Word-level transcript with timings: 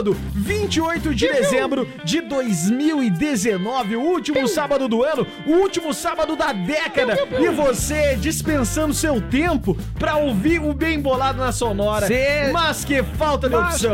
sábado, 0.00 0.16
28 0.34 1.14
de 1.14 1.28
dezembro 1.28 1.86
de 2.04 2.22
2019, 2.22 3.96
o 3.96 4.00
último 4.00 4.48
sábado 4.48 4.88
do 4.88 5.04
ano, 5.04 5.26
o 5.46 5.50
último 5.50 5.69
sábado 5.94 6.36
da 6.36 6.52
década, 6.52 7.14
e 7.40 7.48
você 7.50 8.16
dispensando 8.16 8.92
seu 8.94 9.20
tempo 9.20 9.76
pra 9.98 10.16
ouvir 10.16 10.60
o 10.60 10.72
bem 10.72 11.00
bolado 11.00 11.38
na 11.38 11.52
Sonora. 11.52 12.06
Cê- 12.06 12.50
Mas 12.52 12.84
que 12.84 13.02
falta 13.02 13.48
de 13.48 13.54
opção. 13.74 13.90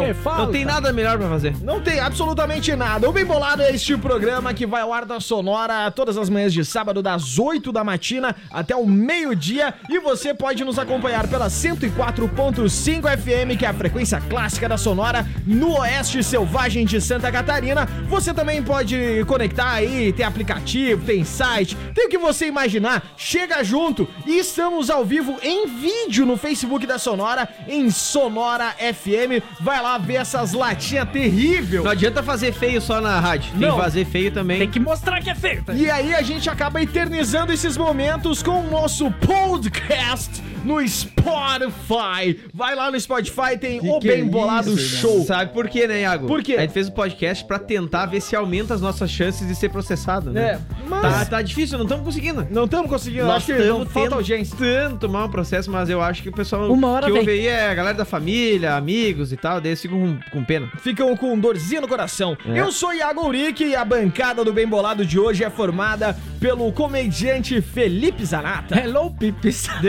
Não 0.47 0.53
tem 0.53 0.65
nada 0.65 0.93
melhor 0.93 1.19
pra 1.19 1.29
fazer. 1.29 1.55
Não 1.63 1.81
tem 1.81 2.01
absolutamente 2.01 2.75
nada. 2.77 3.09
O 3.09 3.13
Bem 3.13 3.25
Bolado 3.25 3.63
é 3.63 3.71
este 3.75 3.97
programa 3.97 4.53
que 4.55 4.67
vai 4.67 4.83
ao 4.83 4.93
ar 4.93 5.05
da 5.05 5.21
Sonora 5.21 5.91
todas 5.91 6.17
as 6.17 6.29
manhãs 6.29 6.53
de 6.53 6.65
sábado, 6.65 7.03
das 7.03 7.39
8 7.39 7.73
da 7.73 7.83
matina 7.85 8.35
até 8.51 8.75
o 8.77 8.87
meio-dia. 8.87 9.75
E 9.89 9.99
você 10.01 10.33
pode 10.35 10.65
nos 10.65 10.79
acompanhar 10.79 11.27
pela 11.29 11.49
104.5 11.49 13.09
FM, 13.19 13.57
que 13.59 13.65
é 13.65 13.69
a 13.69 13.75
frequência 13.75 14.21
clássica 14.29 14.69
da 14.69 14.77
Sonora, 14.77 15.27
no 15.47 15.79
Oeste 15.81 16.23
Selvagem 16.23 16.85
de 16.87 17.01
Santa 17.01 17.31
Catarina. 17.31 17.87
Você 18.09 18.33
também 18.33 18.63
pode 18.63 19.25
conectar 19.27 19.71
aí, 19.73 20.13
tem 20.13 20.25
aplicativo, 20.25 21.05
tem 21.05 21.25
site, 21.25 21.77
tem 21.95 22.07
o 22.07 22.09
que 22.09 22.19
você 22.19 22.47
imaginar. 22.47 23.03
Chega 23.17 23.63
junto 23.63 24.09
e 24.27 24.39
estamos 24.39 24.91
ao 24.91 25.05
vivo 25.05 25.37
em 25.43 25.67
vídeo 25.67 26.25
no 26.27 26.37
Facebook 26.37 26.87
da 26.87 26.99
Sonora, 26.99 27.49
em 27.69 27.91
Sonora 27.91 28.75
FM. 28.79 29.43
Vai 29.61 29.83
lá 29.83 29.99
ver 29.99 30.15
essas 30.17 30.53
latinhas 30.53 31.09
terríveis. 31.11 31.83
Não 31.85 31.91
adianta 31.91 32.23
fazer 32.23 32.53
feio 32.53 32.81
só 32.81 33.01
na 33.01 33.19
rádio. 33.21 33.51
Tem 33.53 33.61
Não. 33.69 33.77
que 33.77 33.83
fazer 33.83 34.05
feio 34.07 34.31
também. 34.33 34.59
Tem 34.59 34.71
que 34.71 34.81
mostrar 34.81 35.21
que 35.23 35.31
é 35.31 35.35
feio. 35.35 35.63
tá? 35.65 35.73
E 35.75 35.91
aí 35.91 36.15
a 36.15 36.23
gente 36.23 36.49
acaba 36.49 36.81
eternizando 36.83 37.53
esses 37.53 37.77
momentos 37.77 38.43
com 38.43 38.61
o 38.67 38.71
nosso 38.71 39.11
podcast 39.13 40.43
no 40.65 40.81
Spotify. 40.89 42.41
Vai 42.53 42.75
lá 42.75 42.91
no 42.91 42.99
Spotify, 42.99 43.57
tem 43.59 43.79
o 43.81 43.99
que 44.01 44.09
é 44.11 44.17
Bem 44.17 44.27
Bolado 44.29 44.73
isso, 44.75 44.97
Show. 44.99 45.25
Sabe 45.25 45.53
por 45.53 45.69
quê, 45.69 45.87
né, 45.87 46.01
Iago? 46.03 46.27
Por 46.27 46.43
quê? 46.43 46.55
A 46.55 46.61
gente 46.63 46.73
fez 46.73 46.89
o 46.89 46.93
podcast 46.93 47.45
pra 47.45 47.59
tentar 47.59 48.07
ver 48.07 48.21
se 48.21 48.35
aumenta 48.35 48.75
as 48.75 48.81
nossas 48.81 49.11
chances 49.11 49.47
de 49.47 49.55
ser 49.55 49.69
processado, 49.71 50.31
né? 50.33 50.53
É, 50.53 50.59
mas 50.89 51.03
Tá, 51.03 51.25
tá 51.25 51.43
difícil, 51.43 51.76
não 51.77 51.85
estamos 51.85 52.05
conseguindo. 52.05 52.47
não 52.51 52.65
estamos 52.65 52.89
conseguindo, 52.91 53.25
Nós 53.27 53.37
acho 53.37 53.47
que 53.47 53.53
não 53.53 53.61
estamos 53.83 53.93
falta 53.93 54.17
urgência. 54.17 54.57
tentando 54.57 54.99
tomar 54.99 55.25
um 55.25 55.29
processo, 55.31 55.71
mas 55.71 55.89
eu 55.91 56.01
acho 56.03 56.23
que 56.23 56.29
o 56.29 56.33
pessoal 56.33 56.73
Uma 56.73 56.89
hora 56.89 57.07
que 57.07 57.13
vem. 57.13 57.21
ouve 57.21 57.31
aí 57.33 57.47
é 57.47 57.69
a 57.71 57.75
galera 57.75 57.97
da 57.97 58.05
família, 58.05 58.75
amigos 58.75 59.33
e 59.33 59.37
tal, 59.37 59.61
daí 59.61 59.71
eles 59.71 59.81
ficam 59.83 59.99
com, 59.99 60.19
com 60.31 60.45
pena. 60.45 60.69
Ficam 60.79 61.17
com 61.17 61.39
dorzinha 61.39 61.81
no 61.81 61.89
coração. 61.89 62.37
É. 62.47 62.61
Eu 62.61 62.71
sou 62.73 62.93
Iago 62.95 63.27
Uric 63.27 63.65
e 63.65 63.75
a 63.77 63.85
bancada 63.85 64.45
do 64.45 64.53
Bem 64.53 64.67
Bolado 64.67 65.05
de 65.05 65.19
hoje 65.19 65.45
é 65.45 65.51
formada 65.51 66.17
pelo 66.41 66.71
comediante 66.73 67.61
Felipe 67.61 68.25
Zanata. 68.25 68.79
Hello, 68.79 69.11
Pipis. 69.11 69.67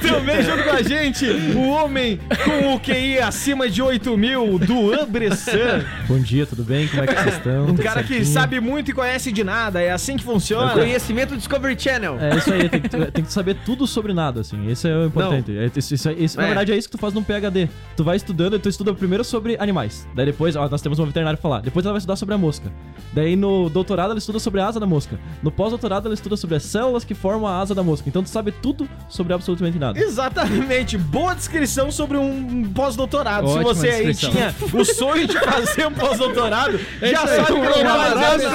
Também 0.00 0.42
junto 0.42 0.64
com 0.64 0.70
a 0.70 0.82
gente, 0.82 1.24
o 1.26 1.68
homem 1.68 2.18
com 2.44 2.74
o 2.74 2.80
QI 2.80 3.18
acima 3.18 3.68
de 3.68 3.80
8 3.82 4.16
mil, 4.16 4.58
do 4.58 4.92
Ambressan. 4.92 5.84
Bom 6.08 6.18
dia, 6.18 6.46
tudo 6.46 6.64
bem? 6.64 6.88
Como 6.88 7.02
é 7.02 7.06
que 7.06 7.14
vocês 7.14 7.34
estão? 7.36 7.66
Um 7.66 7.76
cara 7.76 8.02
que 8.02 8.24
sabe 8.24 8.60
muito 8.60 8.90
e 8.90 8.94
conhece 8.94 9.30
de 9.30 9.44
nada, 9.44 9.69
é 9.78 9.92
assim 9.92 10.16
que 10.16 10.24
funciona. 10.24 10.72
Conhecimento 10.72 11.36
Discovery 11.36 11.78
Channel. 11.78 12.18
É 12.20 12.36
isso 12.36 12.52
aí, 12.52 12.68
tem 12.68 12.80
que, 12.80 12.88
tem 12.88 13.24
que 13.24 13.32
saber 13.32 13.56
tudo 13.64 13.86
sobre 13.86 14.12
nada, 14.12 14.40
assim. 14.40 14.68
Esse 14.70 14.88
é 14.88 14.96
o 14.96 15.06
importante. 15.06 15.56
É, 15.56 15.70
isso, 15.76 15.94
isso- 15.94 16.10
isso- 16.10 16.38
É. 16.38 16.42
Na 16.42 16.46
verdade, 16.48 16.72
é 16.72 16.76
isso 16.76 16.88
que 16.88 16.96
tu 16.96 17.00
faz 17.00 17.14
num 17.14 17.22
PHD. 17.22 17.68
Tu 17.96 18.02
vai 18.04 18.16
estudando 18.16 18.56
e 18.56 18.58
tu 18.58 18.68
estuda 18.68 18.92
primeiro 18.94 19.22
sobre 19.24 19.56
animais. 19.60 20.06
Daí 20.14 20.26
depois, 20.26 20.56
ó, 20.56 20.68
nós 20.68 20.80
temos 20.82 20.98
uma 20.98 21.06
veterinária 21.06 21.36
pra 21.36 21.42
falar. 21.42 21.60
Depois 21.60 21.84
ela 21.84 21.92
vai 21.92 21.98
estudar 21.98 22.16
sobre 22.16 22.34
a 22.34 22.38
mosca. 22.38 22.70
Daí 23.12 23.36
no 23.36 23.68
doutorado 23.68 24.10
ela 24.10 24.18
estuda 24.18 24.38
sobre 24.38 24.60
a 24.60 24.66
asa 24.66 24.80
da 24.80 24.86
mosca. 24.86 25.18
No 25.42 25.50
pós-doutorado 25.50 26.06
ela 26.06 26.14
estuda 26.14 26.36
sobre 26.36 26.56
as 26.56 26.62
células 26.62 27.04
que 27.04 27.14
formam 27.14 27.46
a 27.46 27.60
asa 27.60 27.74
da 27.74 27.82
mosca. 27.82 28.08
Então 28.08 28.22
tu 28.22 28.28
sabe 28.28 28.52
tudo 28.52 28.88
sobre 29.08 29.32
absolutamente 29.32 29.78
nada. 29.78 29.98
Exatamente, 29.98 30.96
boa 30.96 31.34
descrição 31.34 31.90
sobre 31.90 32.16
um 32.16 32.64
pós-doutorado. 32.72 33.48
Se 33.48 33.58
você 33.62 33.88
aí 33.88 34.14
tinha 34.14 34.54
o 34.72 34.84
sonho 34.84 35.26
de 35.26 35.38
fazer 35.38 35.86
um 35.86 35.92
pós-doutorado, 35.92 36.78
já 37.02 37.26
sabe 37.26 37.46
que 37.46 37.52
não 37.82 37.98
vai 37.98 38.12
ó, 38.12 38.16
fazer. 38.16 38.46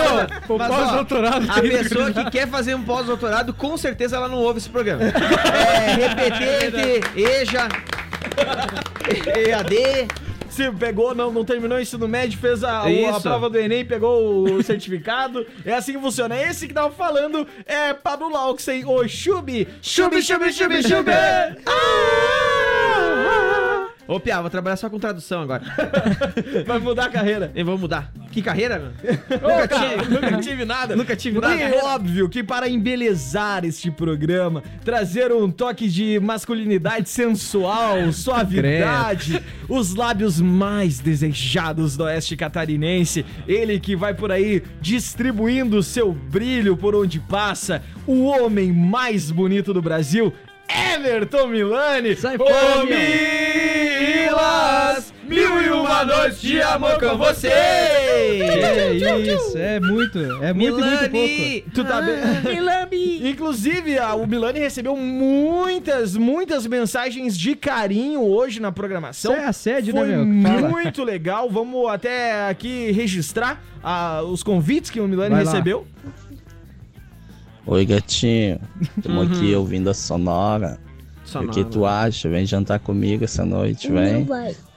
O 0.50 0.54
ó, 0.56 1.05
pós-doutorado 1.06 1.50
A 1.50 1.62
pessoa 1.62 2.12
que 2.12 2.32
quer 2.32 2.48
fazer 2.48 2.76
um 2.76 2.84
pós-doutorado, 2.84 3.54
com 3.54 3.78
certeza 3.78 4.16
ela 4.18 4.28
não 4.28 4.38
ouve 4.38 4.60
esse 4.60 4.70
programa. 4.70 5.04
É 5.04 5.96
repetente, 5.96 7.02
EJA, 7.20 7.68
EAD. 9.38 10.08
Se 10.50 10.72
pegou, 10.72 11.14
não, 11.14 11.32
não 11.34 11.44
terminou 11.44 11.78
o 11.78 11.82
ensino 11.82 12.08
médio, 12.08 12.40
fez 12.40 12.64
a, 12.64 12.86
o- 12.86 13.10
a 13.16 13.20
prova 13.20 13.50
do 13.50 13.58
Enem, 13.60 13.84
pegou 13.84 14.44
o 14.54 14.64
certificado. 14.64 15.46
É 15.66 15.74
assim 15.74 15.92
que 15.94 16.00
funciona. 16.00 16.40
Esse 16.42 16.66
que 16.66 16.74
tava 16.74 16.92
falando 16.92 17.46
é 17.66 17.94
Pablo 17.94 18.30
Lauxen, 18.32 18.86
o 18.86 19.06
Chubi. 19.06 19.68
Chubi, 19.82 20.22
chubi, 20.22 20.54
chubi, 20.54 20.82
chubi. 20.82 21.12
Ah! 21.66 23.55
Ô, 24.08 24.20
Pia, 24.20 24.40
vou 24.40 24.50
trabalhar 24.52 24.76
só 24.76 24.88
com 24.88 25.00
tradução 25.00 25.42
agora. 25.42 25.64
Vai 26.66 26.78
mudar 26.80 27.06
a 27.06 27.10
carreira. 27.10 27.52
E 27.56 27.64
vamos 27.64 27.82
mudar. 27.82 28.12
Que 28.32 28.42
carreira, 28.42 28.78
meu? 28.78 28.92
Nunca 29.40 29.68
tive, 29.68 30.14
nunca 30.14 30.42
tive 30.42 30.66
nada. 30.66 30.96
Nunca 30.96 31.16
tive 31.16 31.40
nada. 31.40 31.56
E 31.56 31.74
óbvio 31.82 32.30
que 32.30 32.44
para 32.44 32.70
embelezar 32.70 33.66
este 33.66 33.90
programa, 33.90 34.62
trazer 34.84 35.32
um 35.32 35.50
toque 35.50 35.88
de 35.88 36.20
masculinidade 36.20 37.10
sensual, 37.10 38.12
suavidade, 38.14 39.42
os 39.68 39.96
lábios 39.96 40.40
mais 40.40 41.00
desejados 41.00 41.98
do 41.98 42.04
oeste 42.04 42.36
catarinense, 42.36 43.26
ele 43.48 43.80
que 43.80 43.96
vai 43.96 44.14
por 44.14 44.32
aí 44.32 44.62
distribuindo 44.82 45.82
seu 45.82 46.12
brilho 46.12 46.78
por 46.78 46.94
onde 46.94 47.20
passa, 47.20 47.82
o 48.06 48.26
homem 48.26 48.72
mais 48.72 49.32
bonito 49.32 49.74
do 49.74 49.82
Brasil, 49.82 50.32
Everton 50.68 51.48
Milani. 51.48 52.16
Sai 52.16 52.36
Ô, 52.36 52.46
fora, 52.46 52.86
meu. 52.86 52.98
Milas, 54.26 55.14
mil 55.28 55.62
e 55.62 55.70
uma 55.70 56.04
noites 56.04 56.42
de 56.42 56.62
amor 56.62 57.00
com 57.00 57.18
você. 57.18 57.48
É 57.48 58.94
isso, 59.22 59.58
é 59.58 59.80
muito, 59.80 60.20
é 60.20 60.54
muito, 60.54 60.78
muito 60.78 60.90
pouco. 60.90 61.10
Milani! 61.12 61.62
Tu 61.74 61.84
tá 61.84 62.02
bem? 62.02 62.16
Inclusive, 63.30 63.98
a- 63.98 64.16
o 64.16 64.28
Milani 64.28 64.60
recebeu 64.60 64.96
muitas, 64.96 66.16
muitas 66.16 66.66
mensagens 66.68 67.38
de 67.38 67.56
carinho 67.56 68.22
hoje 68.22 68.60
na 68.60 68.72
programação. 68.72 69.34
Isso 69.34 69.42
é 69.42 69.46
assédio, 69.46 69.94
né, 69.94 70.00
Foi 70.02 70.10
meu? 70.10 70.26
Que 70.26 70.42
fala. 70.62 70.70
muito 70.70 71.04
legal. 71.04 71.50
Vamos 71.50 71.90
até 71.90 72.48
aqui 72.50 72.92
registrar 72.92 73.62
ah, 73.84 74.22
os 74.24 74.44
convites 74.44 74.90
que 74.92 75.00
o 75.00 75.08
Milani 75.08 75.36
Vai 75.36 75.44
lá. 75.44 75.52
recebeu. 75.52 75.86
Oi, 77.68 77.86
gatinho. 77.86 78.60
Tamo 79.02 79.22
Uhum. 79.22 79.28
aqui 79.28 79.56
ouvindo 79.56 79.90
a 79.90 79.94
Sonora. 79.94 80.78
Sonora. 81.24 81.50
O 81.52 81.54
que 81.54 81.64
tu 81.64 81.86
acha? 81.86 82.30
Vem 82.30 82.46
jantar 82.46 82.80
comigo 82.80 83.24
essa 83.24 83.44
noite, 83.44 83.92
vem. 83.92 84.28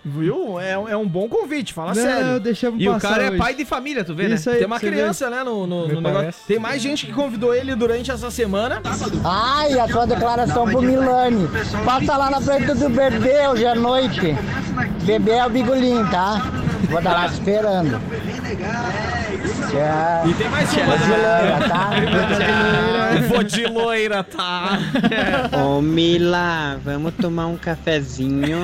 Viu? 0.05 0.59
É, 0.59 0.71
é 0.73 0.97
um 0.97 1.07
bom 1.07 1.29
convite, 1.29 1.75
fala 1.75 1.89
Não, 1.89 2.03
sério. 2.03 2.41
deixamos 2.41 2.81
E 2.83 2.89
o 2.89 2.99
cara 2.99 3.25
é 3.25 3.29
hoje. 3.29 3.37
pai 3.39 3.53
de 3.55 3.65
família, 3.67 4.03
tu 4.03 4.15
vê, 4.15 4.27
né? 4.29 4.37
Isso 4.37 4.49
aí, 4.49 4.57
Tem 4.59 4.67
uma 4.67 4.79
você 4.79 4.89
vê. 4.89 4.97
criança, 4.97 5.29
né, 5.29 5.45
no, 5.45 5.67
no, 5.67 5.87
no 5.89 6.01
negócio. 6.01 6.41
Tem 6.47 6.59
mais 6.59 6.81
gente 6.81 7.05
que 7.05 7.13
convidou 7.13 7.55
ele 7.55 7.75
durante 7.75 8.11
essa 8.11 8.31
semana. 8.31 8.81
Ai, 9.25 9.79
a 9.79 9.87
tua 9.87 10.07
declaração 10.07 10.67
pro 10.67 10.81
Milani. 10.81 11.47
Passa 11.85 12.17
lá 12.17 12.31
na 12.31 12.41
frente 12.41 12.73
do 12.73 12.89
bebê 12.89 13.47
hoje 13.49 13.67
à 13.67 13.75
noite. 13.75 14.35
Bebê 15.05 15.33
é 15.33 15.45
o 15.47 15.51
bigolinho, 15.51 16.09
tá? 16.11 16.41
Vou 16.89 16.99
estar 17.01 17.13
lá 17.13 17.27
esperando. 17.27 18.01
Tchau. 18.57 20.29
E 20.29 20.35
tem 20.35 20.49
mais 20.49 20.69
Vou 20.73 20.79
de 20.79 20.83
uma. 20.83 20.97
loira, 21.17 21.69
tá? 21.69 21.91
Vou 23.29 23.43
de 23.43 23.67
loira, 23.67 24.25
tá? 24.25 24.79
Ô 25.65 25.81
Mila, 25.83 26.81
vamos 26.85 27.15
tomar 27.15 27.47
um 27.47 27.57
cafezinho. 27.57 28.59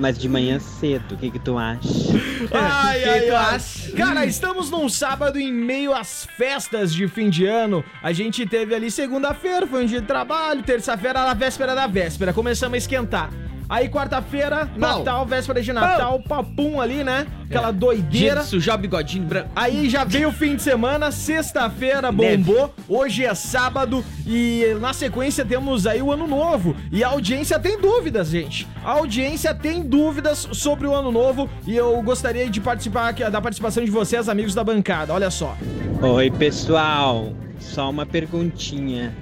Mas 0.00 0.16
de 0.16 0.28
manhã 0.28 0.60
cedo, 0.60 1.16
o 1.16 1.18
que 1.18 1.28
que 1.28 1.40
tu 1.40 1.58
acha? 1.58 1.80
Ai, 2.52 3.00
Que 3.00 3.08
ai, 3.08 3.20
tu 3.22 3.34
acha? 3.34 3.92
Cara, 3.96 4.24
estamos 4.26 4.70
num 4.70 4.88
sábado 4.88 5.40
em 5.40 5.52
meio 5.52 5.92
às 5.92 6.24
festas 6.36 6.94
de 6.94 7.08
fim 7.08 7.28
de 7.28 7.46
ano. 7.46 7.82
A 8.00 8.12
gente 8.12 8.46
teve 8.46 8.74
ali 8.76 8.92
segunda-feira, 8.92 9.66
foi 9.66 9.82
um 9.82 9.86
dia 9.86 10.00
de 10.00 10.06
trabalho, 10.06 10.62
terça-feira, 10.62 11.22
a 11.22 11.34
véspera 11.34 11.74
da 11.74 11.88
véspera. 11.88 12.32
Começamos 12.32 12.74
a 12.74 12.78
esquentar. 12.78 13.30
Aí 13.68 13.86
quarta-feira, 13.88 14.66
Natal, 14.76 15.26
véspera 15.26 15.60
de 15.60 15.72
Natal, 15.74 16.20
papum 16.26 16.80
ali, 16.80 17.04
né? 17.04 17.26
Aquela 17.44 17.70
Dia 17.70 17.78
doideira. 17.78 18.40
de 18.40 18.46
sujar 18.46 18.76
o 18.76 18.78
bigodinho 18.78 19.24
branco. 19.24 19.50
Aí 19.54 19.90
já 19.90 20.04
veio 20.04 20.30
o 20.30 20.32
fim 20.32 20.56
de 20.56 20.62
semana, 20.62 21.10
sexta-feira 21.10 22.10
bombou, 22.10 22.74
hoje 22.88 23.26
é 23.26 23.34
sábado 23.34 24.02
e 24.26 24.74
na 24.80 24.94
sequência 24.94 25.44
temos 25.44 25.86
aí 25.86 26.00
o 26.00 26.10
ano 26.10 26.26
novo. 26.26 26.74
E 26.90 27.04
a 27.04 27.08
audiência 27.08 27.58
tem 27.58 27.78
dúvidas, 27.78 28.28
gente. 28.28 28.66
A 28.82 28.92
audiência 28.92 29.54
tem 29.54 29.82
dúvidas 29.82 30.48
sobre 30.52 30.86
o 30.86 30.94
ano 30.94 31.12
novo 31.12 31.48
e 31.66 31.76
eu 31.76 32.00
gostaria 32.02 32.48
de 32.48 32.60
participar 32.62 33.08
aqui, 33.08 33.28
da 33.28 33.40
participação 33.40 33.84
de 33.84 33.90
vocês, 33.90 34.30
amigos 34.30 34.54
da 34.54 34.64
bancada. 34.64 35.12
Olha 35.12 35.30
só. 35.30 35.54
Oi 36.00 36.30
pessoal, 36.30 37.32
só 37.58 37.90
uma 37.90 38.06
perguntinha. 38.06 39.14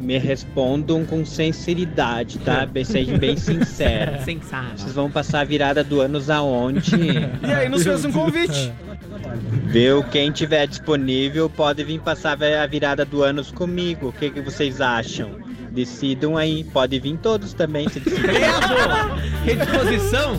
Me 0.00 0.16
respondam 0.18 1.04
com 1.04 1.24
sinceridade, 1.24 2.38
tá? 2.38 2.64
Bem- 2.64 2.84
Sejam 2.84 3.18
bem 3.18 3.36
sinceros. 3.38 4.24
Sensato. 4.24 4.80
Vocês 4.80 4.92
vão 4.94 5.10
passar 5.10 5.40
a 5.40 5.44
virada 5.44 5.82
do 5.82 6.00
ano 6.00 6.20
aonde? 6.32 6.94
E 7.46 7.52
aí 7.52 7.68
nos 7.68 7.82
fez 7.84 8.04
um 8.04 8.12
convite. 8.12 8.72
Viu? 9.64 10.02
Quem 10.04 10.30
tiver 10.30 10.66
disponível 10.66 11.50
pode 11.50 11.82
vir 11.84 12.00
passar 12.00 12.38
a 12.42 12.66
virada 12.66 13.04
do 13.04 13.22
ano 13.22 13.44
comigo. 13.52 14.08
O 14.08 14.12
que, 14.12 14.30
que 14.30 14.40
vocês 14.40 14.80
acham? 14.80 15.30
Decidam 15.70 16.36
aí. 16.36 16.64
Pode 16.64 16.98
vir 16.98 17.16
todos 17.18 17.52
também, 17.52 17.88
se 17.88 18.00
decidirem. 18.00 18.40
Redisposição? 19.44 20.38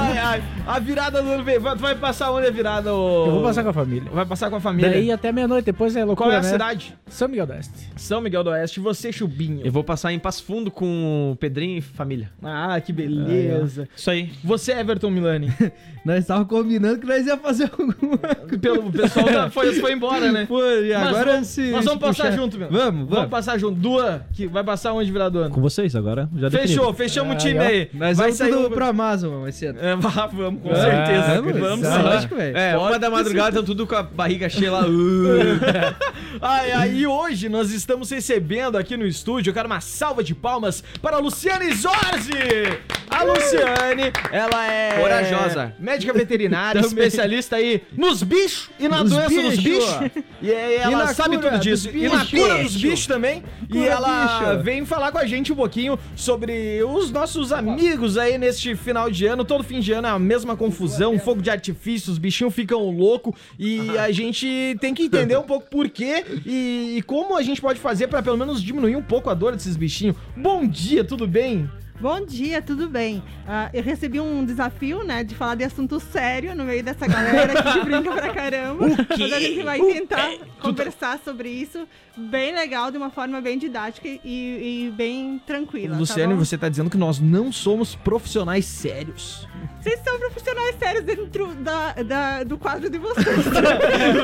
Ai, 0.00 0.18
ai. 0.18 0.42
A 0.66 0.78
virada 0.78 1.22
do 1.22 1.28
ano 1.30 1.44
vem. 1.44 1.58
Vai- 1.58 1.74
Tu 1.76 1.80
vai 1.80 1.94
passar 1.94 2.30
onde 2.32 2.46
a 2.46 2.50
virada? 2.50 2.92
ô? 2.94 3.26
Eu 3.26 3.32
vou 3.32 3.42
passar 3.42 3.62
com 3.62 3.70
a 3.70 3.72
família. 3.72 4.10
Vai 4.12 4.26
passar 4.26 4.50
com 4.50 4.56
a 4.56 4.60
família. 4.60 4.90
Daí 4.90 5.10
até 5.12 5.30
meia-noite, 5.32 5.64
depois 5.66 5.94
é 5.96 6.04
loucura, 6.04 6.28
Qual 6.28 6.32
é 6.32 6.38
a 6.38 6.42
né? 6.42 6.48
cidade? 6.50 6.94
São 7.06 7.28
Miguel 7.28 7.46
do 7.46 7.52
Oeste. 7.52 7.88
São 7.96 8.20
Miguel 8.20 8.44
do 8.44 8.50
Oeste. 8.50 8.80
Você, 8.80 9.12
Chubinho. 9.12 9.60
Eu 9.64 9.72
vou 9.72 9.82
passar 9.84 10.12
em 10.12 10.18
Passo 10.18 10.42
Fundo 10.44 10.70
com 10.70 11.32
o 11.32 11.36
Pedrinho 11.36 11.78
e 11.78 11.80
família. 11.80 12.30
Ah, 12.42 12.80
que 12.80 12.92
beleza. 12.92 13.88
Isso 13.96 14.10
aí. 14.10 14.30
Você, 14.44 14.72
Everton 14.72 15.10
Milani. 15.10 15.52
Nós 16.04 16.20
estávamos 16.20 16.48
combinando 16.48 17.00
que 17.00 17.06
nós 17.06 17.26
ia 17.26 17.36
fazer 17.36 17.64
alguma 17.70 18.16
Pelo 18.62 18.86
o 18.88 18.92
pessoal 18.92 19.28
já 19.30 19.50
foi, 19.50 19.74
foi 19.74 19.92
embora, 19.92 20.32
né? 20.32 20.46
Pô, 20.46 20.62
e 20.64 20.94
Mas 20.94 21.08
agora 21.08 21.32
vamos- 21.32 21.48
se. 21.48 21.70
Nós 21.70 21.80
se 21.80 21.86
vamos 21.86 22.00
passar 22.00 22.22
puxar- 22.24 22.36
junto, 22.36 22.56
meu. 22.58 22.68
Vamos, 22.70 22.92
Vamos 22.94 23.08
vamos. 23.10 23.30
passar 23.30 23.58
junto. 23.58 23.78
Dua, 23.78 24.24
que 24.32 24.46
vai 24.48 24.64
passar 24.64 24.92
onde 24.92 25.10
virar 25.10 25.28
do 25.28 25.38
ano? 25.40 25.50
Com 25.54 25.60
vocês 25.60 25.94
agora, 25.94 26.28
já 26.36 26.50
Fechou, 26.50 26.66
definido. 26.92 26.94
fechamos 26.94 27.32
o 27.32 27.34
Ah, 27.34 27.36
time 27.36 27.58
aí. 27.58 27.90
Nós 27.94 28.16
vai 28.18 28.32
sair 28.32 28.50
tudo 28.52 28.68
um... 28.68 28.70
pro 28.70 28.84
Amazon 28.86 29.42
mais 29.42 29.54
cedo. 29.54 29.78
É, 29.80 29.94
vamos, 29.96 30.62
com 30.62 30.74
certeza. 30.74 31.42
vamos, 31.42 31.58
Vamos, 31.60 31.86
é 31.86 31.92
sim. 31.96 32.02
lógico, 32.02 32.34
velho. 32.36 32.56
É, 32.56 32.76
uma 32.76 32.98
da 32.98 33.10
madrugada 33.10 33.48
estão 33.50 33.64
tudo 33.64 33.86
com 33.86 33.94
a 33.94 34.02
barriga 34.02 34.48
cheia 34.48 34.72
lá. 34.72 34.84
Ai, 36.40 36.70
ai, 36.72 36.92
e 36.94 37.06
hoje 37.06 37.48
nós 37.48 37.72
estamos 37.72 38.10
recebendo 38.10 38.76
aqui 38.78 38.96
no 38.96 39.04
estúdio, 39.06 39.50
eu 39.50 39.54
quero 39.54 39.66
uma 39.66 39.80
salva 39.80 40.22
de 40.22 40.34
palmas 40.34 40.84
para 41.02 41.16
a 41.16 41.18
Luciane 41.20 41.72
Jorge! 41.72 42.78
A 43.10 43.22
Luciane, 43.24 44.12
ela 44.30 44.66
é 44.70 45.00
Corajosa. 45.00 45.74
médica 45.78 46.12
veterinária, 46.12 46.78
especialista 46.80 47.56
aí 47.56 47.82
nos 47.96 48.22
bichos 48.22 48.70
e 48.78 48.86
na 48.86 49.00
Nos 49.02 49.10
doença 49.10 49.42
dos 49.42 49.58
bichos. 49.58 49.98
E 50.42 50.52
aí 50.52 50.76
ela 50.76 51.08
sabe 51.14 51.36
cura 51.38 51.50
tudo 51.52 51.60
disso. 51.60 51.88
E 51.92 52.08
na 52.08 52.24
cura 52.24 52.62
dos 52.62 52.76
bichos 52.76 53.06
também. 53.06 53.42
e 53.68 53.72
Cura 53.72 53.86
ela 53.86 54.37
vem 54.62 54.84
falar 54.84 55.12
com 55.12 55.18
a 55.18 55.26
gente 55.26 55.52
um 55.52 55.56
pouquinho 55.56 55.98
sobre 56.16 56.82
os 56.82 57.10
nossos 57.10 57.52
amigos 57.52 58.16
aí 58.16 58.38
neste 58.38 58.74
final 58.74 59.10
de 59.10 59.26
ano. 59.26 59.44
Todo 59.44 59.64
fim 59.64 59.80
de 59.80 59.92
ano 59.92 60.08
é 60.08 60.10
a 60.10 60.18
mesma 60.18 60.56
confusão, 60.56 61.18
fogo 61.18 61.42
de 61.42 61.50
artifício, 61.50 62.12
os 62.12 62.18
bichinhos 62.18 62.54
ficam 62.54 62.90
loucos 62.90 63.34
e 63.58 63.96
a 63.98 64.10
gente 64.10 64.76
tem 64.80 64.94
que 64.94 65.04
entender 65.04 65.36
um 65.36 65.42
pouco 65.42 65.68
por 65.68 65.88
quê 65.88 66.24
e, 66.44 66.96
e 66.98 67.02
como 67.02 67.36
a 67.36 67.42
gente 67.42 67.60
pode 67.60 67.80
fazer 67.80 68.08
pra 68.08 68.22
pelo 68.22 68.36
menos 68.36 68.62
diminuir 68.62 68.96
um 68.96 69.02
pouco 69.02 69.30
a 69.30 69.34
dor 69.34 69.52
desses 69.52 69.76
bichinhos. 69.76 70.16
Bom 70.36 70.66
dia, 70.66 71.04
tudo 71.04 71.26
bem? 71.26 71.68
Bom 72.00 72.24
dia, 72.24 72.62
tudo 72.62 72.88
bem? 72.88 73.20
Ah, 73.46 73.70
eu 73.74 73.82
recebi 73.82 74.20
um 74.20 74.44
desafio, 74.44 75.02
né, 75.02 75.24
de 75.24 75.34
falar 75.34 75.56
de 75.56 75.64
assunto 75.64 75.98
sério 75.98 76.54
no 76.54 76.62
meio 76.64 76.80
dessa 76.80 77.08
galera 77.08 77.60
que 77.60 77.80
brinca 77.84 78.12
pra 78.12 78.32
caramba. 78.32 78.86
O 78.86 78.96
quê? 78.96 79.16
Mas 79.18 79.32
a 79.32 79.40
gente 79.40 79.62
vai 79.64 79.80
O 79.80 79.92
tentar 79.92 80.30
conversar 80.60 81.18
sobre 81.24 81.48
isso 81.48 81.88
bem 82.16 82.54
legal, 82.54 82.90
de 82.92 82.96
uma 82.98 83.10
forma 83.10 83.40
bem 83.40 83.58
didática 83.58 84.06
e, 84.08 84.18
e 84.24 84.92
bem 84.96 85.40
tranquila. 85.44 85.96
Luciane, 85.96 86.34
tá 86.34 86.38
você 86.38 86.58
tá 86.58 86.68
dizendo 86.68 86.88
que 86.90 86.96
nós 86.96 87.18
não 87.18 87.50
somos 87.52 87.94
profissionais 87.96 88.64
sérios. 88.64 89.48
Vocês 89.80 90.00
são 90.04 90.18
profissionais 90.18 90.76
sérios 90.78 91.04
dentro 91.04 91.46
da, 91.56 91.92
da- 91.94 92.44
do 92.44 92.58
quadro 92.58 92.88
de 92.90 92.98
vocês. 92.98 93.26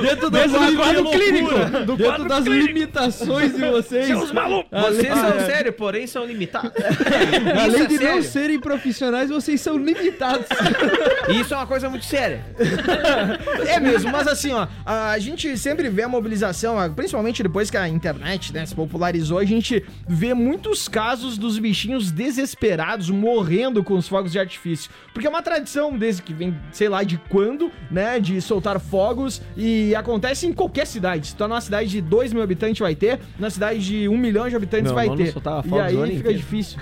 Dentro 0.03 0.29
do 0.29 0.31
Dentro 0.31 0.59
do 0.67 0.77
quadro 0.77 1.11
clínico. 1.11 1.55
Do 1.87 1.97
dentro 1.97 2.25
das 2.25 2.45
limitações 2.45 3.55
de 3.55 3.61
vocês. 3.71 4.07
Seus 4.07 4.33
malucos! 4.33 4.69
Vocês 4.71 5.15
são 5.17 5.41
sérios, 5.47 5.75
porém 5.77 6.07
são 6.07 6.25
limitados. 6.27 6.73
Além 7.65 7.83
é 7.83 7.87
de 7.87 7.95
não 7.95 8.01
sério. 8.01 8.23
serem 8.25 8.61
profissionais, 8.61 9.31
vocês 9.31 9.61
são 9.61 9.77
limitados. 9.77 10.47
E 11.27 11.41
isso 11.41 11.55
é 11.55 11.57
uma 11.57 11.67
coisa 11.67 11.89
muito 11.89 12.05
séria. 12.05 12.45
É 13.67 13.81
mesmo, 13.81 14.11
mas 14.13 14.29
assim, 14.29 14.53
ó, 14.53 14.67
a 14.85 15.19
gente 15.19 15.57
sempre 15.57 15.89
vê 15.89 16.03
a 16.03 16.09
mobilização, 16.09 16.77
principalmente 16.95 17.43
depois 17.43 17.71
que 17.71 17.77
a 17.77 17.89
internet, 17.89 18.53
né, 18.53 18.65
se 18.67 18.75
popularizou, 18.75 19.39
a 19.39 19.45
gente 19.45 19.83
vê 20.07 20.35
muitos 20.35 20.87
casos 20.87 21.39
dos 21.39 21.59
bichinhos 21.59 22.11
desesperados 22.13 23.09
morrendo 23.11 23.83
com 23.83 23.95
os 23.95 24.07
fogos 24.07 24.33
de 24.33 24.39
artifício. 24.39 24.91
Porque 25.13 25.27
é 25.27 25.31
uma 25.31 25.43
tradição 25.43 25.97
desde 25.97 26.23
que 26.23 26.35
vem, 26.35 26.55
sei 26.73 26.89
lá 26.89 27.03
de 27.03 27.17
quando, 27.31 27.71
né, 27.91 28.21
de 28.21 28.41
soltar 28.41 28.79
fogos 28.79 29.41
e 29.57 29.95
acontece 29.95 30.47
em 30.47 30.53
qualquer 30.53 30.87
cidade. 30.87 31.29
Se 31.29 31.35
tu 31.35 31.39
tá 31.39 31.49
numa 31.49 31.61
cidade 31.61 31.89
de 31.89 32.01
2 32.01 32.33
mil 32.33 32.43
habitantes, 32.43 32.79
vai 32.79 32.95
ter, 32.95 33.19
na 33.39 33.49
cidade 33.51 33.81
de 33.85 34.09
1 34.09 34.13
um 34.13 34.19
milhão 34.19 34.49
de 34.49 34.55
habitantes, 34.57 34.87
Meu 34.87 34.95
vai 34.95 35.07
não 35.07 35.17
ter. 35.17 35.33
soltava 35.33 35.67
E 35.67 35.81
aí 35.81 35.97
fica 35.97 36.15
inteiro. 36.17 36.35
difícil. 36.39 36.79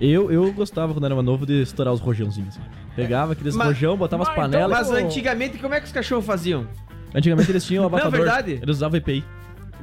Eu, 0.00 0.30
eu 0.30 0.52
gostava, 0.52 0.92
quando 0.92 1.04
era 1.04 1.14
mais 1.14 1.24
novo, 1.26 1.46
de 1.46 1.62
estourar 1.62 1.92
os 1.94 2.00
rojãozinhos. 2.00 2.56
assim. 2.56 2.66
Pegava 2.96 3.32
aqueles 3.32 3.54
Mas- 3.54 3.66
rojão, 3.68 3.96
botava 3.96 4.22
as 4.22 4.28
Mas 4.28 4.36
então- 4.38 4.50
panelas. 4.50 4.88
Mas 4.88 4.90
antigamente, 5.04 5.58
como 5.58 5.74
é 5.74 5.80
que 5.80 5.86
os 5.86 5.92
cachorros 5.92 6.24
faziam? 6.24 6.66
Antigamente 7.14 7.50
eles 7.50 7.64
tinham 7.64 7.82
um 7.86 7.88
Não, 7.88 7.94
abafador. 7.96 8.20
verdade. 8.20 8.52
Eles 8.62 8.76
usavam 8.76 8.96
EPI. 8.98 9.24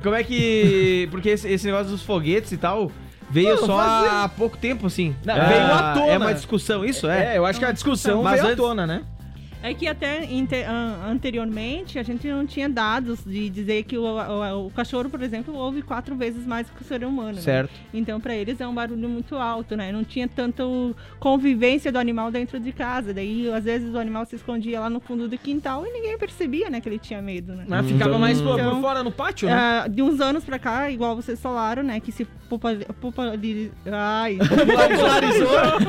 Como 0.03 0.15
é 0.15 0.23
que. 0.23 1.07
Porque 1.11 1.29
esse, 1.29 1.47
esse 1.47 1.65
negócio 1.65 1.91
dos 1.91 2.01
foguetes 2.01 2.51
e 2.51 2.57
tal 2.57 2.91
veio 3.29 3.51
Não, 3.55 3.65
só 3.65 3.77
fazia- 3.77 4.23
há 4.23 4.29
pouco 4.29 4.57
tempo, 4.57 4.87
assim. 4.87 5.15
Não, 5.23 5.35
É- 5.35 5.47
veio 5.47 5.61
à 5.73 5.93
tona. 5.93 6.05
É 6.07 6.17
uma 6.17 6.33
discussão, 6.33 6.83
isso 6.83 7.07
é? 7.07 7.33
É, 7.33 7.37
eu 7.37 7.45
acho 7.45 7.59
que 7.59 7.65
a 7.65 7.71
discussão 7.71 8.23
Mas 8.23 8.33
veio 8.33 8.43
à 8.45 8.47
antes- 8.47 8.57
tona, 8.57 8.87
né? 8.87 9.03
É 9.63 9.73
que 9.73 9.87
até 9.87 10.27
anteriormente 11.09 11.97
a 11.99 12.03
gente 12.03 12.27
não 12.27 12.45
tinha 12.45 12.69
dados 12.69 13.23
de 13.23 13.49
dizer 13.49 13.83
que 13.83 13.97
o, 13.97 14.03
o- 14.03 14.67
o 14.67 14.71
cachorro, 14.71 15.09
por 15.09 15.21
exemplo, 15.21 15.53
ouve 15.55 15.81
quatro 15.81 16.15
vezes 16.15 16.45
mais 16.45 16.69
que 16.69 16.81
o 16.81 16.85
ser 16.85 17.03
humano. 17.03 17.33
né? 17.33 17.41
Certo. 17.41 17.71
Então, 17.93 18.19
para 18.19 18.35
eles 18.35 18.59
é 18.59 18.67
um 18.67 18.73
barulho 18.73 19.07
muito 19.07 19.35
alto, 19.35 19.75
né? 19.75 19.91
Não 19.91 20.03
tinha 20.03 20.27
tanto 20.27 20.95
convivência 21.19 21.91
do 21.91 21.99
animal 21.99 22.31
dentro 22.31 22.59
de 22.59 22.71
casa. 22.71 23.13
Daí, 23.13 23.49
às 23.53 23.63
vezes, 23.63 23.93
o 23.93 23.97
animal 23.97 24.25
se 24.25 24.35
escondia 24.35 24.79
lá 24.79 24.89
no 24.89 24.99
fundo 24.99 25.27
do 25.27 25.37
quintal 25.37 25.85
e 25.85 25.91
ninguém 25.91 26.17
percebia, 26.17 26.69
né? 26.69 26.81
Que 26.81 26.89
ele 26.89 26.99
tinha 26.99 27.21
medo, 27.21 27.53
né? 27.53 27.65
Mas 27.67 27.85
ficava 27.89 28.17
mais 28.17 28.41
por, 28.41 28.51
por 28.55 28.59
Então, 28.59 28.81
fora 28.81 29.03
no 29.03 29.11
pátio, 29.11 29.47
né? 29.47 29.53
Ah, 29.53 29.87
de 29.87 30.01
uns 30.01 30.19
anos 30.19 30.43
pra 30.43 30.59
cá, 30.59 30.89
igual 30.89 31.15
vocês 31.15 31.39
falaram, 31.39 31.83
né? 31.83 31.99
Que 31.99 32.11
se 32.11 32.25
popularizou, 32.49 33.71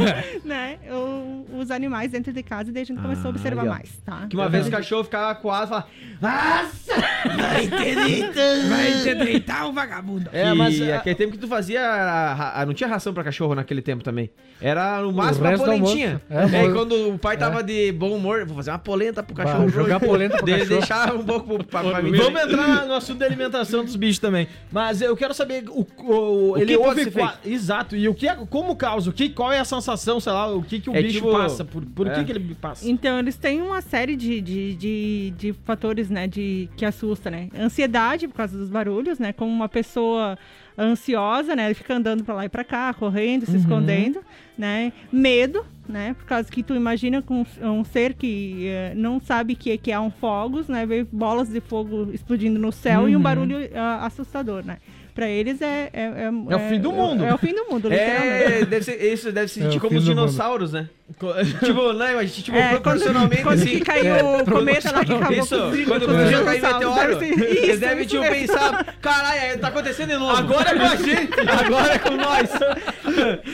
né? 0.44 0.78
o- 0.90 1.32
os 1.58 1.70
animais 1.70 2.10
dentro 2.10 2.32
de 2.32 2.42
casa 2.42 2.70
e 2.70 2.72
daí 2.72 2.82
a 2.82 2.86
gente 2.86 3.00
começou 3.00 3.26
a 3.26 3.30
observar 3.30 3.61
mais, 3.64 3.96
tá? 4.04 4.26
Que 4.28 4.36
uma 4.36 4.48
vez 4.48 4.66
o 4.66 4.70
cachorro 4.70 5.04
ficava 5.04 5.34
coado 5.34 5.64
e 5.66 5.68
falava. 5.68 5.86
Nossa! 6.20 6.94
Vai 7.36 7.66
ter 7.66 7.94
deitado! 7.96 8.68
Vai 8.68 9.02
ter 9.02 9.14
deitado 9.24 9.68
o 9.68 9.72
vagabundo! 9.72 10.30
É, 10.32 10.42
É, 10.42 10.54
mas, 10.54 10.78
mas. 10.78 10.90
ah, 10.90 10.96
aquele 10.96 11.14
tempo 11.14 11.32
que 11.32 11.38
tu 11.38 11.48
fazia. 11.48 11.82
a- 11.84 12.60
a- 12.62 12.66
não 12.66 12.74
tinha 12.74 12.88
ração 12.88 13.12
pra 13.12 13.24
cachorro 13.24 13.54
naquele 13.54 13.82
tempo 13.82 14.02
também. 14.04 14.30
Era 14.60 15.00
no 15.00 15.12
máximo 15.12 15.46
uma 15.46 15.58
polentinha. 15.58 16.20
É, 16.30 16.42
É, 16.44 16.64
e 16.64 16.68
mo- 16.68 16.74
quando 16.74 17.14
o 17.14 17.18
pai 17.18 17.36
tava 17.36 17.62
de 17.62 17.90
bom 17.92 18.10
humor, 18.14 18.44
vou 18.46 18.56
fazer 18.56 18.70
uma 18.70 18.78
polenta 18.78 19.22
pro 19.22 19.34
cachorro. 19.34 19.60
Vai, 19.68 19.70
jogar 19.70 19.98
polenta 20.00 20.36
pro 20.36 20.46
cachorro. 20.46 20.68
Deixar 20.68 21.14
um 21.14 21.24
pouco 21.24 21.46
pro- 21.56 21.64
pra 21.64 21.82
família. 21.82 22.22
Vamos 22.22 22.40
entrar 22.42 22.86
no 22.86 22.94
assunto 22.94 23.18
da 23.18 23.26
alimentação 23.26 23.84
dos 23.84 23.96
bichos 23.96 24.18
também. 24.20 24.46
Mas 24.70 25.00
eu 25.02 25.16
quero 25.16 25.34
saber 25.34 25.64
o, 25.68 25.84
o- 26.04 26.56
ele 26.56 26.66
que 26.72 26.78
pode 26.78 26.88
ouve 27.00 27.04
ser 27.04 27.10
qua- 27.12 27.34
Exato. 27.44 27.96
E 27.96 28.08
o 28.08 28.14
que 28.14 28.28
é, 28.28 28.36
como 28.48 28.76
causa? 28.76 29.10
O 29.10 29.12
que, 29.12 29.28
qual 29.30 29.50
é 29.52 29.58
a 29.58 29.64
sensação, 29.64 30.20
sei 30.20 30.32
lá, 30.32 30.46
o 30.54 30.62
que, 30.62 30.78
que 30.80 30.88
o 30.90 30.94
É 30.96 31.02
bicho 31.02 31.14
tipo- 31.16 31.32
passa? 31.32 31.64
Por, 31.64 31.84
por 31.84 32.06
é. 32.06 32.14
que, 32.14 32.24
que 32.24 32.32
ele 32.32 32.54
passa? 32.60 32.88
Então, 32.88 33.18
eles 33.18 33.36
têm 33.36 33.51
uma 33.60 33.80
série 33.80 34.16
de, 34.16 34.40
de, 34.40 34.74
de, 34.74 35.34
de 35.36 35.52
fatores, 35.64 36.08
né, 36.08 36.26
de, 36.26 36.68
que 36.76 36.84
assusta, 36.84 37.30
né? 37.30 37.48
Ansiedade, 37.58 38.28
por 38.28 38.34
causa 38.34 38.56
dos 38.56 38.68
barulhos, 38.68 39.18
né? 39.18 39.32
Como 39.32 39.52
uma 39.52 39.68
pessoa 39.68 40.38
ansiosa, 40.78 41.54
né? 41.54 41.66
Ele 41.66 41.74
fica 41.74 41.94
andando 41.94 42.24
pra 42.24 42.34
lá 42.34 42.44
e 42.44 42.48
pra 42.48 42.64
cá, 42.64 42.94
correndo, 42.94 43.44
se 43.44 43.56
escondendo, 43.56 44.22
né? 44.56 44.92
Medo, 45.12 45.64
né? 45.88 46.14
Por 46.14 46.24
causa 46.24 46.50
que 46.50 46.62
tu 46.62 46.74
imagina 46.74 47.20
com 47.20 47.44
um 47.60 47.84
ser 47.84 48.14
que 48.14 48.66
eh, 48.66 48.92
não 48.96 49.20
sabe 49.20 49.54
que, 49.54 49.76
que 49.76 49.92
há 49.92 50.00
um 50.00 50.10
fogos, 50.10 50.68
né? 50.68 50.86
Vê 50.86 51.04
bolas 51.04 51.48
de 51.48 51.60
fogo 51.60 52.10
explodindo 52.12 52.58
no 52.58 52.72
céu 52.72 53.08
e 53.08 53.16
um 53.16 53.20
barulho 53.20 53.56
ah, 53.74 54.06
assustador, 54.06 54.64
né? 54.64 54.78
Pra 55.14 55.28
eles 55.28 55.60
é... 55.60 55.90
É, 55.92 56.02
é, 56.02 56.24
É 56.50 56.56
o 56.56 56.68
fim 56.70 56.80
do 56.80 56.90
mundo. 56.92 57.24
É, 57.24 57.34
o 57.34 57.38
fim 57.38 57.54
do 57.54 57.64
mundo, 57.70 57.88
literalmente. 57.88 58.52
É, 58.52 58.64
deve 58.64 58.82
ser, 58.84 59.12
isso 59.12 59.30
deve 59.30 59.48
se 59.48 59.60
É 59.60 59.64
sentir 59.64 59.78
o 59.78 59.80
como 59.80 59.98
os 59.98 60.04
do 60.04 60.10
mundo. 60.10 60.20
dinossauros, 60.20 60.72
né? 60.72 60.88
tipo, 61.62 61.92
não, 61.92 62.14
mas 62.14 62.34
tipo, 62.34 62.56
É, 62.56 62.70
proporcionalmente 62.70 63.42
Quando 63.42 63.58
assim. 63.60 63.68
que 63.68 63.80
caiu 63.80 64.14
o 64.40 64.44
cometa 64.50 64.92
lá 64.92 65.04
que 65.04 65.12
acabou 65.12 65.38
Isso, 65.44 65.54
com 65.58 65.68
os 65.68 65.84
quando 65.84 66.06
com 66.06 66.12
os 66.12 66.16
começou 66.16 66.40
a 66.40 66.44
cair 66.44 66.60
dinossauros. 66.60 66.88
meteoro, 66.88 67.18
Deve 67.18 67.34
ser- 67.36 67.44
eles 67.58 67.68
isso, 67.68 67.80
devem 67.80 67.98
isso 68.00 68.08
tinham 68.08 68.22
mesmo. 68.22 68.36
pensado, 68.46 68.86
caralho, 69.02 69.58
tá 69.60 69.68
acontecendo 69.68 70.08
de 70.08 70.16
novo. 70.16 70.34
Agora 70.36 70.70
é 70.70 70.74
com 70.74 70.84
a 70.86 70.96
gente! 70.96 71.30
Agora 71.66 71.92
é 71.94 71.98
com 71.98 72.10
nós. 72.16 72.50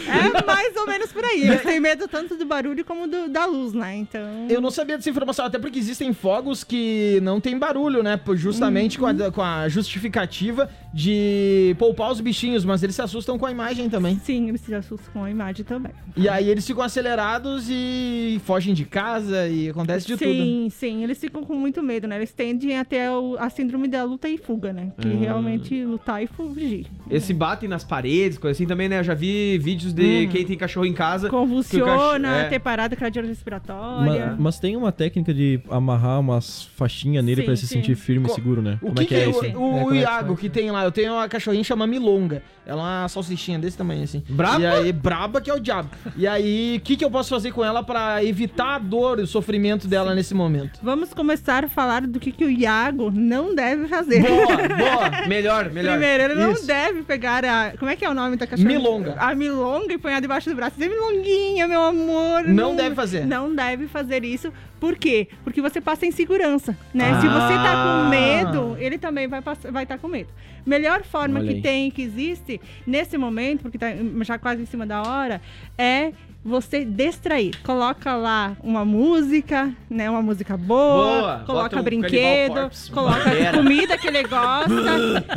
É 0.09 0.47
mais 0.47 0.77
ou 0.77 0.87
menos 0.87 1.12
por 1.12 1.25
aí. 1.25 1.43
Eles 1.49 1.62
têm 1.62 1.81
medo 1.81 2.07
tanto 2.07 2.37
do 2.37 2.47
barulho 2.47 2.85
como 2.85 3.09
do- 3.09 3.29
da 3.29 3.45
luz, 3.45 3.73
né? 3.73 3.97
Então. 3.97 4.47
Eu 4.49 4.61
não 4.61 4.71
sabia 4.71 4.97
dessa 4.97 5.11
informação, 5.11 5.45
até 5.47 5.59
porque 5.59 5.79
existem 5.79 6.12
fogos 6.12 6.62
que 6.62 7.19
não 7.23 7.41
tem 7.41 7.59
barulho, 7.59 8.03
né? 8.03 8.19
Justamente 8.35 8.99
com, 8.99 9.07
a, 9.07 9.15
com 9.33 9.43
a 9.43 9.69
justificativa 9.69 10.71
de 10.92 11.75
poupar 11.78 12.11
os 12.11 12.21
bichinhos, 12.21 12.64
mas 12.64 12.83
eles 12.83 12.95
se 12.97 13.02
assustam 13.02 13.38
com 13.38 13.47
a 13.47 13.50
imagem 13.50 13.88
também. 13.88 14.18
Sim, 14.25 14.49
eles 14.49 14.61
se 14.62 14.75
assustam 14.75 15.12
com 15.12 15.25
a 15.25 15.30
imagem 15.30 15.64
também. 15.64 15.92
E 16.16 16.28
aí 16.28 16.49
eles 16.49 16.66
ficam 16.66 16.83
acelerados 16.83 17.66
e 17.71 18.40
fogem 18.45 18.75
de 18.75 18.85
casa 18.85 19.47
e 19.49 19.68
acontece 19.68 20.07
de 20.07 20.16
tudo. 20.16 20.30
sim, 20.30 20.68
sim, 20.71 21.04
eles 21.04 21.18
ficam 21.18 21.45
com 21.45 21.54
muito 21.54 21.83
medo, 21.83 22.07
né? 22.09 22.16
Eles 22.16 22.33
tendem 22.33 22.78
até 22.78 23.11
o- 23.11 23.37
a 23.38 23.49
síndrome 23.50 23.87
da 23.88 24.02
luta 24.04 24.28
e 24.28 24.38
fuga, 24.38 24.73
né? 24.73 24.92
Que 25.00 25.09
Hum. 25.09 25.21
realmente 25.21 25.85
lutar 25.85 26.23
e 26.23 26.26
fugir. 26.26 26.87
Esse 27.11 27.33
batem 27.35 27.68
nas 27.68 27.85
paredes, 27.85 28.38
coisa 28.38 28.52
assim 28.57 28.66
também, 28.66 28.88
né? 28.88 28.99
Eu 29.00 29.04
já 29.04 29.14
vi 29.14 29.59
vídeos 29.59 29.92
de 29.92 30.26
Hum. 30.26 30.30
quem 30.30 30.45
tem 30.45 30.57
cachorro 30.57 30.87
em 30.87 30.92
casa. 30.95 31.28
o 31.28 31.30
Convulsiona, 31.30 31.85
cachorro- 31.87 32.28
é. 32.47 32.49
ter 32.49 32.59
parada 32.59 32.97
cardiorrespiratória. 32.97 34.26
Ma- 34.28 34.37
mas 34.38 34.59
tem 34.59 34.76
uma 34.76 34.90
técnica 34.92 35.33
de 35.33 35.61
amarrar 35.71 36.21
umas 36.21 36.64
faixinhas 36.76 37.25
nele 37.25 37.37
Sim, 37.42 37.45
pra 37.45 37.52
ele 37.52 37.61
se 37.61 37.66
sim. 37.66 37.75
sentir 37.76 37.95
firme 37.97 38.26
e 38.28 38.30
seguro, 38.30 38.61
né? 38.62 38.78
O 38.83 38.87
Como 38.87 38.95
que, 38.95 39.02
é 39.02 39.07
que, 39.07 39.14
é 39.14 39.26
o- 39.26 39.30
isso? 39.30 39.40
o, 39.40 39.45
É, 39.45 39.50
como 39.52 39.80
é 39.80 39.92
que 39.92 39.99
Iago 40.00 40.37
que 40.37 40.49
tem 40.49 40.71
lá? 40.71 40.77
Eu 40.85 40.92
tenho 40.92 41.12
uma 41.12 41.28
cachorrinha 41.28 41.64
chama 41.64 41.87
Milonga. 41.87 42.42
Ela 42.66 42.82
é 42.82 43.00
uma 43.02 43.08
salsichinha 43.08 43.58
desse 43.58 43.78
tamanho, 43.78 44.02
assim. 44.02 44.23
Braba? 44.28 44.61
E 44.61 44.66
aí, 44.66 44.92
braba 44.92 45.40
que 45.40 45.50
é 45.50 45.54
o 45.54 45.58
diabo. 45.58 45.88
E 46.16 46.26
aí, 46.26 46.76
o 46.76 46.80
que, 46.82 46.97
que 46.97 47.04
eu 47.04 47.11
posso 47.11 47.30
fazer 47.30 47.50
com 47.50 47.64
ela 47.64 47.82
pra 47.82 48.23
evitar 48.23 48.75
a 48.75 48.78
dor 48.78 49.18
e 49.18 49.23
o 49.23 49.26
sofrimento 49.26 49.88
dela 49.88 50.14
nesse 50.14 50.35
momento? 50.35 50.78
Vamos 50.82 51.14
começar 51.14 51.64
a 51.64 51.68
falar 51.68 52.06
do 52.06 52.20
que, 52.20 52.30
que 52.30 52.44
o 52.44 52.50
Iago 52.50 53.11
não 53.11 53.54
deve 53.54 53.88
fazer. 53.88 54.23
Boa, 54.23 54.56
boa. 54.56 55.08
Melhor, 55.26 55.70
melhor. 55.70 55.92
Primeiro, 55.92 56.25
ele 56.25 56.35
não 56.35 56.52
Isso. 56.52 56.66
deve 56.66 57.02
pegar 57.02 57.44
a. 57.44 57.73
Como 57.78 57.90
é 57.90 57.97
que 57.97 58.04
é 58.04 58.11
o 58.11 58.14
nome 58.14 58.37
da 58.37 58.47
cachorra? 58.47 58.68
Milonga. 58.68 59.14
A 59.18 59.35
milonga 59.35 59.94
e 59.94 59.99
pôr 59.99 60.11
debaixo 60.20 60.50
do 60.50 60.56
braço. 60.56 60.76
Dizer, 60.76 60.90
milonguinha, 60.90 61.66
meu 61.66 61.82
amor. 61.82 62.44
Não 62.44 62.75
deve 62.75 62.94
fazer. 62.94 63.26
Não 63.26 63.54
deve 63.54 63.87
fazer 63.88 64.25
isso. 64.25 64.52
Por 64.80 64.97
quê? 64.97 65.28
Porque 65.44 65.61
você 65.61 65.80
passa 65.80 66.06
insegurança, 66.06 66.76
né? 66.94 67.20
Se 67.20 67.26
você 67.26 67.54
tá 67.54 67.73
Ah. 67.73 68.02
com 68.04 68.08
medo, 68.11 68.76
ele 68.78 68.97
também 68.99 69.26
vai 69.26 69.40
estar 69.40 69.54
vai 69.73 69.85
tá 69.87 69.99
com 69.99 70.08
medo. 70.08 70.30
Melhor 70.64 71.02
forma 71.02 71.40
Olha 71.40 71.49
que 71.49 71.54
aí. 71.56 71.62
tem, 71.62 71.90
que 71.90 72.02
existe, 72.02 72.61
nesse 72.87 73.16
momento, 73.18 73.62
porque 73.62 73.78
tá 73.78 73.88
já 74.23 74.38
quase 74.38 74.62
em 74.62 74.66
cima 74.66 74.87
da 74.87 75.02
hora, 75.02 75.40
é 75.76 76.12
você 76.45 76.85
distrair. 76.85 77.54
Coloca 77.62 78.14
lá 78.16 78.57
uma 78.62 78.85
música, 78.85 79.71
né? 79.90 80.09
Uma 80.09 80.23
música 80.23 80.57
boa, 80.57 81.21
Boa. 81.21 81.42
Coloca 81.47 81.78
um 81.78 81.83
brinquedo, 81.83 82.54
Corpse, 82.54 82.90
coloca 82.90 83.21
Pantera. 83.25 83.59
comida 83.59 83.99
que 83.99 84.07
ele 84.07 84.23
gosta. 84.23 84.68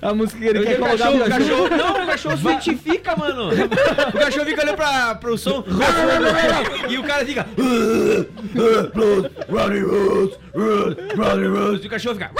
A 0.00 0.14
música 0.14 0.38
que 0.40 0.46
ele 0.46 0.58
Eu 0.60 0.64
quer 0.64 0.78
colocar 0.78 1.10
o 1.10 1.18
cachorro. 1.18 1.28
cachorro. 1.28 1.68
Não, 1.76 2.02
o 2.02 2.06
cachorro 2.06 2.36
se 2.36 2.42
identifica, 2.44 3.16
mano. 3.16 3.48
O 3.48 4.18
cachorro 4.18 4.46
fica 4.46 4.62
olhando 4.62 4.76
pra, 4.76 5.14
pro 5.16 5.36
som. 5.36 5.64
e 6.88 6.98
o 6.98 7.02
cara 7.02 7.24
fica. 7.26 7.46
E 11.82 11.86
o 11.86 11.90
cachorro 11.90 12.14
fica. 12.14 12.30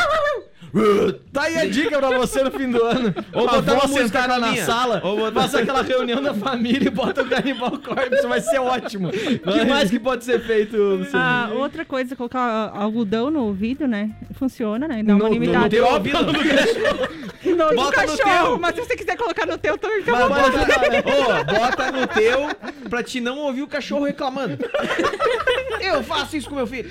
Tá 1.32 1.42
aí 1.42 1.58
a 1.58 1.66
dica 1.68 1.98
pra 1.98 2.16
você 2.18 2.42
no 2.42 2.50
fim 2.50 2.70
do 2.70 2.82
ano. 2.82 3.14
Ou 3.34 3.42
Uma 3.42 3.52
botar 3.60 3.74
uma 3.74 3.88
sentada 3.88 4.38
na 4.38 4.56
sala, 4.56 5.00
Ou 5.04 5.16
botar- 5.18 5.42
faça 5.42 5.58
aquela 5.60 5.82
reunião 5.82 6.22
da 6.22 6.32
família 6.32 6.86
e 6.88 6.90
bota 6.90 7.22
o 7.22 7.28
Canibal 7.28 7.72
Corpse, 7.78 8.26
vai 8.26 8.40
ser 8.40 8.58
ótimo. 8.58 9.08
O 9.08 9.12
que 9.52 9.64
mais 9.66 9.90
que 9.90 9.98
pode 9.98 10.24
ser 10.24 10.40
feito, 10.40 10.76
Luciano? 10.76 11.18
Ah, 11.24 11.50
outra 11.54 11.84
coisa, 11.84 12.16
colocar 12.16 12.70
algodão 12.74 13.30
no 13.30 13.44
ouvido, 13.44 13.86
né? 13.86 14.10
Funciona, 14.32 14.88
né? 14.88 15.02
Dá 15.02 15.14
uma 15.14 15.28
No- 15.28 15.34
no. 15.38 15.68
Teu 15.68 15.86
ouvido. 15.86 16.18
No, 16.22 16.32
do 17.68 17.74
Bota 17.74 18.02
no 18.02 18.16
cachorro, 18.16 18.46
teu. 18.46 18.58
mas 18.58 18.74
se 18.74 18.80
você 18.80 18.96
quiser 18.96 19.16
colocar 19.16 19.44
no 19.46 19.58
teu, 19.58 19.76
também 19.76 19.98
fica 20.00 20.12
Mas 20.12 20.22
bom. 20.28 20.34
bota, 20.34 21.52
Ô, 21.52 21.58
bota 21.58 21.92
no 21.92 22.06
teu 22.06 22.88
pra 22.88 23.02
te 23.02 23.20
não 23.20 23.38
ouvir 23.38 23.62
o 23.62 23.66
cachorro 23.66 24.04
reclamando. 24.06 24.56
Eu 25.80 26.02
faço 26.02 26.36
isso 26.36 26.48
com 26.48 26.54
meu 26.54 26.66
filho. 26.66 26.88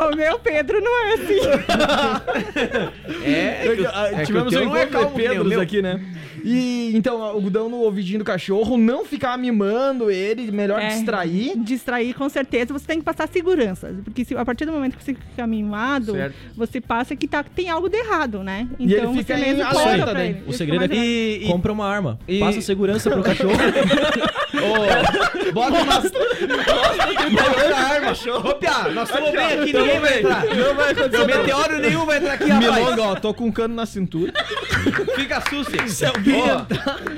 O 0.00 0.16
meu 0.16 0.38
Pedro 0.38 0.80
não 0.80 1.06
é 1.06 1.12
assim. 1.14 1.40
É, 3.22 3.66
é 3.66 3.76
que, 3.76 3.86
é 3.86 4.14
que 4.20 4.26
Tivemos 4.26 4.48
o 4.48 4.50
teu 4.50 4.62
um 4.62 4.70
não 4.70 4.76
é 4.76 4.84
encontro 4.84 5.08
o 5.08 5.12
Pedros 5.12 5.48
meu. 5.48 5.60
aqui, 5.60 5.82
né? 5.82 6.00
E 6.44 6.92
então, 6.96 7.22
algodão 7.22 7.68
no 7.68 7.78
ouvidinho 7.78 8.18
do 8.20 8.24
cachorro, 8.24 8.76
não 8.76 9.04
ficar 9.04 9.36
mimando 9.38 10.10
ele, 10.10 10.50
melhor 10.50 10.80
É. 10.80 10.88
distrair. 10.88 11.52
Distrair, 11.58 12.14
com 12.14 12.28
certeza, 12.28 12.72
você 12.72 12.86
tem 12.86 12.98
que 12.98 13.04
passar 13.04 13.28
segurança. 13.28 13.94
Porque 14.04 14.24
se, 14.24 14.34
a 14.36 14.44
partir 14.44 14.64
do 14.64 14.72
momento 14.72 14.96
que 14.96 15.04
você 15.04 15.14
fica 15.14 15.46
mimado, 15.46 16.12
Certo. 16.12 16.34
você 16.56 16.80
passa 16.80 17.14
que 17.16 17.26
tá, 17.28 17.42
tem 17.42 17.68
algo 17.68 17.88
de 17.88 17.96
errado, 17.96 18.42
né? 18.42 18.66
E 18.78 18.84
ele 18.84 18.96
Então 18.96 19.14
fica 19.14 19.36
você 19.36 19.40
mesmo 19.44 19.62
alerta 19.62 19.82
conta 19.90 20.02
pra 20.04 20.12
daí. 20.14 20.28
ele. 20.30 20.38
O 20.46 20.50
Ele 20.50 20.56
segredo 20.56 20.84
é 20.84 20.88
mais 20.88 21.00
E, 21.00 21.40
e 21.42 21.46
Compra 21.46 21.72
uma 21.72 21.86
arma. 21.86 22.18
e- 22.28 22.38
Passa 22.40 22.60
segurança 22.60 23.10
pro 23.10 23.22
cachorro. 23.22 23.52
Ô, 24.60 25.52
bota 25.52 25.82
uma. 25.82 26.00
Bota 26.00 27.74
a 27.74 27.88
arma. 27.88 28.12
Ô, 28.50 28.54
Pia, 28.54 28.88
nós 28.92 29.08
estamos 29.08 29.30
bem 29.30 29.44
aqui, 29.46 29.72
ninguém 29.72 30.00
vai 30.00 30.18
entrar. 30.18 30.44
Não 30.46 30.74
vai 30.74 30.90
acontecer. 30.92 31.24
Meteoro 31.26 31.78
nenhum 31.78 32.04
vai 32.06 32.18
entrar 32.18 32.32
aqui, 32.34 32.48
rapaz. 32.50 32.74
Milonga, 32.84 33.02
ó, 33.02 33.14
tô 33.14 33.32
com 33.34 33.44
um 33.46 33.52
cano 33.52 33.74
na 33.74 33.86
cintura. 33.86 34.32
Fica 35.14 35.40
susto. 35.48 35.88
Se 35.88 36.04
alguém 36.04 36.29
Ó, 36.29 36.29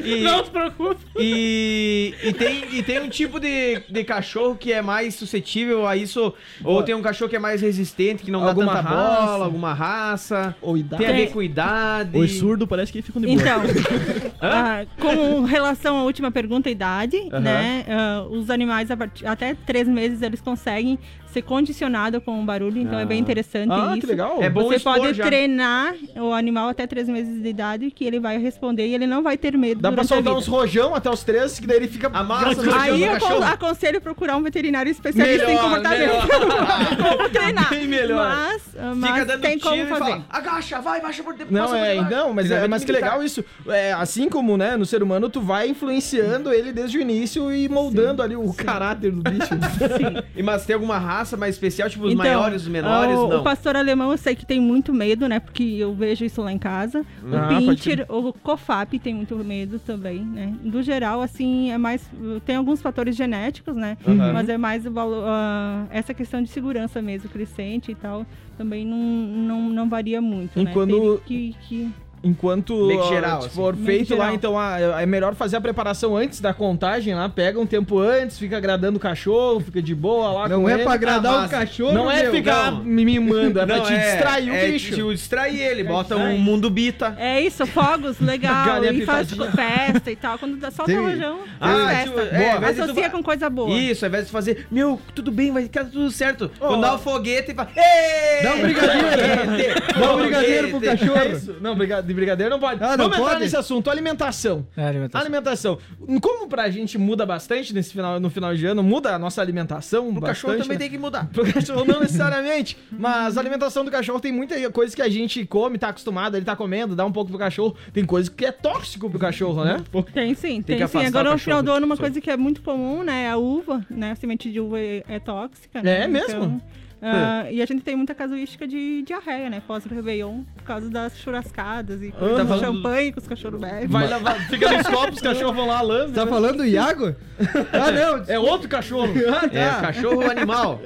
e, 0.04 0.20
Não 0.22 0.44
se 0.44 0.50
preocupe. 0.50 1.00
e, 1.18 2.14
e, 2.22 2.32
tem, 2.32 2.64
e 2.76 2.82
tem 2.82 3.00
um 3.00 3.08
tipo 3.08 3.38
de, 3.38 3.80
de 3.88 4.04
cachorro 4.04 4.56
que 4.56 4.72
é 4.72 4.82
mais 4.82 5.14
suscetível 5.14 5.86
a 5.86 5.96
isso, 5.96 6.32
ou 6.64 6.82
tem 6.82 6.94
um 6.94 7.02
cachorro 7.02 7.28
que 7.30 7.36
é 7.36 7.38
mais 7.38 7.60
resistente, 7.60 8.22
que 8.22 8.30
não 8.30 8.46
Alguma 8.46 8.72
dá 8.74 8.82
tanta 8.82 8.94
raça. 8.94 9.26
bola, 9.26 9.44
alguma 9.44 9.72
raça. 9.74 10.56
Ou 10.60 10.76
idade. 10.76 11.02
Tem 11.04 11.12
a 11.12 11.16
ver 11.16 11.30
com 11.32 11.42
idade. 11.42 12.18
Os 12.18 12.32
surdos 12.38 12.68
parece 12.68 12.92
que 12.92 13.02
ficam 13.02 13.20
de 13.20 13.28
boa. 13.28 13.40
Então, 13.40 13.62
ah, 14.40 14.84
com 15.00 15.44
relação 15.44 15.96
à 15.98 16.02
última 16.04 16.30
pergunta, 16.30 16.68
idade, 16.70 17.18
né? 17.40 17.84
ah, 17.88 18.26
os 18.30 18.50
animais 18.50 18.90
a 18.90 18.96
partir- 18.96 19.26
até 19.26 19.54
três 19.54 19.86
meses 19.88 20.22
eles 20.22 20.40
conseguem 20.40 20.98
ser 21.32 21.42
condicionados 21.42 22.22
com 22.24 22.40
o 22.40 22.44
barulho, 22.44 22.78
então 22.80 22.98
é 22.98 23.04
bem 23.04 23.18
interessante 23.18 23.70
Ah, 23.70 23.90
isso. 23.92 24.00
que 24.00 24.06
legal. 24.06 24.38
É 24.42 24.48
bom 24.50 24.64
Você 24.68 24.78
pode 24.80 25.14
já. 25.14 25.24
treinar 25.24 25.94
o 26.16 26.32
animal 26.32 26.68
até 26.68 26.86
três 26.86 27.08
meses 27.08 27.42
de 27.42 27.48
idade 27.48 27.90
que 27.90 28.04
ele 28.04 28.20
vai 28.20 28.38
responder 28.38 28.86
e 28.86 28.94
ele 28.94 29.06
não 29.06 29.22
vai 29.22 29.36
ter 29.36 29.56
medo 29.56 29.80
Dá 29.80 29.90
pra 29.90 30.04
soltar 30.04 30.24
vida. 30.24 30.36
uns 30.36 30.46
rojão 30.46 30.94
até 30.94 31.10
os 31.10 31.22
três, 31.24 31.58
que 31.58 31.66
daí 31.66 31.76
ele 31.78 31.88
fica... 31.88 32.10
Amassa 32.12 32.62
no 32.62 32.74
Aí 32.74 33.02
eu 33.02 33.12
cachorro. 33.12 33.42
acon- 33.42 33.66
aconselho 33.66 34.00
procurar 34.00 34.36
um 34.36 34.42
veterinário 34.42 34.90
especialista 34.90 35.44
em 35.44 35.48
Melhor, 35.48 35.62
comportamento. 35.64 36.12
Como 37.16 37.28
treinar. 37.30 37.70
Bem 37.70 37.86
melhor. 37.86 38.28
Mas, 38.28 38.62
ah, 38.78 38.92
mas 38.94 39.10
Fica 39.12 39.24
dando 39.26 39.40
tem 39.40 39.58
como 39.58 39.76
e 39.76 39.86
fazer. 39.86 39.98
fala, 40.04 40.26
agacha, 40.28 40.80
vai, 40.80 41.00
baixa 41.00 41.22
por 41.22 41.34
Não, 41.50 41.62
passa 41.62 41.74
por 41.76 41.76
é, 41.84 41.94
debaixo." 41.94 42.16
não, 42.16 42.34
mas, 42.34 42.50
é, 42.50 42.68
mas 42.68 42.84
que 42.84 42.92
legal 42.92 43.22
isso. 43.22 43.44
É, 43.68 43.92
assim 43.92 44.28
como, 44.28 44.56
né, 44.56 44.76
no 44.76 44.84
ser 44.84 45.02
humano, 45.02 45.28
tu 45.30 45.40
vai 45.40 45.68
influenciando 45.68 46.52
ele 46.52 46.72
desde 46.72 46.98
o 46.98 47.00
início 47.00 47.52
e 47.54 47.68
moldando 47.68 48.22
ali 48.22 48.36
o 48.36 48.52
caráter 48.52 49.10
do 49.12 49.22
bicho. 49.22 49.48
E, 50.36 50.42
mas 50.42 50.64
tem 50.64 50.74
alguma 50.74 50.98
raça 50.98 51.21
mais 51.36 51.54
especial, 51.54 51.88
tipo 51.88 52.04
os 52.06 52.12
Então, 52.12 52.24
maiores, 52.24 52.62
os 52.62 52.68
menores? 52.68 53.16
o, 53.18 53.28
não. 53.28 53.40
o 53.40 53.42
pastor 53.42 53.76
alemão 53.76 54.10
eu 54.12 54.18
sei 54.18 54.34
que 54.34 54.44
tem 54.46 54.60
muito 54.60 54.92
medo, 54.92 55.28
né? 55.28 55.40
Porque 55.40 55.62
eu 55.62 55.94
vejo 55.94 56.24
isso 56.24 56.40
lá 56.42 56.52
em 56.52 56.58
casa. 56.58 57.04
Ah, 57.24 57.58
o 57.58 57.64
pode 57.66 57.66
pincher, 57.82 58.06
o 58.08 58.32
cofap 58.32 58.98
tem 58.98 59.14
muito 59.14 59.36
medo 59.36 59.78
também, 59.78 60.20
né? 60.20 60.54
Do 60.62 60.82
geral, 60.82 61.20
assim, 61.22 61.70
é 61.70 61.78
mais... 61.78 62.08
Tem 62.44 62.56
alguns 62.56 62.80
fatores 62.82 63.16
genéticos, 63.16 63.74
né? 63.76 63.96
Uhum. 64.06 64.32
Mas 64.32 64.48
é 64.48 64.58
mais 64.58 64.84
o 64.86 64.90
valo- 64.90 65.22
ah, 65.24 65.86
essa 65.90 66.12
questão 66.12 66.42
de 66.42 66.48
segurança 66.48 67.00
mesmo, 67.02 67.28
crescente 67.28 67.90
e 67.92 67.94
tal. 67.94 68.26
Também 68.58 68.84
não, 68.86 68.96
não, 68.98 69.60
não 69.70 69.88
varia 69.88 70.20
muito, 70.20 70.58
E 70.58 70.64
né? 70.64 70.70
quando- 70.72 71.20
que, 71.26 71.54
que 71.68 71.90
Enquanto 72.24 72.88
geral, 73.08 73.38
assim. 73.40 73.48
for 73.50 73.74
Meio 73.74 73.86
feito 73.86 74.14
lá, 74.16 74.32
então 74.32 74.58
ah, 74.58 74.76
é 75.00 75.06
melhor 75.06 75.34
fazer 75.34 75.56
a 75.56 75.60
preparação 75.60 76.16
antes 76.16 76.40
da 76.40 76.54
contagem 76.54 77.14
lá. 77.14 77.28
Pega 77.28 77.58
um 77.58 77.66
tempo 77.66 77.98
antes, 77.98 78.38
fica 78.38 78.56
agradando 78.56 78.96
o 78.96 79.00
cachorro, 79.00 79.58
fica 79.60 79.82
de 79.82 79.94
boa 79.94 80.30
lá 80.32 80.48
Não 80.48 80.62
com 80.62 80.68
é 80.68 80.74
ele. 80.74 80.82
pra 80.84 80.92
agradar 80.92 81.32
mas 81.40 81.46
o 81.46 81.50
cachorro, 81.50 81.92
Não 81.92 82.10
é 82.10 82.22
meu. 82.22 82.30
ficar 82.32 82.70
não. 82.70 82.84
me 82.84 83.04
mimando, 83.04 83.58
é 83.60 83.66
pra 83.66 83.76
Não, 83.78 83.84
te 83.84 83.92
distrair 83.94 84.50
o 84.50 84.54
é 84.54 84.66
bicho. 84.70 84.94
te 84.94 85.02
distrair 85.16 85.60
ele, 85.60 85.82
bota 85.84 86.14
distrair. 86.14 86.34
um 86.36 86.38
mundo 86.38 86.70
bita. 86.70 87.16
É 87.18 87.40
isso, 87.40 87.66
fogos, 87.66 88.18
legal. 88.22 88.66
Galinha 88.66 88.92
e 88.92 89.04
faz 89.04 89.28
festa 89.32 90.10
e 90.10 90.16
tal. 90.16 90.38
Quando 90.38 90.56
dá 90.58 90.70
só 90.70 90.84
o 90.84 90.86
Tem- 90.86 90.96
rojão, 90.98 91.40
Ah, 91.60 92.02
tipo, 92.04 92.18
festa. 92.18 92.36
é, 92.36 92.56
invés 92.56 92.76
de 92.76 92.82
tu 92.82 92.84
Associa 92.84 93.10
com 93.10 93.22
coisa 93.22 93.50
boa. 93.50 93.76
Isso, 93.76 94.04
ao 94.04 94.08
invés 94.08 94.26
de 94.26 94.30
fazer, 94.32 94.66
meu, 94.70 95.00
tudo 95.14 95.32
bem, 95.32 95.50
vai 95.52 95.64
ficar 95.64 95.84
tudo 95.86 96.10
certo. 96.10 96.50
Ó. 96.60 96.68
Quando 96.68 96.82
dá 96.82 96.94
o 96.94 96.98
foguete 96.98 97.50
e 97.50 97.54
fala, 97.54 97.68
Ei! 97.76 98.42
Dá 98.44 98.54
um 98.54 98.60
brigadeiro. 98.60 99.74
Dá 99.98 100.12
um 100.14 100.16
brigadeiro 100.20 100.68
pro. 100.68 100.84
É 100.84 100.96
cachorro. 100.96 101.32
isso. 101.36 101.56
Não, 101.60 101.74
briga- 101.74 102.02
de 102.12 102.16
brigadeiro 102.16 102.50
não 102.50 102.60
pode. 102.60 102.82
Ah, 102.82 102.90
não 102.90 103.04
Vamos 103.04 103.16
entrar 103.16 103.30
pode? 103.30 103.40
nesse 103.40 103.56
assunto, 103.56 103.90
alimentação. 103.90 104.66
É, 104.76 104.86
alimentação. 104.86 105.20
Alimentação. 105.20 105.78
Como 106.20 106.48
pra 106.48 106.70
gente 106.70 106.98
muda 106.98 107.24
bastante 107.26 107.74
nesse 107.74 107.92
final, 107.92 108.20
no 108.20 108.30
final 108.30 108.54
de 108.54 108.66
ano, 108.66 108.82
muda 108.82 109.14
a 109.14 109.18
nossa 109.18 109.40
alimentação 109.40 110.08
O 110.10 110.20
cachorro 110.20 110.54
também 110.54 110.68
né? 110.70 110.78
tem 110.78 110.90
que 110.90 110.98
mudar. 110.98 111.28
Pro 111.32 111.50
cachorro 111.52 111.84
não 111.84 112.00
necessariamente, 112.00 112.76
mas 112.90 113.36
a 113.36 113.40
alimentação 113.40 113.84
do 113.84 113.90
cachorro 113.90 114.20
tem 114.20 114.32
muita 114.32 114.70
coisa 114.70 114.94
que 114.94 115.02
a 115.02 115.08
gente 115.08 115.44
come, 115.46 115.78
tá 115.78 115.88
acostumado, 115.88 116.36
ele 116.36 116.44
tá 116.44 116.54
comendo, 116.54 116.94
dá 116.94 117.04
um 117.04 117.12
pouco 117.12 117.30
pro 117.30 117.38
cachorro. 117.38 117.74
Tem 117.92 118.04
coisa 118.04 118.30
que 118.30 118.44
é 118.44 118.52
tóxico 118.52 119.08
pro 119.08 119.18
cachorro, 119.18 119.64
né? 119.64 119.82
Tem 120.12 120.34
sim, 120.34 120.62
Tem 120.62 120.76
tem, 120.76 120.78
que 120.78 120.88
sim. 120.88 121.04
Agora 121.06 121.30
o 121.30 121.32
no 121.32 121.38
final 121.38 121.58
cachorro 121.58 121.62
do 121.62 121.72
ano, 121.72 121.86
uma 121.86 121.96
coisa 121.96 122.20
que 122.20 122.30
é 122.30 122.36
muito 122.36 122.62
comum, 122.62 123.02
né? 123.02 123.24
É 123.24 123.30
a 123.30 123.36
uva, 123.36 123.84
né? 123.90 124.12
A 124.12 124.14
semente 124.14 124.50
de 124.50 124.60
uva 124.60 124.78
é, 124.78 125.02
é 125.08 125.18
tóxica. 125.18 125.78
É 125.78 125.82
né? 125.82 126.06
mesmo? 126.06 126.44
Então, 126.44 126.62
Ah, 127.04 127.50
e 127.50 127.60
a 127.60 127.66
gente 127.66 127.82
tem 127.82 127.96
muita 127.96 128.14
casuística 128.14 128.66
de 128.66 129.02
diarreia, 129.02 129.50
né? 129.50 129.60
Pós-Réveillon, 129.66 130.42
por 130.56 130.62
causa 130.62 130.88
das 130.88 131.18
churrascadas 131.18 132.00
e 132.00 132.14
Aham. 132.16 132.46
tá 132.46 132.58
champanhe 132.58 133.10
que 133.12 133.18
os 133.18 133.26
cachorros 133.26 133.60
bebem. 133.60 133.88
Vai 133.88 134.08
lavar, 134.08 134.38
fica 134.48 134.70
nos 134.70 134.86
copos, 134.86 135.16
os 135.16 135.20
cachorros 135.20 135.56
vão 135.56 135.66
lá, 135.66 135.80
lambem. 135.82 136.12
Tá 136.14 136.24
né? 136.24 136.30
falando 136.30 136.56
do 136.58 136.64
Iago? 136.64 137.14
Ah, 137.72 137.90
não. 137.90 138.24
É 138.28 138.38
outro 138.38 138.68
cachorro. 138.68 139.12
Ah, 139.28 139.48
É, 139.52 139.68
tá. 139.68 139.80
cachorro 139.80 140.30
animal. 140.30 140.80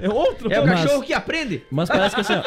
É 0.00 0.08
outro? 0.08 0.50
É 0.50 0.58
o 0.60 0.66
Mas- 0.66 0.80
cachorro 0.82 1.02
que 1.02 1.12
aprende. 1.12 1.62
Mas 1.70 1.88
parece 1.88 2.14
que 2.14 2.20
assim, 2.22 2.32
ó. 2.34 2.42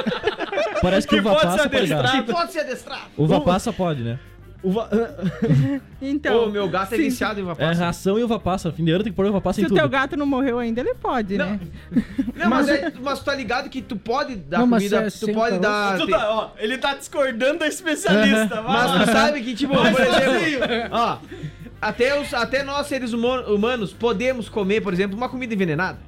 Parece 0.82 1.08
que, 1.08 1.14
Que 1.16 1.22
uva 1.22 1.30
pode 1.32 1.44
passa 1.46 1.64
ser 1.64 1.70
pode 1.70 1.82
ligar. 1.84 2.00
adestrado. 2.00 2.26
Que 2.26 2.32
pode 2.34 2.52
ser 2.52 2.60
adestrado. 2.62 3.02
Uva 3.18 3.42
passa 3.42 3.72
pode, 3.72 4.02
né? 4.04 4.18
O 4.66 4.72
va- 4.72 4.90
Então, 6.02 6.46
Ô, 6.46 6.50
meu 6.50 6.68
gato 6.68 6.94
é 6.94 6.98
sim, 6.98 7.04
viciado 7.04 7.40
em 7.40 7.44
uva 7.44 7.52
É 7.54 7.68
passa. 7.68 7.86
ração 7.86 8.18
e 8.20 8.24
uva 8.24 8.40
passa. 8.40 8.72
Fim 8.72 8.84
de 8.84 8.92
ano 8.92 9.04
tem 9.04 9.12
que 9.14 9.16
pôr 9.16 9.26
uva 9.28 9.40
passa 9.40 9.56
se 9.56 9.62
em 9.62 9.66
o 9.66 9.68
tudo. 9.70 9.78
teu 9.80 9.88
gato 9.88 10.18
não 10.18 10.26
morreu 10.26 10.58
ainda, 10.60 10.82
ele 10.82 10.96
pode, 10.96 11.38
Não. 11.38 11.52
né? 11.52 11.60
Não, 12.36 12.50
mas, 12.50 12.68
é, 12.68 12.92
mas 13.02 13.20
tu 13.20 13.26
tá 13.26 13.36
ligado 13.36 13.70
que 13.70 13.82
tu 13.82 13.96
pode 13.96 14.36
dar 14.36 14.60
Não, 14.60 14.70
comida, 14.70 14.98
é 15.06 15.10
tu 15.10 15.32
pode 15.34 15.60
dar... 15.60 15.98
Tu 15.98 16.08
tá- 16.08 16.30
ó, 16.32 16.50
ele 16.58 16.78
tá 16.78 16.96
discordando 16.96 17.60
da 17.60 17.68
especialista. 17.68 18.62
Mas 18.62 18.92
tu 19.06 19.12
sabe 19.12 19.42
que, 19.42 19.54
tipo, 19.56 19.74
por 19.74 19.86
exemplo, 19.86 20.90
ó, 20.92 21.18
até, 21.82 22.20
os, 22.20 22.34
até 22.34 22.64
nós, 22.64 22.88
seres 22.88 23.14
humanos, 23.14 23.94
podemos 23.94 24.50
comer, 24.50 24.82
por 24.82 24.92
exemplo, 24.94 25.16
uma 25.16 25.30
comida 25.30 25.54
envenenada. 25.54 26.00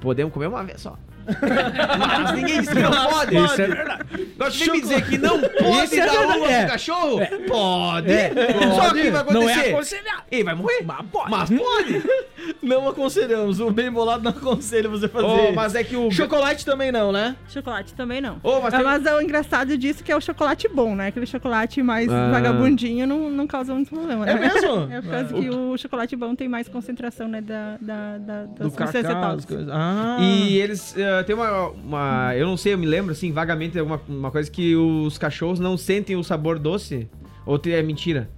Podemos 0.00 0.32
comer 0.32 0.46
uma 0.46 0.62
vez 0.62 0.80
só. 0.80 0.96
Mas 1.98 2.32
ninguém 2.32 2.60
diz 2.60 2.68
que 2.68 2.78
não 2.80 2.90
pode. 2.90 3.36
Isso 3.36 3.62
é 3.62 3.66
verdade. 3.66 4.04
Tu 4.38 4.50
vem 4.50 4.70
me 4.72 4.80
dizer 4.80 5.04
que 5.08 5.18
não 5.18 5.38
pode 5.40 5.84
Isso 5.84 5.94
é 6.00 6.06
dar 6.06 6.12
verdade. 6.12 6.38
uva 6.38 6.50
É. 6.50 6.60
pro 6.62 6.72
cachorro? 6.72 7.20
Pode. 7.46 8.10
É. 8.12 8.32
Só 8.74 8.92
que 8.94 9.10
vai 9.10 9.24
Não 9.24 9.48
é 9.48 9.52
acontecer. 9.52 9.74
aconselhado. 9.74 10.22
Ele 10.30 10.44
vai 10.44 10.54
morrer. 10.54 10.82
Mas 10.84 11.06
pode. 11.12 11.30
Mas 11.30 11.50
pode. 11.50 12.02
Não 12.62 12.88
aconselhamos. 12.88 13.60
O 13.60 13.70
bem 13.70 13.90
bolado 13.90 14.22
não 14.22 14.30
aconselha 14.30 14.88
você 14.88 15.06
fazer. 15.08 15.26
Ô, 15.26 15.52
mas 15.52 15.74
é 15.74 15.84
que 15.84 15.96
o... 15.96 16.10
Chocolate 16.10 16.64
também 16.64 16.90
não, 16.90 17.12
né? 17.12 17.36
Chocolate 17.48 17.92
também 17.94 18.20
não. 18.20 18.40
Ô, 18.42 18.60
mas 18.60 18.72
Ah, 18.74 18.78
tem- 18.78 18.86
Mas 18.86 19.04
o 19.06 19.20
engraçado 19.20 19.76
disso 19.76 20.00
é 20.00 20.02
que 20.04 20.12
é 20.12 20.16
o 20.16 20.20
chocolate 20.20 20.66
bom, 20.68 20.94
né? 20.94 21.08
Aquele 21.08 21.26
chocolate 21.26 21.82
mais 21.82 22.08
Ah. 22.10 22.30
vagabundinho 22.30 23.06
não, 23.06 23.30
não 23.30 23.46
causa 23.46 23.74
muito 23.74 23.90
problema, 23.90 24.24
né? 24.24 24.32
É 24.32 24.34
mesmo? 24.38 24.88
É 24.90 25.00
por 25.02 25.10
causa 25.10 25.34
que 25.34 25.50
o 25.50 25.76
chocolate 25.76 26.16
bom 26.16 26.34
tem 26.34 26.48
mais 26.48 26.68
concentração, 26.68 27.28
né, 27.28 27.40
da, 27.40 27.76
da, 27.80 28.18
da, 28.18 28.44
das 28.44 28.58
Do 28.58 28.70
cacau, 28.72 29.32
as 29.36 29.44
coisas. 29.44 29.68
Ah. 29.70 30.16
E 30.20 30.58
eles 30.58 30.96
eh, 31.18 31.22
tem 31.22 31.34
uma, 31.34 31.68
uma. 31.68 32.32
Eu 32.36 32.46
não 32.46 32.56
sei, 32.56 32.74
eu 32.74 32.78
me 32.78 32.86
lembro, 32.86 33.12
assim, 33.12 33.32
vagamente, 33.32 33.78
alguma 33.78 34.00
uma 34.08 34.30
coisa 34.30 34.50
que 34.50 34.74
os 34.76 35.18
cachorros 35.18 35.58
não 35.60 35.76
sentem 35.76 36.16
o 36.16 36.22
sabor 36.24 36.58
doce. 36.58 37.08
Ou 37.46 37.60
é 37.66 37.82
mentira? 37.82 38.28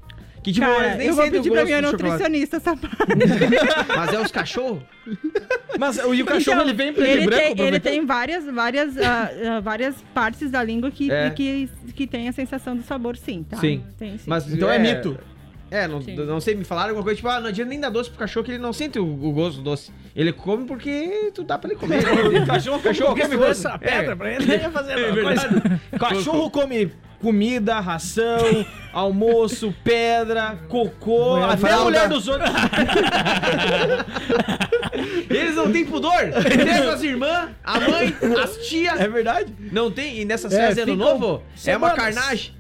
Que 0.43 0.53
tipo, 0.53 0.65
Cara, 0.67 0.87
eles 0.87 0.97
nem 0.99 1.07
eu 1.09 1.15
vou 1.15 1.25
sentem 1.25 1.41
pedir 1.43 1.53
pra 1.53 1.65
minha 1.67 1.83
nutricionista 1.83 2.57
essa 2.57 2.75
parte. 2.75 2.97
Mas 3.95 4.13
é 4.15 4.21
os 4.21 4.31
cachorros? 4.33 4.81
Mas 5.79 5.99
o- 5.99 6.15
e 6.15 6.23
o 6.23 6.25
cachorro 6.25 6.57
Então, 6.63 6.69
ele 6.69 6.73
vem 6.77 6.93
preto 6.95 7.09
e 7.09 7.13
ele 7.13 7.27
branco? 7.27 7.57
tem, 7.57 7.67
ele 7.67 7.81
tem 7.81 8.07
várias, 8.07 8.47
várias, 8.47 8.97
ah, 8.97 9.31
ah, 9.57 9.61
várias 9.61 9.97
partes 10.15 10.51
da 10.51 10.63
língua 10.63 10.91
que, 10.91 11.11
É. 11.11 11.29
que, 11.31 11.69
que 11.95 12.07
tem 12.07 12.27
a 12.29 12.33
sensação 12.33 12.75
do 12.75 12.83
sabor, 12.83 13.17
sim, 13.19 13.45
tá? 13.47 13.59
Sim. 13.59 13.83
Tem, 13.99 14.17
sim. 14.17 14.25
Mas, 14.27 14.51
Então 14.51 14.71
é 14.71 14.79
mito. 14.79 15.19
É, 15.71 15.87
não, 15.87 16.03
Sim. 16.03 16.17
não 16.17 16.41
sei, 16.41 16.55
me 16.55 16.65
falaram 16.65 16.89
alguma 16.89 17.05
coisa, 17.05 17.17
tipo, 17.17 17.29
ah, 17.29 17.41
não 17.41 17.49
adianta 17.49 17.71
nem 17.71 17.79
dar 17.79 17.91
doce 17.91 18.11
pro 18.11 18.19
cachorro 18.19 18.45
que 18.45 18.50
ele 18.53 18.59
não 18.59 18.73
sente 18.73 18.99
o, 18.99 19.05
o 19.05 19.33
gosto 19.33 19.59
do 19.59 19.62
doce. 19.62 19.93
Ele 20.17 20.33
come 20.33 20.67
porque 20.67 21.31
tu 21.33 21.45
dá 21.45 21.57
pra 21.57 21.71
ele 21.71 21.79
comer. 21.79 22.00
O 22.43 22.47
cachorro, 22.47 22.83
cachorro 22.83 23.17
come 23.17 23.37
coisa. 23.37 23.69
Essa 23.69 23.79
pedra 23.79 24.17
pra 24.17 24.33
ele. 24.33 24.53
Ele 24.53 24.62
ia 24.62 24.71
fazer 24.71 24.93
É 24.99 25.11
a 25.11 25.23
coisa. 25.23 25.81
Cachorro 25.99 26.50
come 26.50 26.93
comida, 27.21 27.79
ração, 27.81 28.65
almoço, 28.93 29.75
pedra, 29.85 30.59
cocô, 30.69 31.37
Mulher 31.37 31.50
até 31.50 31.73
a 31.73 31.79
mulher 31.81 32.09
dos 32.09 32.27
outros. 32.29 32.50
Eles 35.29 35.55
não 35.55 35.71
têm 35.71 35.85
pudor. 35.85 36.11
Pegam 36.43 36.91
as 36.91 37.03
irmãs, 37.03 37.50
a 37.62 37.81
mãe, 37.81 38.15
as 38.43 38.57
tias. 38.69 38.99
É 39.00 39.09
verdade? 39.09 39.55
Não 39.71 39.91
tem. 39.91 40.21
E 40.21 40.25
nessas 40.25 40.53
É, 40.53 40.67
festas 40.67 40.85
de 40.87 40.97
novo, 40.97 41.43
é 41.65 41.77
uma 41.77 41.91
carnagem. 41.93 42.53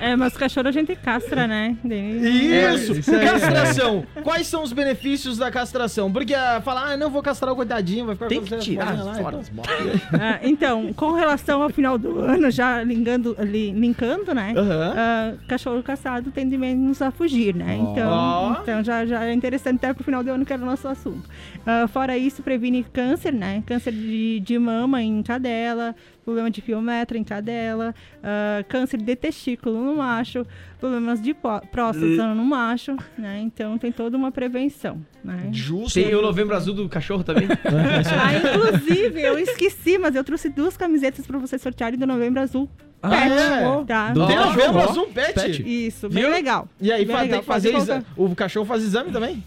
É, 0.00 0.14
mas 0.14 0.36
cachorro 0.36 0.68
a 0.68 0.72
gente 0.72 0.94
castra, 0.94 1.46
né? 1.46 1.76
Isso, 1.84 2.92
isso 2.92 3.14
aí, 3.14 3.26
castração. 3.26 4.04
Quais 4.22 4.46
são 4.46 4.62
os 4.62 4.72
benefícios 4.72 5.36
da 5.38 5.50
castração? 5.50 6.12
Porque 6.12 6.34
ah, 6.34 6.60
falar, 6.64 6.92
ah, 6.92 6.96
não 6.96 7.10
vou 7.10 7.22
castrar 7.22 7.52
o 7.52 7.56
coitadinho, 7.56 8.06
vai 8.06 8.14
ficar 8.14 8.28
Tem 8.28 8.40
com 8.40 8.46
que 8.46 8.54
as 8.54 8.64
tirar 8.64 9.04
lá 9.04 9.18
e 9.18 9.22
fora 9.22 9.38
as 9.38 9.48
bolas. 9.48 9.70
Ah, 10.12 10.38
então, 10.42 10.92
com 10.92 11.12
relação 11.12 11.62
ao 11.62 11.70
final 11.70 11.98
do 11.98 12.20
ano, 12.20 12.50
já 12.50 12.82
linkando, 12.82 13.36
li- 13.46 13.72
linkando 13.72 14.34
né? 14.34 14.52
Aham. 14.56 14.94
ah, 14.96 15.34
cachorro 15.48 15.82
caçado 15.82 16.30
tende 16.30 16.56
menos 16.58 17.00
a 17.00 17.10
fugir, 17.10 17.54
né? 17.54 17.76
Ó. 17.80 17.92
Então, 17.92 18.58
então 18.62 18.84
já, 18.84 19.06
já 19.06 19.24
é 19.24 19.32
interessante 19.32 19.76
até 19.76 19.92
pro 19.94 20.04
final 20.04 20.22
do 20.22 20.30
ano, 20.30 20.44
que 20.44 20.52
era 20.52 20.62
o 20.62 20.66
nosso 20.66 20.86
assunto. 20.88 21.28
Ah, 21.66 21.86
fora 21.88 22.16
isso, 22.16 22.42
previne 22.42 22.84
câncer, 22.84 23.32
né? 23.32 23.62
Câncer 23.66 23.92
de, 23.92 24.40
de 24.40 24.58
mama 24.58 25.02
em 25.02 25.22
cadela, 25.22 25.94
problema 26.26 26.50
de 26.50 26.60
piometra 26.60 27.16
em 27.16 27.24
cadela, 27.24 27.94
ah, 28.22 28.62
câncer 28.68 28.98
de 29.00 29.16
testículo 29.16 29.82
no 29.82 29.96
macho, 29.96 30.44
problemas 30.78 31.22
de 31.22 31.32
próstata 31.70 32.34
no 32.34 32.44
macho, 32.44 32.96
né? 33.16 33.40
Então 33.40 33.78
tem 33.78 33.90
toda 33.90 34.16
uma 34.16 34.30
prevenção, 34.30 35.00
né? 35.24 35.48
Justo. 35.52 35.94
Tem 35.94 36.14
o 36.14 36.20
novembro 36.20 36.54
azul 36.54 36.74
do 36.74 36.88
cachorro 36.88 37.22
também. 37.24 37.46
Ah, 38.18 38.34
inclusive, 38.36 39.20
eu 39.22 39.38
esqueci, 39.38 39.96
mas 39.98 40.14
eu 40.16 40.24
trouxe 40.24 40.48
duas 40.48 40.76
camisetas 40.76 41.26
pra 41.26 41.38
vocês 41.38 41.62
sortearem 41.62 41.98
do 41.98 42.06
Novembro 42.06 42.40
Azul. 42.40 42.68
Ah, 43.02 43.10
Pet, 43.10 43.32
é? 43.32 43.84
tá? 43.86 44.10
Do- 44.12 44.20
novembro 44.20 44.80
azul 44.80 45.06
pet. 45.08 45.34
pet. 45.34 45.62
Isso, 45.86 46.08
bem 46.08 46.24
Viu? 46.24 46.32
legal. 46.32 46.66
E 46.80 46.90
aí 46.90 47.04
Bem 47.04 47.14
tem 47.14 47.24
legal, 47.26 47.40
que 47.40 47.46
fazer 47.46 47.74
exa- 47.74 48.02
O 48.16 48.34
cachorro 48.34 48.66
faz 48.66 48.82
exame 48.82 49.12
também? 49.12 49.44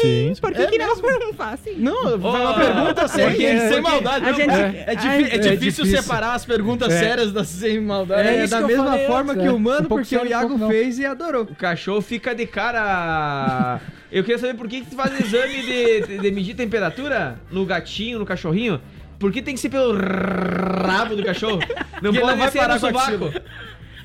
Sim, 0.00 0.32
por 0.40 0.52
que, 0.52 0.62
É 0.62 0.66
que 0.66 0.78
não, 0.78 0.96
não 0.96 1.34
faz 1.34 1.60
sim? 1.60 1.74
Não, 1.76 2.02
foi 2.02 2.18
uma 2.18 2.54
pergunta 2.54 3.08
porque- 3.08 3.58
sem 3.68 3.80
maldade. 3.80 4.24
a 4.26 4.30
Não, 4.30 4.34
gente- 4.38 4.50
é, 4.50 4.84
é, 4.86 4.94
difi- 4.94 5.08
Ai, 5.08 5.22
é 5.22 5.26
é 5.34 5.38
difícil, 5.38 5.84
difícil. 5.84 6.02
separar 6.02 6.34
as 6.34 6.44
perguntas 6.44 6.92
É. 6.92 6.98
sérias 6.98 7.32
das 7.32 7.48
sem 7.48 7.80
maldade. 7.80 8.26
É, 8.28 8.46
da 8.46 8.60
mesma 8.62 8.84
falei 8.86 9.06
forma 9.06 9.34
que 9.34 9.46
é. 9.46 9.50
o 9.50 9.58
mano, 9.58 9.84
Um 9.84 9.88
pouco 9.88 10.02
porque 10.02 10.16
o 10.16 10.22
um 10.22 10.26
Iago 10.26 10.68
fez 10.68 10.98
e 10.98 11.04
adorou. 11.06 11.42
O 11.42 11.54
cachorro 11.54 12.00
fica 12.00 12.34
de 12.34 12.46
cara. 12.46 13.80
Eu 14.10 14.22
queria 14.22 14.38
saber 14.38 14.54
por 14.54 14.68
que, 14.68 14.80
que 14.82 14.90
tu 14.90 14.96
faz 14.96 15.18
exame 15.18 15.62
de, 15.62 16.18
de, 16.18 16.30
medir 16.30 16.54
temperatura 16.54 17.38
no 17.50 17.64
gatinho, 17.64 18.18
no 18.18 18.26
cachorrinho. 18.26 18.80
Por 19.18 19.30
que 19.30 19.40
tem 19.40 19.54
que 19.54 19.60
ser 19.60 19.68
pelo 19.68 19.92
rabo 19.94 21.14
do 21.14 21.22
cachorro? 21.24 21.60
Não 22.02 22.10
Porque 22.12 22.18
pode 22.20 22.32
não 22.32 22.38
vai 22.38 22.50
ser 22.50 22.58
parar 22.58 22.74
no 22.74 22.80
sovaco. 22.80 23.32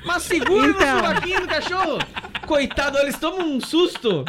Mas 0.08 0.22
segura 0.22 0.66
Então. 0.68 0.94
no 0.94 1.06
sovaquinho 1.06 1.40
do 1.42 1.46
cachorro. 1.48 1.98
Coitado, 2.46 2.96
eles 2.98 3.18
tomam 3.18 3.46
um 3.46 3.60
susto. 3.60 4.24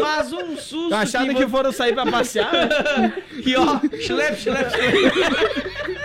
Mas 0.00 0.30
um 0.30 0.56
susto. 0.58 0.94
Acharam 0.94 1.28
que, 1.28 1.34
que 1.36 1.48
foram 1.48 1.72
sair 1.72 1.94
pra 1.94 2.04
passear? 2.04 2.52
né? 2.52 3.14
que 3.42 3.56
ó, 3.58 3.80
schlep, 3.98 4.36
schlep, 4.38 4.70
schlep. 4.70 6.00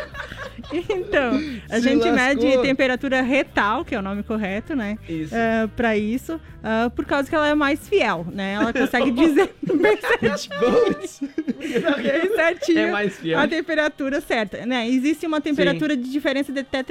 Então, 0.71 1.35
a 1.69 1.75
Se 1.77 1.81
gente 1.81 2.07
lascou. 2.09 2.13
mede 2.43 2.57
temperatura 2.61 3.21
retal, 3.21 3.83
que 3.85 3.93
é 3.95 3.99
o 3.99 4.01
nome 4.01 4.23
correto, 4.23 4.75
né? 4.75 4.97
Isso. 5.07 5.33
Ah, 5.35 5.69
pra 5.75 5.97
isso, 5.97 6.39
ah, 6.63 6.89
por 6.95 7.05
causa 7.05 7.29
que 7.29 7.35
ela 7.35 7.47
é 7.47 7.55
mais 7.55 7.87
fiel, 7.87 8.25
né? 8.31 8.53
Ela 8.53 8.73
consegue 8.73 9.11
dizer 9.11 9.53
bem 9.63 9.97
certinho, 9.97 10.59
bem 12.03 12.35
certinho 12.35 12.79
É 12.79 12.91
mais 12.91 13.17
fiel. 13.17 13.39
a 13.39 13.47
temperatura 13.47 14.21
certa, 14.21 14.65
né? 14.65 14.87
Existe 14.89 15.25
uma 15.25 15.41
temperatura 15.41 15.95
de 15.95 16.09
diferença 16.11 16.51
de 16.51 16.59
até 16.59 16.83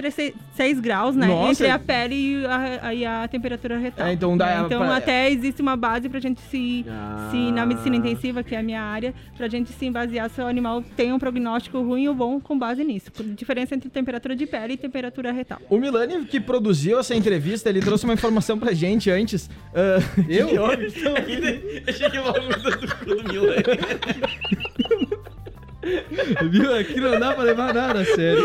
6 0.54 0.80
graus, 0.80 1.16
né? 1.16 1.26
Nossa. 1.26 1.50
Entre 1.52 1.70
a 1.70 1.78
pele 1.78 2.14
e 2.42 2.46
a, 2.46 2.94
e 2.94 3.04
a 3.06 3.28
temperatura 3.28 3.78
retal. 3.78 4.06
É, 4.06 4.12
então 4.12 4.36
dá 4.36 4.46
né? 4.46 4.62
Então 4.66 4.80
pra- 4.84 4.96
até 4.96 5.30
existe 5.30 5.60
uma 5.62 5.76
base 5.76 6.08
pra 6.08 6.20
gente 6.20 6.40
se, 6.50 6.84
Ah. 6.88 7.28
se 7.30 7.50
na 7.52 7.66
medicina 7.66 7.96
intensiva, 7.96 8.42
que 8.42 8.54
é 8.54 8.58
a 8.58 8.62
minha 8.62 8.82
área, 8.82 9.14
pra 9.36 9.48
gente 9.48 9.70
se 9.72 9.90
basear 9.90 10.28
se 10.30 10.40
o 10.40 10.46
animal 10.46 10.82
tem 10.96 11.12
um 11.12 11.18
prognóstico 11.18 11.80
ruim 11.82 12.08
ou 12.08 12.14
bom 12.14 12.40
com 12.40 12.58
base 12.58 12.84
nisso. 12.84 13.10
Por 13.12 13.24
diferença 13.64 13.74
entre 13.74 13.88
temperatura 13.90 14.36
de 14.36 14.46
pele 14.46 14.74
e 14.74 14.76
temperatura 14.76 15.32
retal. 15.32 15.60
O 15.68 15.78
Milani, 15.78 16.24
que 16.26 16.40
produziu 16.40 16.98
essa 16.98 17.14
entrevista, 17.14 17.68
ele 17.68 17.80
trouxe 17.80 18.04
uma 18.04 18.14
informação 18.14 18.58
pra 18.58 18.72
gente 18.72 19.10
antes. 19.10 19.50
ah, 19.74 19.98
Eu? 20.28 20.48
que 20.48 20.58
houve? 20.58 20.86
Achei 21.88 22.10
que 22.10 22.18
o 22.18 22.24
bagulho 22.24 22.62
do 22.62 22.96
cu 22.96 23.04
do 23.04 23.24
Milan. 23.24 23.54
Viu? 26.50 26.74
Aqui 26.76 27.00
não 27.00 27.18
dá 27.18 27.32
pra 27.34 27.44
levar 27.44 27.72
nada 27.74 28.00
a 28.00 28.04
sério. 28.04 28.44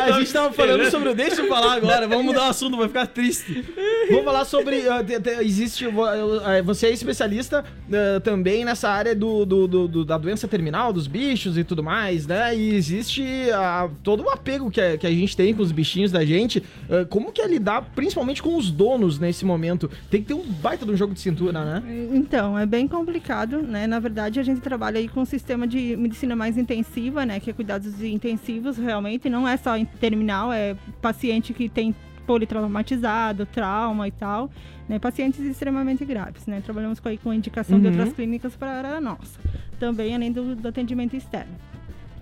A 0.00 0.12
gente 0.18 0.32
tava 0.32 0.52
falando 0.52 0.90
sobre 0.90 1.08
o. 1.10 1.14
Deixa 1.14 1.40
eu 1.42 1.48
falar 1.48 1.74
agora, 1.74 2.06
vamos 2.08 2.24
mudar 2.24 2.46
o 2.46 2.50
assunto, 2.50 2.76
vai 2.76 2.88
ficar 2.88 3.06
triste. 3.06 3.64
Vamos 4.10 4.24
falar 4.24 4.44
sobre. 4.44 4.88
ah, 4.88 5.02
te- 5.04 5.20
te- 5.20 5.40
existe. 5.42 5.86
ah, 5.86 6.62
Você 6.64 6.86
é 6.86 6.90
especialista 6.92 7.64
ah, 7.92 8.20
também 8.20 8.64
nessa 8.64 8.88
área 8.88 9.14
do, 9.14 9.44
do- 9.44 9.66
do- 9.68 9.88
do- 9.88 10.04
da 10.04 10.16
doença 10.18 10.46
terminal, 10.48 10.92
dos 10.92 11.06
bichos 11.06 11.56
e 11.58 11.64
tudo 11.64 11.82
mais, 11.82 12.26
né? 12.26 12.56
E 12.56 12.74
existe 12.74 13.24
ah, 13.52 13.88
todo 14.02 14.22
um 14.22 14.30
apego 14.30 14.70
que 14.70 14.80
a, 14.80 14.96
que 14.98 15.06
a 15.06 15.10
gente 15.10 15.36
tem 15.36 15.54
com 15.54 15.62
os 15.62 15.72
bichinhos 15.72 16.10
da 16.12 16.24
gente. 16.24 16.62
Ah, 16.90 17.04
como 17.08 17.32
que 17.32 17.40
é 17.40 17.46
lidar, 17.46 17.82
principalmente 17.94 18.42
com 18.42 18.56
os 18.56 18.70
donos 18.70 19.18
nesse 19.18 19.44
momento? 19.44 19.90
Tem 20.10 20.20
que 20.22 20.28
ter 20.28 20.34
um 20.34 20.42
baita 20.44 20.84
de 20.84 20.92
um 20.92 20.96
jogo 20.96 21.14
de 21.14 21.20
cintura, 21.20 21.64
né? 21.64 21.82
Então, 22.12 22.58
é 22.58 22.66
bem 22.66 22.86
complicado, 22.88 23.62
né? 23.62 23.86
Na 23.86 23.98
verdade, 24.00 24.40
a 24.40 24.42
gente 24.42 24.60
trabalha 24.60 24.98
aí 24.98 25.08
com 25.08 25.20
um 25.20 25.24
sistema 25.26 25.66
de 25.66 25.77
medicina 25.96 26.34
mais 26.36 26.56
intensiva, 26.58 27.24
né? 27.26 27.40
Que 27.40 27.50
é 27.50 27.52
cuidados 27.52 28.02
intensivos, 28.02 28.76
realmente. 28.76 29.28
Não 29.28 29.46
é 29.46 29.56
só 29.56 29.76
em 29.76 29.84
terminal, 29.84 30.52
é 30.52 30.76
paciente 31.00 31.52
que 31.52 31.68
tem 31.68 31.94
politraumatizado, 32.26 33.46
trauma 33.46 34.06
e 34.08 34.10
tal. 34.10 34.50
Né? 34.88 34.98
Pacientes 34.98 35.40
extremamente 35.40 36.04
graves, 36.04 36.46
né? 36.46 36.60
Trabalhamos 36.64 37.00
com, 37.00 37.08
aí, 37.08 37.18
com 37.18 37.32
indicação 37.32 37.78
de 37.80 37.86
Uhum. 37.88 37.92
outras 37.92 38.12
clínicas 38.14 38.54
para 38.56 38.96
a 38.96 39.00
nossa. 39.00 39.38
Também, 39.78 40.14
além 40.14 40.32
do, 40.32 40.54
do 40.56 40.68
atendimento 40.68 41.14
externo. 41.16 41.52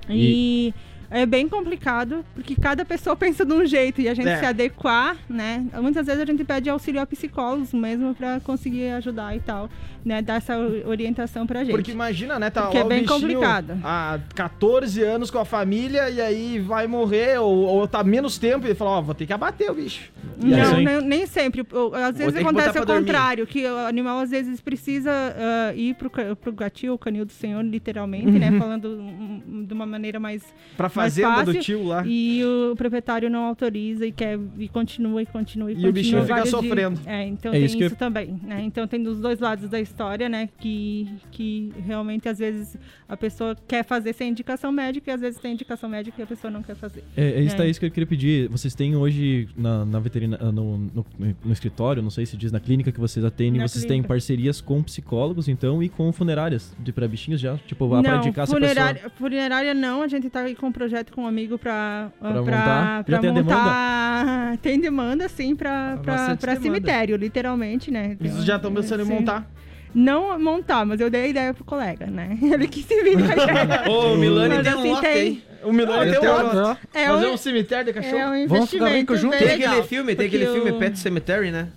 E, 0.09 0.73
é 1.11 1.25
bem 1.25 1.49
complicado, 1.49 2.25
porque 2.35 2.57
cada 2.57 2.85
pessoa 2.85 3.15
pensa 3.17 3.45
de 3.45 3.53
um 3.53 3.65
jeito 3.65 4.01
e 4.01 4.09
a 4.09 4.15
gente 4.15 4.29
É. 4.29 4.39
se 4.39 4.45
adequar, 4.45 5.17
né? 5.29 5.65
Muitas 5.81 6.07
vezes 6.07 6.21
a 6.23 6.27
gente 6.27 6.45
pede 6.45 6.69
auxílio 6.69 7.01
a 7.01 7.07
psicólogos 7.07 7.73
mesmo 7.73 8.15
para 8.15 8.41
conseguir 8.41 8.89
ajudar 8.91 9.37
e 9.37 9.41
tal, 9.41 9.71
né? 10.07 10.23
Dar 10.23 10.37
essa 10.37 10.57
orientação 10.87 11.47
pra 11.47 11.65
gente. 11.65 11.75
Porque 11.75 11.91
imagina, 11.91 12.39
né? 12.39 12.49
Tá 12.49 12.63
Porque 12.63 12.77
lá 12.79 12.83
é 12.83 12.87
o 12.87 12.89
bem 12.89 13.03
bichinho 13.03 13.21
complicado. 13.21 13.79
Há 13.83 14.21
14 14.35 15.03
anos 15.03 15.31
com 15.31 15.39
a 15.39 15.45
família 15.45 16.09
e 16.09 16.21
aí 16.21 16.59
vai 16.61 16.87
morrer 16.87 17.39
ou, 17.41 17.65
ou 17.67 17.89
tá 17.89 18.05
menos 18.05 18.39
tempo 18.39 18.67
e 18.69 18.75
fala, 18.75 18.91
ó, 18.93 19.03
vou 19.03 19.15
ter 19.15 19.27
que 19.27 19.33
abater 19.33 19.71
o 19.71 19.75
bicho. 19.75 20.11
E 20.41 20.47
Não, 20.47 20.77
nem, 20.81 21.01
nem 21.03 21.27
sempre. 21.27 21.63
O- 21.73 21.93
Às 21.95 22.17
vezes 22.19 22.37
acontece 22.37 22.79
o 22.79 22.85
dormir. 22.85 23.01
contrário, 23.07 23.47
que 23.47 23.67
o 23.67 23.79
animal 23.87 24.21
às 24.21 24.31
vezes 24.31 24.61
precisa 24.61 25.11
ah, 25.11 25.75
ir 25.75 25.95
pro, 25.97 26.11
pro 26.37 26.53
gatil, 26.53 26.95
o 26.95 26.99
canil 26.99 27.25
do 27.25 27.33
senhor, 27.33 27.63
literalmente, 27.65 28.31
né? 28.31 28.53
Falando 28.59 28.89
hum, 28.89 29.65
de 29.67 29.75
uma 29.75 29.87
maneira 29.87 30.21
mais, 30.21 30.43
Pra 30.77 30.85
mais 30.85 30.93
fazenda 30.93 31.43
do 31.43 31.47
fácil. 31.47 31.61
tio 31.63 31.85
lá. 31.85 32.05
E 32.07 32.43
o 32.45 32.77
proprietário 32.77 33.29
não 33.29 33.45
autoriza 33.45 34.07
e 34.07 34.13
quer 34.13 34.39
e 34.59 34.69
continua 34.69 35.21
e 35.23 35.27
continua 35.27 35.71
e, 35.71 35.75
E 35.75 35.77
o 35.77 35.77
continua. 35.77 35.93
bichinho 35.93 36.23
fica 36.23 36.35
vários 36.35 36.51
dias. 36.51 36.63
sofrendo. 36.65 37.01
É, 37.07 37.25
então 37.27 37.51
É 37.51 37.57
tem 37.57 37.65
isso 37.65 37.77
isso, 37.77 37.89
que 37.89 37.95
eu- 37.95 37.99
também, 37.99 38.39
né? 38.43 38.63
Então 38.63 38.87
tem 38.87 39.03
dos 39.03 39.19
dois 39.21 39.41
lados 39.41 39.69
da 39.69 39.81
história, 39.81 39.96
né? 40.29 40.49
Que, 40.59 41.09
que 41.31 41.73
realmente 41.87 42.29
às 42.29 42.39
vezes 42.39 42.77
a 43.09 43.17
pessoa 43.17 43.57
quer 43.67 43.85
fazer 43.85 44.13
sem 44.13 44.31
indicação 44.31 44.71
médica 44.73 45.11
e 45.11 45.15
às 45.15 45.21
vezes 45.21 45.41
tem 45.41 45.53
indicação 45.53 45.89
médica 45.89 46.21
e 46.21 46.25
a 46.25 46.27
pessoa 46.27 46.51
não 46.51 46.63
quer 46.63 46.75
fazer. 46.77 47.03
É, 47.17 47.25
é 47.33 47.41
isso, 47.43 47.61
É. 47.61 47.69
isso 47.69 47.81
que 47.81 47.87
eu 47.87 47.91
queria 47.91 48.07
pedir. 48.07 48.49
Vocês 48.49 48.75
têm 48.75 48.95
hoje 48.97 49.49
na, 49.57 49.85
na 49.85 49.99
veterina, 50.01 50.39
ah, 50.41 50.53
no, 50.53 50.79
no, 50.79 51.07
no 51.45 51.53
escritório, 51.53 52.03
não 52.03 52.11
sei 52.11 52.27
se 52.27 52.37
diz 52.37 52.53
na 52.53 52.61
clínica 52.61 52.91
que 52.93 53.01
vocês 53.01 53.25
atendem, 53.25 53.61
Na 53.61 53.69
vocês 53.69 53.83
têm 53.85 53.89
clínica. 53.97 54.09
parcerias 54.09 54.61
com 54.61 54.83
psicólogos, 54.83 55.49
então, 55.49 55.83
e 55.83 55.89
com 55.89 56.11
funerárias 56.13 56.75
de 56.79 56.93
para 56.93 57.07
bichinhos 57.09 57.41
já? 57.41 57.57
Tipo, 57.67 57.89
pra 57.89 58.03
não, 58.03 58.19
indicar 58.19 58.45
essa 58.45 58.55
pessoa. 58.55 58.61
funerária, 58.61 59.11
funerária 59.17 59.75
não, 59.75 60.03
a 60.03 60.09
gente 60.09 60.29
tá 60.31 60.41
aí 60.41 60.55
com 60.55 60.67
um 60.67 60.73
projeto 60.73 61.13
com 61.13 61.23
um 61.23 61.27
amigo 61.27 61.59
pra, 61.59 62.11
Pra 62.21 62.31
pra, 62.33 62.41
montar? 62.43 63.05
pra 63.05 63.15
Já 63.17 63.21
tem 63.21 63.31
a 63.31 63.33
montar. 63.33 64.57
Tem 64.63 64.81
demanda, 64.81 65.29
sim, 65.29 65.55
pra, 65.55 65.99
pra, 66.03 66.37
pra 66.37 66.55
demanda. 66.55 66.61
cemitério, 66.61 67.17
literalmente, 67.17 67.91
né? 67.91 68.17
Um- 68.21 68.43
já 68.43 68.57
estão 68.57 68.73
pensando 68.73 69.03
em 69.03 69.07
montar. 69.07 69.49
Não 69.95 70.39
montar, 70.39 70.85
mas 70.85 71.01
eu 71.01 71.09
dei 71.09 71.23
a 71.23 71.29
ideia 71.29 71.55
pro 71.55 71.65
colega, 71.65 72.07
né? 72.07 72.39
Ele 72.43 72.69
que 72.69 72.83
se 72.83 73.03
vira 73.03 73.23
com 73.23 73.41
a 73.41 73.45
ideia. 73.45 73.85
Ô, 73.91 74.13
o 74.13 74.17
Milani 74.17 74.63
tem 74.63 74.75
um 74.75 74.91
lote 74.93 75.07
aí. 75.07 75.43
O 75.63 75.73
Milani 75.73 76.11
tem 76.13 76.21
um 76.29 76.33
lote. 76.65 76.81
É 76.95 77.07
Fazer 77.07 77.27
um, 77.27 77.33
um 77.33 77.37
cemitério 77.37 77.85
de 77.87 77.93
cachorro. 77.93 78.17
é 78.19 78.29
um 78.45 78.49
Vamos 78.49 78.71
ficar 78.71 78.85
bem 78.87 79.01
investimento 79.01 79.07
conjunto. 79.07 79.31
bem 79.31 79.39
Tem 79.41 79.49
legal, 79.59 79.73
aquele 79.73 79.87
filme, 79.89 80.15
tem 80.17 80.27
aquele 80.27 80.47
filme 80.47 80.71
o- 80.71 80.79
Pet 80.79 80.99
Cemetery, 80.99 81.51
né? 81.51 81.69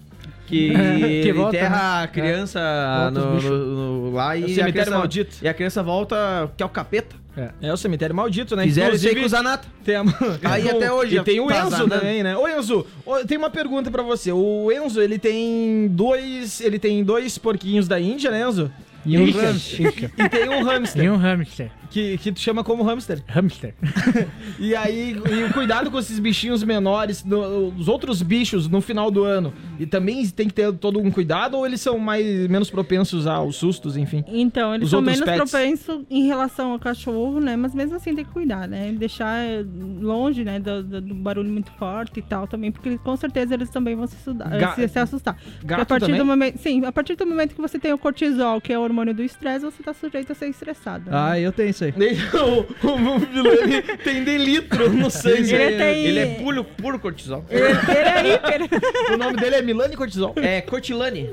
Que 0.49 0.73
Que 1.23 1.31
volta, 1.33 1.55
enterra 1.57 2.03
a 2.03 2.07
criança 2.07 2.59
Volta 3.03 3.19
os 3.19 3.25
no, 3.25 3.35
bichos. 3.35 3.49
no- 3.51 4.05
no- 4.09 4.11
lá 4.13 4.35
É 4.35 4.39
o 4.39 4.41
e 4.41 4.43
a, 4.43 4.47
cemitério 4.47 4.71
criança, 4.71 4.91
maldito. 4.97 5.35
e 5.41 5.47
a 5.47 5.53
criança 5.53 5.83
volta, 5.83 6.51
que 6.57 6.63
é 6.63 6.65
o 6.65 6.69
capeta. 6.69 7.15
É 7.61 7.71
o 7.71 7.77
cemitério 7.77 8.13
maldito, 8.13 8.53
né? 8.53 8.63
Fizeram 8.65 8.93
isso 8.93 9.07
aí 9.07 9.15
com 9.15 9.25
o 9.25 9.29
Zanata. 9.29 9.65
Tem 9.85 9.95
a... 9.95 10.03
Aí 10.43 10.67
até 10.69 10.91
hoje 10.91 11.17
E 11.17 11.23
tem 11.23 11.39
o 11.39 11.47
tá 11.47 11.59
Enzo 11.61 11.69
zanando. 11.69 11.89
também, 11.95 12.21
né? 12.21 12.35
Ô 12.35 12.45
Enzo, 12.45 12.85
tem 13.27 13.37
uma 13.37 13.49
pergunta 13.49 13.89
pra 13.89 14.03
você. 14.03 14.29
O 14.33 14.69
Enzo, 14.69 14.99
ele 15.01 15.17
tem 15.17 15.87
dois, 15.89 16.59
ele 16.59 16.77
tem 16.77 17.01
dois 17.01 17.37
porquinhos 17.37 17.87
da 17.87 17.97
Índia, 17.97 18.29
né, 18.29 18.41
Enzo? 18.45 18.69
E 19.05 19.17
um 19.17 19.27
Ica. 19.27 19.41
hamster. 19.41 19.87
Ica. 19.87 20.11
E 20.17 20.29
tem 20.29 20.49
um 20.49 20.63
hamster, 20.63 21.03
E 21.03 21.09
um 21.09 21.15
hamster. 21.15 21.71
que, 21.89 22.17
que 22.17 22.31
tu 22.31 22.39
chama 22.39 22.63
como 22.63 22.83
hamster. 22.83 23.23
Hamster. 23.27 23.73
E 24.59 24.75
aí, 24.75 25.11
e 25.11 25.43
o 25.45 25.53
cuidado 25.53 25.89
com 25.89 25.97
esses 25.99 26.19
bichinhos 26.19 26.63
menores, 26.63 27.23
no- 27.23 27.67
os 27.69 27.87
outros 27.87 28.21
bichos 28.21 28.67
no 28.67 28.81
final 28.81 29.09
do 29.09 29.23
ano. 29.23 29.53
E 29.79 29.85
também 29.85 30.27
tem 30.29 30.47
que 30.47 30.53
ter 30.53 30.71
todo 30.73 30.99
um 30.99 31.09
cuidado 31.09 31.55
ou 31.55 31.65
eles 31.65 31.79
são 31.79 31.97
mais 31.97 32.25
menos 32.49 32.69
propensos 32.69 33.25
aos 33.25 33.55
sustos, 33.55 33.95
enfim? 33.95 34.23
Então, 34.27 34.75
eles 34.75 34.85
Os 34.85 34.91
são 34.91 35.01
menos 35.01 35.21
propensos 35.21 36.01
em 36.09 36.25
relação 36.27 36.73
ao 36.73 36.79
cachorro, 36.79 37.39
né? 37.39 37.55
Mas 37.55 37.73
mesmo 37.73 37.95
assim 37.95 38.13
tem 38.13 38.25
que 38.25 38.31
cuidar, 38.31 38.67
né? 38.67 38.91
Deixar 38.91 39.37
eh, 39.39 39.63
longe, 40.01 40.43
né? 40.43 40.59
Do, 40.59 40.83
do- 40.83 41.01
do 41.01 41.13
barulho 41.15 41.49
muito 41.49 41.71
forte 41.73 42.19
e 42.19 42.23
tal 42.23 42.45
também, 42.47 42.71
porque 42.71 42.97
com 42.97 43.15
certeza 43.15 43.53
eles 43.53 43.69
também 43.69 43.95
vão 43.95 44.05
se, 44.07 44.15
estudar, 44.17 44.49
Ga- 44.49 44.75
se, 44.75 44.87
se 44.89 44.99
assustar. 44.99 45.35
Porque 45.35 45.67
Gato 45.67 45.81
a 45.81 45.85
partir 45.85 46.05
também? 46.07 46.19
do 46.19 46.25
momento, 46.25 46.57
sim, 46.57 46.83
a 46.85 46.91
partir 46.91 47.15
do 47.15 47.25
momento 47.25 47.55
que 47.55 47.61
você 47.61 47.79
tem 47.79 47.93
o 47.93 47.97
cortisol, 47.97 48.59
que 48.59 48.73
é 48.73 48.77
o 48.77 48.83
hormônio 48.89 49.13
do 49.13 49.23
estresse, 49.23 49.63
você 49.65 49.81
tá 49.83 49.93
sujeito 49.93 50.31
a 50.31 50.35
ser 50.35 50.47
estressado. 50.47 51.09
né? 51.09 51.17
Ah, 51.19 51.39
eu 51.39 51.51
tenho 51.51 51.69
isso 51.69 51.83
aí. 51.83 51.93
o, 51.93 52.87
o, 52.87 53.15
o 53.15 53.19
Vilani 53.19 53.81
tem 54.03 54.23
delitro, 54.23 54.91
não 54.91 55.09
sei 55.09 55.43
se 55.43 55.53
Ele 55.55 55.77
tem- 55.77 56.05
Ele 56.05 56.19
é 56.19 56.25
puro, 56.35 56.63
puro 56.63 56.99
cortisol. 56.99 57.45
Ele, 57.49 57.63
ele 57.63 58.29
é 58.29 58.33
hiper. 58.35 58.61
o 59.13 59.17
nome 59.17 59.37
dele 59.37 59.55
é 59.55 59.61
Milani 59.61 59.95
Cortisol. 59.95 60.33
É 60.37 60.61
Cortilane. 60.61 61.29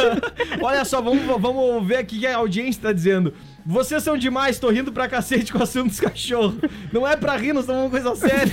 Olha 0.62 0.84
só, 0.84 1.00
vamos, 1.00 1.24
vamos 1.40 1.86
ver 1.86 1.96
aqui 1.96 2.16
o 2.16 2.20
que 2.20 2.26
a 2.26 2.36
audiência 2.36 2.82
tá 2.82 2.92
dizendo. 2.92 3.32
Vocês 3.70 4.02
são 4.02 4.16
demais, 4.16 4.58
tô 4.58 4.68
rindo 4.68 4.90
pra 4.90 5.06
cacete 5.06 5.52
com 5.52 5.60
o 5.60 5.62
assunto 5.62 5.90
dos 5.90 6.00
cachorros. 6.00 6.56
Não 6.92 7.06
é 7.06 7.14
pra 7.14 7.36
rir, 7.36 7.52
nós 7.52 7.62
estamos 7.62 7.88
falando 7.88 8.12
coisa 8.12 8.16
séria. 8.16 8.52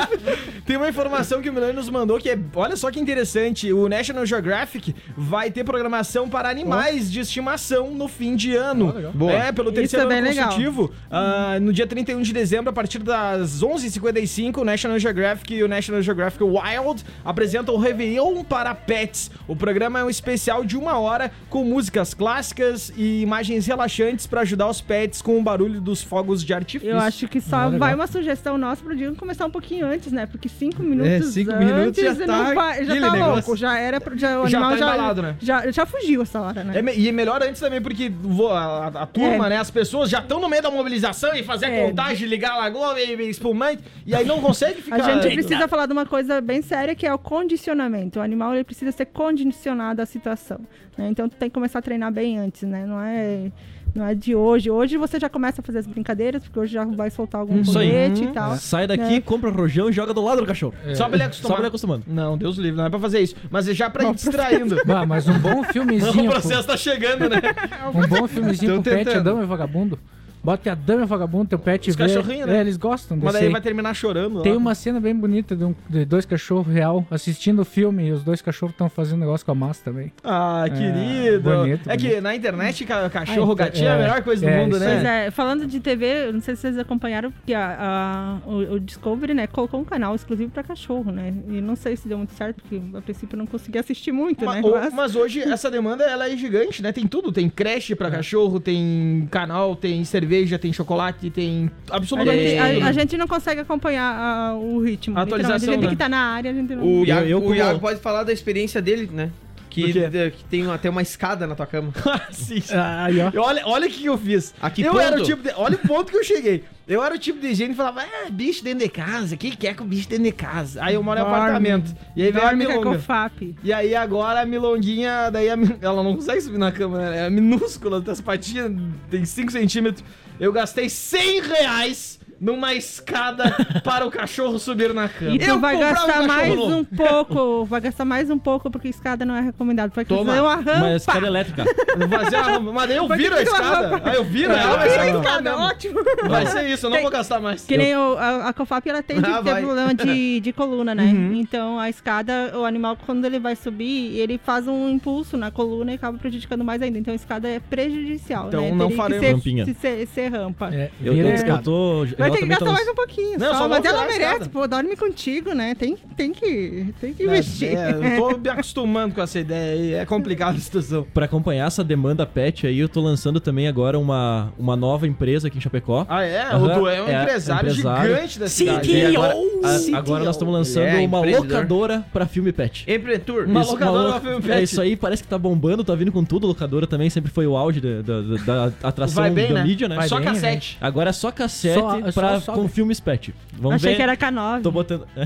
Tem 0.64 0.78
uma 0.78 0.88
informação 0.88 1.42
que 1.42 1.50
o 1.50 1.52
Milani 1.52 1.74
nos 1.74 1.90
mandou 1.90 2.18
que 2.18 2.30
é. 2.30 2.38
Olha 2.54 2.74
só 2.74 2.90
que 2.90 2.98
interessante. 2.98 3.70
O 3.70 3.86
National 3.86 4.24
Geographic 4.24 4.94
vai 5.14 5.50
ter 5.50 5.62
programação 5.62 6.26
para 6.26 6.48
animais 6.48 7.12
de 7.12 7.20
estimação 7.20 7.90
no 7.90 8.08
fim 8.08 8.34
de 8.34 8.56
ano. 8.56 8.94
Boa. 9.12 9.30
É, 9.30 9.52
pelo 9.52 9.68
Isso 9.68 9.74
terceiro 9.74 10.06
é 10.06 10.08
bem 10.08 10.18
ano 10.20 10.28
legal. 10.28 10.44
consecutivo. 10.46 10.90
Ah, 11.10 11.58
no 11.60 11.70
dia 11.70 11.86
31 11.86 12.22
de 12.22 12.32
dezembro, 12.32 12.70
a 12.70 12.72
partir 12.72 13.00
das 13.00 13.62
11h55, 13.62 14.56
o 14.56 14.64
National 14.64 14.98
Geographic 14.98 15.54
e 15.54 15.62
o 15.62 15.68
National 15.68 16.00
Geographic 16.00 16.42
Wild 16.42 17.04
apresentam 17.22 17.74
o 17.74 17.78
Réveillon 17.78 18.42
para 18.42 18.74
Pets. 18.74 19.30
O 19.46 19.54
programa 19.54 19.98
é 19.98 20.04
um 20.04 20.10
especial 20.10 20.64
de 20.64 20.78
uma 20.78 20.98
hora 20.98 21.30
com 21.50 21.62
músicas 21.62 22.14
clássicas 22.14 22.90
e 22.96 23.20
imagens 23.20 23.66
relaxantes 23.66 24.26
para 24.26 24.45
ajudar 24.46 24.68
os 24.68 24.80
pets 24.80 25.20
com 25.20 25.38
o 25.38 25.42
barulho 25.42 25.80
dos 25.80 26.02
fogos 26.02 26.42
de 26.44 26.54
artifício. 26.54 26.90
Eu 26.94 26.98
acho 26.98 27.28
que 27.28 27.40
só 27.40 27.56
Ah, 27.56 27.68
vai 27.68 27.94
uma 27.94 28.06
sugestão 28.06 28.56
nossa 28.56 28.82
pro 28.82 28.96
dia 28.96 29.12
começar 29.14 29.44
um 29.46 29.50
pouquinho 29.50 29.86
antes, 29.86 30.10
né? 30.12 30.24
Porque 30.26 30.48
cinco 30.48 30.82
minutos 30.82 31.32
cinco 31.34 31.50
antes 31.52 31.66
minutos 31.66 32.02
já 32.02 32.14
não 32.14 32.26
tá 32.26 32.54
vai- 32.54 32.84
já 32.84 32.94
tá 33.00 33.12
negócio. 33.12 33.32
louco, 33.32 33.56
já 33.56 33.78
era 33.78 34.00
pro- 34.00 34.16
já, 34.16 34.40
o 34.40 34.46
Já 34.48 34.58
animal 34.58 34.70
tá 34.72 34.76
já, 34.78 34.94
embalado, 34.94 35.22
né? 35.22 35.36
já 35.40 35.70
já 35.70 35.84
fugiu 35.84 36.22
essa 36.22 36.40
hora, 36.40 36.64
né? 36.64 36.80
É 36.80 36.96
e 36.98 37.08
é 37.08 37.12
melhor 37.12 37.42
antes 37.42 37.60
também, 37.60 37.80
porque 37.82 38.10
a- 38.52 38.86
a 39.02 39.06
turma, 39.06 39.46
É. 39.46 39.50
né? 39.50 39.56
As 39.58 39.70
pessoas 39.70 40.08
já 40.08 40.20
estão 40.20 40.40
no 40.40 40.48
meio 40.48 40.62
da 40.62 40.70
mobilização 40.70 41.34
e 41.34 41.42
fazer 41.42 41.66
a 41.66 41.70
É. 41.70 41.86
contagem, 41.88 42.26
ligar 42.28 42.52
a 42.52 42.56
lagoa 42.58 42.98
e, 43.00 43.14
e 43.14 43.28
espumante, 43.28 43.82
e 44.06 44.14
aí 44.14 44.24
não 44.24 44.40
consegue 44.40 44.80
ficar. 44.80 44.96
A 44.96 45.20
gente 45.22 45.34
precisa 45.34 45.66
falar 45.68 45.86
de 45.86 45.92
uma 45.92 46.06
coisa 46.06 46.40
bem 46.40 46.62
séria 46.62 46.94
que 46.94 47.06
é 47.06 47.12
o 47.12 47.18
condicionamento. 47.18 48.18
O 48.18 48.22
animal 48.22 48.54
ele 48.54 48.64
precisa 48.64 48.92
ser 48.92 49.06
condicionado 49.06 50.00
à 50.00 50.06
situação. 50.06 50.60
né? 50.96 51.08
Então 51.10 51.28
tu 51.28 51.36
tem 51.36 51.50
que 51.50 51.54
começar 51.54 51.78
a 51.80 51.82
treinar 51.82 52.10
bem 52.10 52.38
antes, 52.38 52.62
né? 52.62 52.86
Não 52.86 52.98
é, 53.00 53.52
não 53.96 54.06
é 54.06 54.14
de 54.14 54.34
hoje. 54.34 54.70
Hoje 54.70 54.96
você 54.96 55.18
já 55.18 55.28
começa 55.28 55.60
a 55.60 55.64
fazer 55.64 55.78
as 55.78 55.86
brincadeiras, 55.86 56.42
porque 56.42 56.58
hoje 56.58 56.72
já 56.72 56.84
vai 56.84 57.10
soltar 57.10 57.40
algum 57.40 57.60
Isso 57.60 57.72
colete 57.72 58.24
e 58.24 58.26
tal. 58.28 58.56
Sai 58.56 58.86
daqui, 58.86 59.14
É. 59.16 59.20
compra 59.20 59.50
rojão 59.50 59.88
e 59.88 59.92
joga 59.92 60.12
do 60.14 60.22
lado 60.22 60.40
do 60.40 60.46
cachorro. 60.46 60.74
Só 60.94 61.06
pra 61.06 61.16
ele 61.16 61.24
acostumar. 61.24 61.48
Só 61.48 61.54
pra 61.54 61.58
ele 61.62 61.68
acostumando. 61.68 62.04
Não, 62.06 62.36
Deus 62.38 62.56
livre, 62.56 62.76
não 62.78 62.86
é 62.86 62.90
pra 62.90 62.98
fazer 63.00 63.20
isso. 63.20 63.34
Mas 63.50 63.68
é 63.68 63.74
já 63.74 63.88
pra 63.90 64.04
ir 64.08 64.14
distraindo. 64.14 64.76
Bah, 64.86 65.04
mas 65.06 65.26
um 65.28 65.38
bom 65.38 65.60
o 65.60 65.64
filmezinho. 65.64 66.30
processo 66.30 66.66
tá 66.66 66.76
chegando, 66.76 67.28
né? 67.28 67.40
pro- 67.40 67.90
um 68.00 68.06
bom 68.06 68.28
filmezinho 68.28 68.76
Tô 68.76 68.82
pro 68.82 68.92
pet, 68.92 69.04
tentando. 69.04 69.20
a 69.20 69.32
dama 69.32 69.42
e 69.42 69.46
vagabundo. 69.46 69.98
Bota 70.46 70.70
a 70.70 70.74
dama 70.76 71.02
o 71.02 71.06
vagabundo, 71.06 71.46
teu 71.48 71.58
pet 71.58 71.90
Os 71.90 71.96
vê. 71.96 72.04
cachorrinhos, 72.04 72.46
né? 72.46 72.58
É, 72.58 72.60
eles 72.60 72.76
gostam 72.76 73.16
Mas 73.16 73.24
desse 73.24 73.34
daí 73.38 73.46
aí. 73.46 73.52
vai 73.52 73.60
terminar 73.60 73.92
chorando. 73.94 74.42
Tem 74.42 74.52
lá. 74.52 74.58
uma 74.58 74.74
cena 74.76 75.00
bem 75.00 75.12
bonita 75.12 75.56
de, 75.56 75.64
um- 75.64 75.74
de 75.90 76.04
dois 76.04 76.24
cachorros 76.24 76.72
real 76.72 77.04
assistindo 77.10 77.62
o 77.62 77.64
filme 77.64 78.06
e 78.06 78.12
os 78.12 78.22
dois 78.22 78.40
cachorros 78.40 78.72
estão 78.72 78.88
fazendo 78.88 79.18
negócio 79.18 79.44
com 79.44 79.50
a 79.50 79.54
massa 79.56 79.82
também. 79.84 80.12
Ah, 80.22 80.64
querido. 80.68 81.40
bonito, 81.50 81.90
é 81.90 81.96
que 81.96 82.06
bonito. 82.06 82.22
na 82.22 82.36
internet, 82.36 82.84
ca- 82.84 83.10
cachorro, 83.10 83.40
Ah, 83.40 83.54
então, 83.54 83.54
gatinho 83.56 83.88
é 83.88 83.90
a 83.90 83.94
é, 83.94 83.98
melhor 84.02 84.22
coisa 84.22 84.46
do 84.46 84.48
é, 84.48 84.56
mundo, 84.60 84.76
isso 84.76 84.84
Pois 84.86 85.02
né? 85.02 85.26
é, 85.26 85.30
falando 85.32 85.66
de 85.66 85.80
TV, 85.80 86.28
eu 86.28 86.32
não 86.32 86.40
sei 86.40 86.54
se 86.54 86.60
vocês 86.62 86.78
acompanharam, 86.78 87.32
porque 87.32 87.52
a, 87.52 88.40
a- 88.44 88.48
o, 88.48 88.74
o 88.74 88.80
Discovery, 88.80 89.34
né, 89.34 89.48
colocou 89.48 89.80
um 89.80 89.84
canal 89.84 90.14
exclusivo 90.14 90.50
pra 90.52 90.62
cachorro, 90.62 91.10
né? 91.10 91.34
E 91.48 91.60
não 91.60 91.74
sei 91.74 91.96
se 91.96 92.06
deu 92.06 92.18
muito 92.18 92.32
certo, 92.34 92.62
porque 92.62 92.80
a 92.96 93.00
princípio 93.02 93.34
eu 93.34 93.38
não 93.38 93.46
consegui 93.46 93.78
assistir 93.78 94.12
muito, 94.12 94.44
Ma- 94.44 94.54
né? 94.54 94.60
o- 94.64 94.70
Mas- 94.70 94.94
Mas 94.94 95.16
hoje 95.16 95.40
essa 95.40 95.68
demanda 95.70 96.04
ela 96.04 96.28
é 96.30 96.36
gigante, 96.36 96.82
né? 96.82 96.92
Tem 96.92 97.06
tudo, 97.06 97.32
tem 97.32 97.48
creche 97.48 97.94
pra 97.96 98.10
cachorro, 98.10 98.60
tem 98.60 99.26
canal, 99.30 99.74
tem 99.74 100.04
cerveja, 100.36 100.58
tem 100.58 100.72
chocolate, 100.72 101.30
tem 101.30 101.70
absolutamente 101.90 102.56
tudo. 102.56 102.84
a- 102.84 102.88
a 102.88 102.92
gente 102.92 103.16
não 103.16 103.26
consegue 103.26 103.60
acompanhar 103.60 104.14
a- 104.50 104.54
o 104.54 104.80
ritmo. 104.82 105.18
A 105.18 105.22
atualização, 105.22 105.56
A 105.56 105.58
gente 105.58 105.70
tem 105.70 105.78
né? 105.80 105.86
que 105.88 105.92
estar 105.94 106.08
na 106.08 106.18
área, 106.18 106.50
a 106.50 106.54
gente 106.54 106.74
não. 106.74 106.84
O, 106.84 107.00
Eu- 107.00 107.04
Iago, 107.06 107.26
eu 107.28 107.44
o 107.44 107.54
Iago 107.54 107.80
pode 107.80 108.00
falar 108.00 108.22
da 108.24 108.32
experiência 108.32 108.80
dele, 108.82 109.08
né? 109.12 109.30
Que, 109.68 109.92
que 109.92 110.44
tem 110.48 110.70
até 110.70 110.88
uma 110.88 111.02
escada 111.02 111.46
na 111.46 111.54
tua 111.54 111.66
cama. 111.66 111.92
Sim. 112.32 112.62
Aí, 112.72 113.16
ó. 113.20 113.30
Olha, 113.42 113.62
olha 113.66 113.86
o 113.86 113.90
que 113.90 114.06
eu 114.06 114.16
fiz. 114.16 114.54
A 114.58 114.70
que 114.70 114.80
eu 114.80 114.92
ponto? 114.92 115.02
era 115.02 115.20
o 115.20 115.22
tipo 115.22 115.42
de, 115.42 115.50
Olha 115.54 115.74
o 115.74 115.86
ponto 115.86 116.10
que 116.10 116.16
eu 116.16 116.24
cheguei. 116.24 116.64
Eu 116.88 117.04
era 117.04 117.14
o 117.14 117.18
tipo 117.18 117.38
de 117.40 117.52
gente 117.52 117.70
que 117.70 117.74
falava, 117.74 118.02
é, 118.02 118.30
bicho 118.30 118.64
dentro 118.64 118.78
de 118.78 118.88
casa, 118.88 119.36
quem 119.36 119.50
quer 119.50 119.76
com 119.76 119.84
bicho 119.84 120.08
dentro 120.08 120.24
de 120.24 120.32
casa? 120.32 120.82
Aí 120.82 120.94
eu 120.94 121.02
moro 121.02 121.20
em 121.20 121.22
Dorme. 121.22 121.36
apartamento. 121.36 121.94
E 122.16 122.22
aí 122.22 122.32
vem 122.32 122.40
a 122.40 122.44
Dorme 122.46 122.64
com 122.64 122.72
a 122.72 122.74
milonga. 122.76 123.32
E 123.62 123.70
aí 123.70 123.94
agora 123.94 124.40
a 124.40 124.46
milonguinha, 124.46 125.28
daí 125.30 125.50
a 125.50 125.58
ela 125.82 126.02
não 126.02 126.14
consegue 126.16 126.40
subir 126.40 126.56
na 126.58 126.72
cama, 126.72 126.96
né? 126.98 127.26
É 127.26 127.28
minúscula, 127.30 128.02
as 128.10 128.20
patinhas 128.22 128.72
tem 129.10 129.26
5 129.26 129.52
centímetros. 129.52 130.02
Eu 130.38 130.52
gastei 130.52 130.88
100 130.90 131.40
reais 131.40 132.15
numa 132.40 132.74
escada 132.74 133.44
para 133.82 134.06
o 134.06 134.10
cachorro 134.10 134.58
subir 134.58 134.92
na 134.92 135.08
cama. 135.08 135.30
E 135.34 135.38
tu 135.38 135.58
vai 135.58 135.78
gastar 135.78 136.06
cachorro 136.06 136.26
mais 136.28 136.54
novo. 136.56 136.76
um 136.76 136.84
pouco, 136.84 137.64
vai 137.64 137.80
gastar 137.80 138.04
mais 138.04 138.30
um 138.30 138.38
pouco, 138.38 138.70
porque 138.70 138.88
escada 138.88 139.24
não 139.24 139.34
é 139.34 139.40
recomendado. 139.40 139.92
Vai 139.94 140.04
Toma. 140.04 140.24
fazer 140.26 140.40
uma 140.40 140.54
rampa. 140.56 140.78
Mas 140.80 141.02
escada 141.02 141.26
elétrica. 141.26 141.64
Fazer 142.10 142.36
uma- 142.58 142.72
Mas 142.72 142.88
daí 142.88 142.96
eu 142.98 143.08
viro 143.08 143.34
a 143.36 143.42
escada. 143.42 143.88
rampa. 143.88 144.10
Aí 144.10 144.16
eu 144.16 144.24
viro 144.24 144.52
ela, 144.52 144.76
vai 144.76 144.88
vira 144.88 145.00
a 145.02 145.04
ser 145.06 145.16
escada, 145.16 145.56
ótimo. 145.56 146.00
Vai 146.28 146.46
ser 146.46 146.68
isso, 146.68 146.86
eu 146.86 146.90
não 146.90 146.96
Tem- 146.96 147.02
vou 147.04 147.12
gastar 147.12 147.40
mais. 147.40 147.64
Que 147.64 147.76
nem 147.76 147.96
o- 147.96 148.16
a, 148.18 148.48
a 148.48 148.52
COFAP, 148.52 148.88
ela 148.88 149.02
tem 149.02 149.18
Ah, 149.18 149.42
ter 149.42 149.60
problema 149.62 149.94
de, 149.94 150.40
de 150.40 150.52
coluna, 150.52 150.94
né? 150.94 151.04
Uhum. 151.04 151.34
Então, 151.34 151.78
a 151.78 151.88
escada, 151.88 152.52
o 152.54 152.64
animal, 152.64 152.96
quando 153.06 153.24
ele 153.24 153.38
vai 153.38 153.56
subir, 153.56 154.18
ele 154.18 154.38
faz 154.42 154.68
um 154.68 154.88
impulso 154.90 155.36
na 155.36 155.50
coluna 155.50 155.92
e 155.92 155.94
acaba 155.94 156.18
prejudicando 156.18 156.64
mais 156.64 156.82
ainda. 156.82 156.98
Então, 156.98 157.12
a 157.12 157.16
escada 157.16 157.48
é 157.48 157.58
prejudicial, 157.60 158.48
Então, 158.48 158.60
né? 158.60 158.70
não 158.72 158.88
Teria 158.88 158.96
faremos 158.96 159.20
que 159.20 159.26
ser, 159.26 159.32
rampinha. 159.34 159.64
se 159.64 159.74
ser, 159.74 160.06
ser 160.08 160.28
rampa. 160.28 160.70
É, 160.74 160.90
Eu, 161.02 161.14
eu, 161.14 161.26
a 161.26 161.30
eu 161.30 161.34
escada. 161.34 161.62
tô. 161.62 162.06
Vai 162.28 162.38
ter 162.38 162.38
que 162.44 162.46
gastar 162.46 162.72
mais 162.72 162.88
um 162.88 162.94
pouquinho. 162.94 163.38
Não, 163.38 163.52
só, 163.52 163.58
só 163.58 163.68
mas 163.68 163.84
ela 163.84 164.04
merece, 164.06 164.48
pô, 164.48 164.66
dorme 164.66 164.96
contigo, 164.96 165.52
né? 165.54 165.74
Tem, 165.74 165.96
tem 166.16 166.32
que, 166.32 166.94
tem 167.00 167.12
que 167.14 167.24
investir. 167.24 167.76
É, 167.76 167.90
eu 167.90 168.30
tô 168.32 168.38
me 168.38 168.48
acostumando 168.48 169.14
com 169.14 169.22
essa 169.22 169.38
ideia 169.38 169.72
aí. 169.72 169.94
É 169.94 170.04
complicada 170.06 170.56
a 170.56 170.60
situação. 170.60 171.06
Pra 171.14 171.26
acompanhar 171.26 171.66
essa 171.66 171.82
demanda 171.84 172.26
pet 172.26 172.66
aí, 172.66 172.78
eu 172.78 172.88
tô 172.88 173.00
lançando 173.00 173.40
também 173.40 173.68
agora 173.68 173.98
uma, 173.98 174.52
uma 174.58 174.76
nova 174.76 175.06
empresa 175.06 175.48
aqui 175.48 175.58
em 175.58 175.60
Chapecó. 175.60 176.06
Ah, 176.08 176.22
é? 176.24 176.42
Aham, 176.42 176.64
O 176.64 176.80
Du 176.80 176.88
é 176.88 177.02
um 177.02 177.08
é, 177.08 177.22
empresário, 177.22 177.70
empresário. 177.70 178.14
gigante 178.14 178.38
da 178.38 178.48
cidade. 178.48 178.90
E 178.92 179.04
agora, 179.16 179.34
a- 179.64 179.78
CTO. 179.78 179.96
agora 179.96 180.24
nós 180.24 180.34
estamos 180.36 180.54
lançando 180.54 180.86
é 180.86 181.00
uma 181.06 181.20
locadora 181.20 182.04
pra 182.12 182.26
filme 182.26 182.52
pet. 182.52 182.84
Empreendedor. 182.88 183.46
Uma 183.46 183.60
Isso, 183.62 183.72
locadora 183.72 184.02
lo- 184.08 184.10
pra 184.12 184.20
filme 184.20 184.36
É 184.50 184.54
pet. 184.54 184.62
isso 184.64 184.80
aí, 184.80 184.96
parece 184.96 185.22
que 185.22 185.28
tá 185.28 185.38
bombando, 185.38 185.84
tá 185.84 185.94
vindo 185.94 186.12
com 186.12 186.24
tudo. 186.24 186.46
Locadora 186.46 186.86
também 186.86 187.10
sempre 187.10 187.30
foi 187.30 187.46
o 187.46 187.56
auge 187.56 187.80
da, 187.80 188.02
da- 188.02 188.20
da- 188.68 188.72
atração 188.82 189.30
bem, 189.30 189.48
da 189.48 189.54
né? 189.54 189.64
mídia, 189.64 189.88
né? 189.88 189.96
Vai 189.96 190.08
Só 190.08 190.16
bem, 190.16 190.24
cassete. 190.26 190.76
Agora 190.80 191.10
é 191.10 191.12
só 191.12 191.30
cassete 191.30 191.78
só 191.80 192.00
pra, 192.20 192.40
sobe. 192.40 192.58
com 192.60 192.68
filmes 192.68 193.00
pet. 193.00 193.34
Vamos 193.52 193.76
Achei 193.76 193.90
ver. 193.90 193.96
que 193.96 194.02
era 194.02 194.16
K9. 194.16 194.62
Tô 194.62 194.70
botando. 194.70 195.06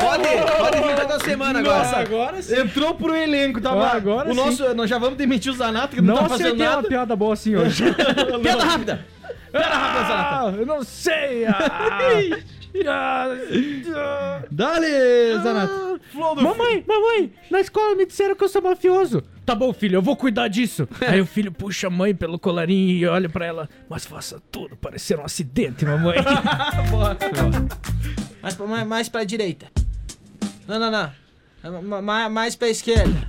Pode, 0.00 0.24
pode 0.58 0.80
vir 0.88 0.96
toda 0.96 1.20
semana 1.20 1.58
agora. 1.58 1.78
Nossa, 1.78 1.96
agora 1.96 2.42
sim. 2.42 2.56
Entrou 2.60 2.94
pro 2.94 3.14
elenco, 3.14 3.60
tá? 3.60 3.70
Ah, 3.72 3.92
agora 3.96 4.28
o 4.30 4.34
sim. 4.34 4.40
nosso, 4.40 4.74
Nós 4.74 4.88
já 4.90 4.98
vamos 4.98 5.16
demitir 5.16 5.52
o 5.52 5.54
Zanato, 5.56 5.94
que 5.96 6.02
não, 6.02 6.14
Não 6.14 6.22
tá 6.22 6.28
fazendo 6.30 6.46
acertei 6.48 6.66
uma 6.66 6.76
nada. 6.76 6.88
piada 6.88 7.16
boa 7.16 7.32
assim 7.34 7.54
hoje. 7.56 7.84
Piada 8.42 8.64
rápida. 8.64 9.06
Piada 9.50 9.74
rápida, 9.74 10.04
Zanato. 10.06 10.46
Ah, 10.46 10.54
eu 10.58 10.66
não 10.66 10.82
sei. 10.82 11.46
Ah, 12.86 13.28
Dale, 14.50 14.86
Zanato. 15.42 15.98
mamãe, 16.14 16.84
mamãe, 16.86 17.32
na 17.50 17.60
escola 17.60 17.94
me 17.94 18.04
disseram 18.04 18.34
que 18.36 18.44
eu 18.44 18.48
sou 18.50 18.60
mafioso. 18.60 19.22
Tá 19.46 19.54
bom, 19.54 19.72
filho, 19.72 19.94
eu 19.96 20.02
vou 20.02 20.16
cuidar 20.16 20.48
disso. 20.48 20.88
Aí 21.06 21.20
o 21.20 21.26
filho 21.26 21.52
puxa 21.52 21.86
a 21.86 21.90
mãe 21.90 22.12
pelo 22.14 22.36
colarinho 22.38 22.90
e 22.90 23.06
olha 23.06 23.28
pra 23.28 23.46
ela. 23.46 23.68
Mas 23.88 24.04
faça 24.04 24.42
tudo 24.50 24.76
parecer 24.76 25.16
um 25.18 25.24
acidente, 25.24 25.84
mamãe. 25.84 26.16
Mais 28.42 28.54
pra, 28.54 28.66
mais, 28.66 28.86
mais 28.86 29.08
pra 29.08 29.24
direita. 29.24 29.66
Não, 30.68 30.78
não, 30.78 30.90
não. 30.90 31.82
Ma- 31.82 32.02
ma- 32.02 32.28
mais 32.28 32.54
pra 32.54 32.68
esquerda. 32.68 33.24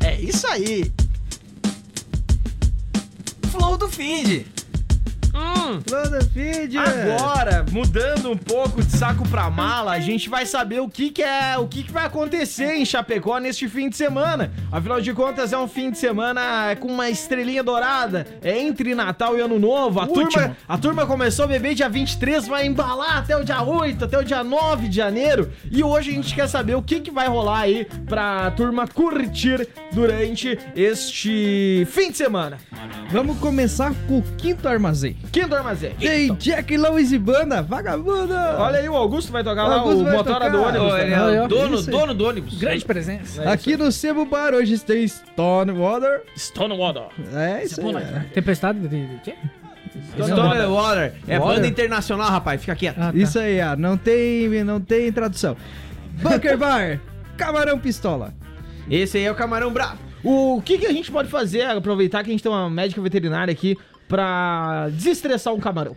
É 0.00 0.20
isso 0.20 0.46
aí. 0.46 0.90
Flow 3.50 3.76
do 3.78 3.88
Find. 3.88 4.44
Flor 5.86 6.24
Feed. 6.32 6.76
Agora, 6.78 7.64
mudando 7.70 8.30
um 8.30 8.36
pouco 8.36 8.82
de 8.82 8.90
saco 8.96 9.28
pra 9.28 9.50
mala, 9.50 9.92
a 9.92 10.00
gente 10.00 10.28
vai 10.28 10.46
saber 10.46 10.80
o 10.80 10.88
que, 10.88 11.10
que 11.10 11.22
é, 11.22 11.56
o 11.58 11.66
que, 11.66 11.82
que 11.82 11.92
vai 11.92 12.06
acontecer 12.06 12.74
em 12.76 12.84
Chapecó 12.84 13.38
neste 13.38 13.68
fim 13.68 13.88
de 13.88 13.96
semana. 13.96 14.50
Afinal 14.72 15.00
de 15.00 15.12
contas, 15.12 15.52
é 15.52 15.58
um 15.58 15.68
fim 15.68 15.90
de 15.90 15.98
semana 15.98 16.74
com 16.80 16.88
uma 16.88 17.08
estrelinha 17.10 17.62
dourada. 17.62 18.26
É 18.42 18.58
entre 18.58 18.94
Natal 18.94 19.36
e 19.36 19.40
Ano 19.40 19.58
Novo. 19.58 20.00
A 20.00 20.06
turma, 20.06 20.56
a 20.66 20.78
turma 20.78 21.06
começou 21.06 21.44
a 21.44 21.48
beber 21.48 21.74
dia 21.74 21.88
23, 21.88 22.48
vai 22.48 22.66
embalar 22.66 23.18
até 23.18 23.36
o 23.36 23.44
dia 23.44 23.62
8, 23.62 24.04
até 24.04 24.18
o 24.18 24.24
dia 24.24 24.42
9 24.42 24.88
de 24.88 24.96
janeiro. 24.96 25.52
E 25.70 25.82
hoje 25.82 26.10
a 26.10 26.14
gente 26.14 26.34
quer 26.34 26.48
saber 26.48 26.74
o 26.74 26.82
que, 26.82 27.00
que 27.00 27.10
vai 27.10 27.28
rolar 27.28 27.60
aí 27.60 27.86
pra 28.06 28.50
turma 28.52 28.86
curtir 28.86 29.68
durante 29.92 30.58
este 30.74 31.86
fim 31.90 32.10
de 32.10 32.16
semana. 32.16 32.58
Vamos 33.10 33.38
começar 33.38 33.92
com 34.06 34.18
o 34.18 34.22
quinto 34.36 34.68
armazém. 34.68 35.16
Quinto 35.30 35.54
armazém. 35.54 35.94
Tem 35.98 36.34
Jack 36.34 36.76
Lois 36.76 37.12
e 37.12 37.18
banda, 37.18 37.62
vagabunda. 37.62 38.56
Olha 38.58 38.78
aí, 38.78 38.88
o 38.88 38.96
Augusto 38.96 39.30
vai 39.30 39.44
tocar 39.44 39.64
O 39.64 39.68
lá, 39.68 39.74
Augusto 39.76 40.00
o 40.00 40.10
motora 40.10 40.50
do 40.50 40.62
ônibus. 40.62 40.90
Também. 40.90 41.12
é 41.12 41.42
o 41.42 41.48
dono, 41.48 41.74
Isso 41.76 41.90
dono 41.90 42.14
do 42.14 42.24
ônibus. 42.26 42.58
Grande 42.58 42.84
presença. 42.84 43.50
Aqui 43.50 43.76
no 43.76 43.92
Sebo 43.92 44.24
Bar 44.24 44.54
hoje 44.54 44.78
tem 44.78 45.06
Stonewater. 45.06 46.22
Stonewater. 46.36 47.04
É 47.34 47.64
isso 47.64 47.80
aí. 47.80 48.30
Tempestade 48.32 48.78
de, 48.80 49.06
de 49.06 49.20
quê? 49.22 49.34
Stone 50.22 50.66
Water. 50.66 51.14
É 51.26 51.38
Water. 51.38 51.54
banda 51.56 51.66
internacional, 51.66 52.30
rapaz. 52.30 52.60
Fica 52.60 52.74
quieto. 52.74 52.98
Ah, 52.98 53.12
tá. 53.12 53.18
Isso 53.18 53.38
aí, 53.38 53.60
ah, 53.60 53.76
não 53.76 53.96
tem, 53.96 54.48
não 54.64 54.80
tem 54.80 55.10
tradução. 55.12 55.56
Bunker 56.22 56.56
Bar, 56.58 57.00
Camarão 57.36 57.78
Pistola. 57.78 58.34
Esse 58.90 59.18
aí 59.18 59.24
é 59.24 59.30
o 59.32 59.34
camarão 59.34 59.72
bravo. 59.72 59.98
O 60.24 60.60
que, 60.64 60.78
que 60.78 60.86
a 60.86 60.92
gente 60.92 61.10
pode 61.12 61.28
fazer, 61.28 61.62
aproveitar 61.62 62.24
que 62.24 62.30
a 62.30 62.32
gente 62.32 62.42
tem 62.42 62.50
uma 62.50 62.68
médica 62.68 63.00
veterinária 63.00 63.52
aqui, 63.52 63.76
pra 64.08 64.88
desestressar 64.90 65.54
um 65.54 65.60
camarão? 65.60 65.94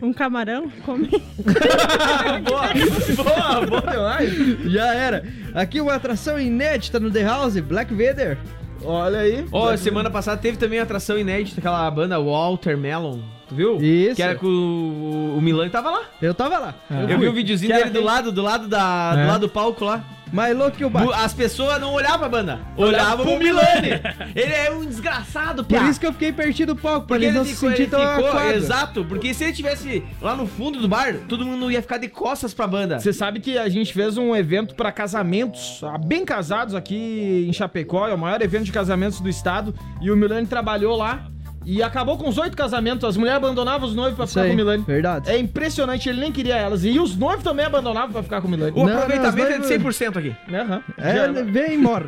Um 0.00 0.12
camarão, 0.12 0.70
come. 0.84 1.08
boa, 2.46 2.68
boa, 3.16 3.66
boa 3.66 3.92
demais. 3.92 4.72
Já 4.72 4.94
era. 4.94 5.24
Aqui 5.54 5.80
uma 5.80 5.94
atração 5.94 6.38
inédita 6.40 7.00
no 7.00 7.10
The 7.10 7.24
House, 7.24 7.58
Black 7.58 7.92
Vader. 7.92 8.38
Olha 8.84 9.20
aí. 9.20 9.44
Ó, 9.50 9.76
semana 9.76 10.08
passada 10.08 10.40
teve 10.40 10.56
também 10.56 10.78
atração 10.78 11.18
inédita, 11.18 11.60
aquela 11.60 11.90
banda 11.90 12.20
Walter 12.20 12.76
Melon. 12.76 13.20
Tu 13.48 13.54
viu? 13.54 13.76
Isso. 13.80 14.16
Que 14.16 14.22
era 14.22 14.34
com 14.34 14.46
o, 14.46 15.36
o 15.38 15.40
Milan 15.40 15.68
tava 15.68 15.90
lá. 15.90 16.02
Eu 16.20 16.34
tava 16.34 16.58
lá. 16.58 16.74
Eu 17.08 17.18
vi 17.18 17.26
o 17.28 17.32
videozinho 17.32 17.72
Que 17.72 17.78
dele 17.78 17.90
do 17.90 18.02
lado, 18.02 18.30
do 18.30 18.42
lado 18.42 18.68
da, 18.68 19.14
É. 19.16 19.22
do 19.22 19.28
lado 19.28 19.40
do 19.42 19.48
palco 19.48 19.84
lá. 19.84 20.04
Mais 20.30 20.54
louco 20.54 20.76
que 20.76 20.84
o 20.84 20.90
Batman. 20.90 21.14
As 21.16 21.32
pessoas 21.32 21.80
não 21.80 21.94
olhavam 21.94 22.18
pra 22.18 22.28
banda, 22.28 22.60
olhavam 22.76 23.24
pro 23.24 23.38
Milani. 23.38 23.88
Ele 24.36 24.52
é 24.52 24.70
um 24.70 24.84
desgraçado, 24.84 25.64
Por 25.64 25.78
piá. 25.78 25.88
isso 25.88 25.98
que 25.98 26.06
eu 26.06 26.12
fiquei 26.12 26.30
perdido 26.32 26.74
do 26.74 26.80
palco, 26.80 27.06
Porque 27.06 27.24
ele 27.24 27.32
não 27.32 27.46
se 27.46 27.54
ficou, 27.54 27.70
ele 27.70 27.78
sentirem 27.78 27.98
tão 28.06 28.24
ficou, 28.26 28.50
exato, 28.50 29.04
porque 29.06 29.32
se 29.32 29.44
ele 29.44 29.52
tivesse 29.54 30.04
lá 30.20 30.36
no 30.36 30.46
fundo 30.46 30.80
do 30.80 30.86
bar, 30.86 31.14
todo 31.26 31.46
mundo 31.46 31.70
ia 31.72 31.80
ficar 31.80 31.96
de 31.96 32.08
costas 32.08 32.52
pra 32.52 32.66
banda. 32.66 33.00
Você 33.00 33.10
sabe 33.10 33.40
que 33.40 33.56
a 33.56 33.70
gente 33.70 33.90
fez 33.94 34.18
um 34.18 34.36
evento 34.36 34.74
pra 34.74 34.92
casamentos, 34.92 35.80
ah, 35.82 35.96
bem 35.96 36.26
casados 36.26 36.74
aqui 36.74 37.46
em 37.48 37.52
Chapecó, 37.54 38.06
é 38.06 38.12
o 38.12 38.18
maior 38.18 38.42
evento 38.42 38.64
de 38.64 38.72
casamentos 38.72 39.20
do 39.20 39.30
estado, 39.30 39.74
e 40.02 40.10
o 40.10 40.16
Milani 40.16 40.46
trabalhou 40.46 40.94
lá 40.94 41.26
e 41.70 41.82
acabou 41.82 42.16
com 42.16 42.28
os 42.28 42.38
oito 42.38 42.56
casamentos. 42.56 43.04
As 43.04 43.16
mulheres 43.16 43.36
abandonavam 43.36 43.86
os 43.86 43.94
noivos 43.94 44.16
pra 44.16 44.24
Isso 44.24 44.32
ficar 44.32 44.42
aí, 44.44 44.48
com 44.48 44.54
o 44.54 44.56
Milani. 44.56 44.84
verdade. 44.86 45.30
É 45.30 45.38
impressionante, 45.38 46.08
ele 46.08 46.20
nem 46.20 46.32
queria 46.32 46.56
elas. 46.56 46.84
E 46.84 46.98
os 46.98 47.14
noivos 47.16 47.44
também 47.44 47.66
abandonavam 47.66 48.10
pra 48.12 48.22
ficar 48.22 48.40
com 48.40 48.48
o 48.48 48.50
Milani. 48.50 48.72
O 48.74 48.86
Não, 48.86 48.94
aproveitamento 48.94 49.36
não, 49.38 49.54
é 49.54 49.58
de 49.58 49.68
noivos- 49.68 49.96
100% 49.96 50.16
aqui. 50.18 50.34
Aham. 50.52 50.82
É, 50.96 51.42
vem 51.44 51.74
e 51.74 51.78
morre. 51.78 52.06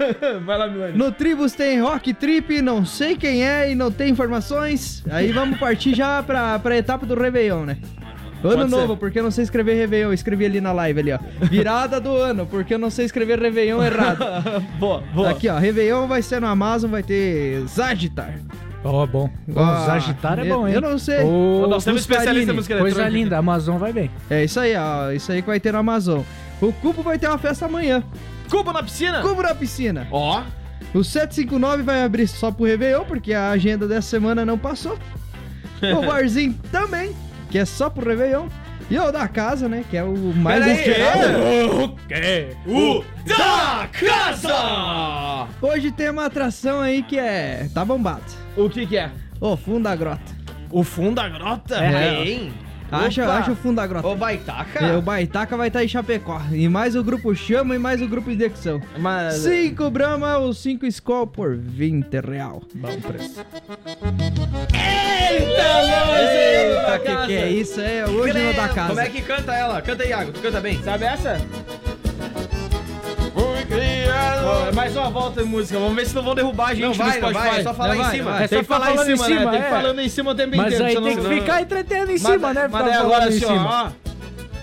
Vai 0.44 0.58
lá, 0.58 0.68
Milani. 0.68 0.98
No 0.98 1.10
Tribus 1.10 1.52
tem 1.52 1.80
Rock 1.80 2.12
Trip, 2.12 2.60
não 2.60 2.84
sei 2.84 3.16
quem 3.16 3.46
é 3.46 3.70
e 3.70 3.74
não 3.74 3.90
tem 3.90 4.10
informações. 4.10 5.02
Aí 5.10 5.32
vamos 5.32 5.58
partir 5.58 5.94
já 5.94 6.22
pra, 6.22 6.58
pra 6.58 6.76
etapa 6.76 7.06
do 7.06 7.14
Réveillon, 7.14 7.64
né? 7.64 7.78
Ano 8.44 8.56
Pode 8.58 8.70
novo, 8.70 8.92
ser. 8.92 8.98
porque 9.00 9.18
eu 9.18 9.22
não 9.24 9.32
sei 9.32 9.42
escrever 9.42 9.74
Réveillon. 9.74 10.12
Escrevi 10.12 10.44
ali 10.46 10.60
na 10.60 10.70
live 10.70 11.00
ali, 11.00 11.12
ó. 11.12 11.18
Virada 11.46 12.00
do 12.00 12.14
ano, 12.14 12.46
porque 12.46 12.72
eu 12.74 12.78
não 12.78 12.88
sei 12.90 13.04
escrever 13.06 13.40
Réveillon 13.40 13.82
errado. 13.82 14.24
boa, 14.78 15.02
boa. 15.12 15.30
Aqui, 15.30 15.48
ó. 15.48 15.58
Réveillon 15.58 16.06
vai 16.06 16.22
ser 16.22 16.40
no 16.40 16.46
Amazon, 16.46 16.88
vai 16.90 17.02
ter 17.02 17.62
Zagitar. 17.66 18.34
Ó, 18.84 19.06
bom. 19.06 19.28
Ah, 19.56 19.84
Zagitar 19.86 20.38
é 20.38 20.44
bom, 20.44 20.66
hein? 20.66 20.74
Eu 20.74 20.80
não 20.80 20.98
sei. 20.98 21.22
Ô, 21.24 21.66
Nós 21.68 21.84
temos 21.84 22.00
especialista 22.02 22.52
em 22.52 22.54
música 22.54 22.78
Coisa 22.78 22.96
eletrônica. 22.96 23.24
linda, 23.24 23.36
a 23.36 23.38
Amazon 23.40 23.76
vai 23.76 23.92
bem. 23.92 24.10
É 24.30 24.44
isso 24.44 24.58
aí, 24.60 24.74
ó. 24.76 25.10
Isso 25.10 25.30
aí 25.32 25.42
que 25.42 25.48
vai 25.48 25.58
ter 25.60 25.72
no 25.72 25.78
Amazon. 25.78 26.20
O 26.60 26.72
Cubo 26.72 27.02
vai 27.02 27.18
ter 27.18 27.26
uma 27.28 27.38
festa 27.38 27.66
amanhã. 27.66 28.02
Cubo 28.50 28.72
na 28.72 28.82
piscina? 28.82 29.20
Cubo 29.20 29.42
na 29.42 29.54
piscina. 29.54 30.06
Ó, 30.10 30.42
O 30.94 31.02
759 31.04 31.82
vai 31.82 32.02
abrir 32.02 32.26
só 32.28 32.50
pro 32.50 32.64
Réveillon, 32.64 33.04
porque 33.04 33.34
a 33.34 33.50
agenda 33.50 33.86
dessa 33.86 34.08
semana 34.08 34.44
não 34.44 34.56
passou. 34.58 34.96
O 35.80 36.06
barzinho 36.06 36.54
também, 36.72 37.14
que 37.50 37.58
é 37.58 37.64
só 37.64 37.88
pro 37.90 38.08
Réveillon. 38.08 38.46
E 38.90 38.98
o 38.98 39.12
da 39.12 39.28
casa, 39.28 39.68
né? 39.68 39.84
Que 39.90 39.98
é 39.98 40.02
o 40.02 40.16
mais 40.34 40.64
Pera 40.64 40.74
esperado. 40.74 41.82
O 41.84 41.88
quê? 42.08 42.48
o 42.66 43.04
da 43.26 43.86
casa! 43.92 45.46
Hoje 45.60 45.92
tem 45.92 46.08
uma 46.08 46.24
atração 46.24 46.80
aí 46.80 47.02
que 47.02 47.18
é. 47.18 47.68
tá 47.74 47.84
bombado. 47.84 48.24
O 48.56 48.70
que 48.70 48.86
que 48.86 48.96
é? 48.96 49.10
O 49.40 49.56
fundo 49.56 49.84
da 49.84 49.94
grota. 49.94 50.38
O 50.70 50.82
fundo 50.82 51.16
da 51.16 51.28
grota? 51.28 51.76
É. 51.84 52.24
Hein? 52.24 52.52
Acha, 52.90 53.24
Opa. 53.24 53.38
acha 53.38 53.52
o 53.52 53.56
fundo 53.56 53.76
da 53.76 53.86
grota. 53.86 54.08
Ô, 54.08 54.16
Baitaca. 54.16 54.84
É, 54.84 54.96
o 54.96 55.02
Baitaca 55.02 55.56
vai 55.56 55.68
estar 55.68 55.84
em 55.84 55.88
Chapecó. 55.88 56.40
E 56.52 56.68
mais 56.68 56.96
o 56.96 57.04
grupo 57.04 57.34
Chama 57.34 57.74
e 57.74 57.78
mais 57.78 58.00
o 58.00 58.08
grupo 58.08 58.30
Indexão. 58.30 58.80
Mas... 58.98 59.34
5 59.36 59.90
Brahma 59.90 60.38
ou 60.38 60.52
5 60.52 60.86
Skol 60.86 61.26
por 61.26 61.56
20 61.56 62.20
real. 62.20 62.62
Bom 62.74 63.00
preço. 63.00 63.44
Eita, 66.18 66.98
que 66.98 67.26
que 67.26 67.36
é 67.36 67.50
isso? 67.50 67.80
É 67.80 68.06
hoje 68.06 68.38
no 68.38 68.54
da 68.54 68.68
casa. 68.68 68.88
Como 68.88 69.00
é 69.00 69.08
que 69.08 69.20
canta 69.22 69.54
ela? 69.54 69.82
Canta 69.82 70.02
aí, 70.02 70.10
Iago. 70.10 70.32
Tu 70.32 70.40
canta 70.40 70.60
bem. 70.60 70.82
Sabe 70.82 71.04
essa? 71.04 71.38
Ó, 74.48 74.72
Mais 74.72 74.96
uma 74.96 75.10
volta 75.10 75.42
de 75.42 75.48
música. 75.48 75.78
Vamos 75.78 75.94
ver 75.96 76.06
se 76.06 76.14
não 76.14 76.22
vão 76.22 76.34
derrubar 76.34 76.68
a 76.70 76.74
gente 76.74 76.82
Não 76.84 76.92
vai, 76.94 77.20
não 77.20 77.32
vai, 77.32 77.60
é 77.60 77.62
só 77.62 77.74
falar 77.74 77.88
Não 77.88 77.94
em 77.96 78.02
vai, 78.04 78.10
cima. 78.16 78.30
vai. 78.32 78.44
É 78.44 78.48
tem 78.48 78.58
só 78.58 78.62
que 78.62 78.68
falar 78.68 78.92
em 78.92 78.98
cima, 78.98 79.04
em 79.04 79.08
né? 79.18 79.24
cima, 79.38 79.50
Tem 79.50 79.60
que 79.60 79.66
é. 79.66 79.70
falando 79.70 80.00
em 80.00 80.08
cima 80.08 80.30
o 80.30 80.34
tempo 80.34 80.56
Mas 80.56 80.66
inteiro. 80.66 80.84
aí 80.84 80.90
senão- 80.92 81.04
tem 81.06 81.16
que 81.16 81.22
senão- 81.22 81.34
ficar 81.40 81.62
entretendo 81.62 82.10
em 82.10 82.18
Mas- 82.18 82.22
cima, 82.22 82.54
né? 82.54 82.68
Mas 82.70 82.84
daí 82.84 82.94
agora 82.94 83.24
assim, 83.26 83.44
ó, 83.44 83.48
cima. 83.48 83.92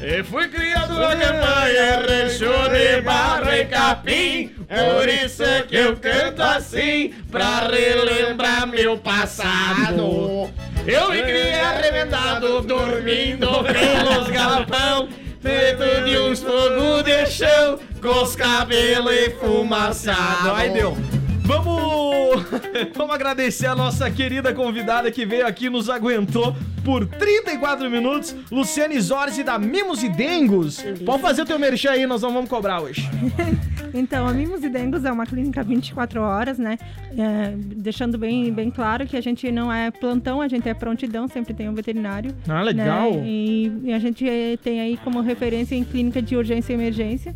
Eu 0.02 0.26
fui 0.26 0.48
criado 0.50 0.94
na 0.94 1.16
campanha, 1.16 2.00
rancho 2.06 2.70
de 2.70 3.02
barra 3.02 3.58
e 3.58 3.66
capim 3.66 4.52
Por 4.68 5.08
isso 5.08 5.42
é 5.42 5.62
que 5.62 5.76
eu 5.78 5.96
canto 5.96 6.42
assim, 6.44 7.14
pra 7.32 7.62
relembrar 7.70 8.68
meu 8.68 8.98
passado 8.98 10.52
Eu 10.86 11.10
me 11.10 11.22
criei 11.24 11.60
arremendado, 11.62 12.62
dormindo 12.62 13.48
pelos 13.64 14.30
galpão 14.30 15.08
Feito 15.46 16.04
de 16.04 16.18
uns 16.18 16.42
fogo 16.42 17.04
de 17.04 17.28
chão, 17.28 17.78
com 18.02 18.24
os 18.24 18.36
cabelos 18.36 19.14
enfumaçados 19.28 20.52
Aí 20.56 20.72
deu 20.72 20.98
Vamos, 21.46 22.44
vamos 22.96 23.14
agradecer 23.14 23.68
a 23.68 23.76
nossa 23.76 24.10
querida 24.10 24.52
convidada 24.54 25.12
que 25.12 25.26
veio 25.26 25.46
aqui 25.46 25.68
e 25.68 25.70
nos 25.70 25.90
aguentou 25.90 26.56
por 26.84 27.06
34 27.06 27.90
minutos, 27.90 28.36
Luciane 28.52 29.00
Zorzi 29.00 29.44
da 29.44 29.58
Mimos 29.60 30.02
e 30.04 30.10
Dengos. 30.10 30.84
Pode 31.06 31.22
fazer 31.22 31.44
o 31.44 31.46
teu 31.46 31.60
merchan 31.60 31.92
aí, 31.92 32.08
nós 32.08 32.24
não 32.24 32.34
vamos 32.34 32.50
cobrar 32.50 32.82
hoje. 32.82 33.08
Então, 33.98 34.28
a 34.28 34.34
Mimos 34.34 34.62
e 34.62 34.68
Dengos 34.68 35.06
é 35.06 35.12
uma 35.12 35.26
clínica 35.26 35.64
24 35.64 36.20
horas, 36.22 36.60
né? 36.60 36.78
É, 37.18 37.54
deixando 37.56 38.18
bem, 38.18 38.52
bem 38.52 38.70
claro 38.70 39.08
que 39.08 39.16
a 39.16 39.22
gente 39.22 39.50
não 39.54 39.72
é 39.72 39.90
plantão, 39.90 40.42
a 40.42 40.50
gente 40.50 40.68
é 40.68 40.74
prontidão, 40.74 41.30
sempre 41.30 41.54
tem 41.54 41.70
um 41.70 41.74
veterinário. 41.74 42.36
Ah, 42.46 42.62
legal. 42.62 43.14
né? 43.14 43.24
E, 43.26 43.72
e 43.86 43.94
a 43.94 44.00
gente 44.00 44.26
tem 44.62 44.82
aí 44.82 44.98
como 44.98 45.22
referência 45.22 45.76
em 45.76 45.86
clínica 45.86 46.22
de 46.22 46.36
urgência 46.36 46.74
e 46.74 46.76
emergência, 46.76 47.34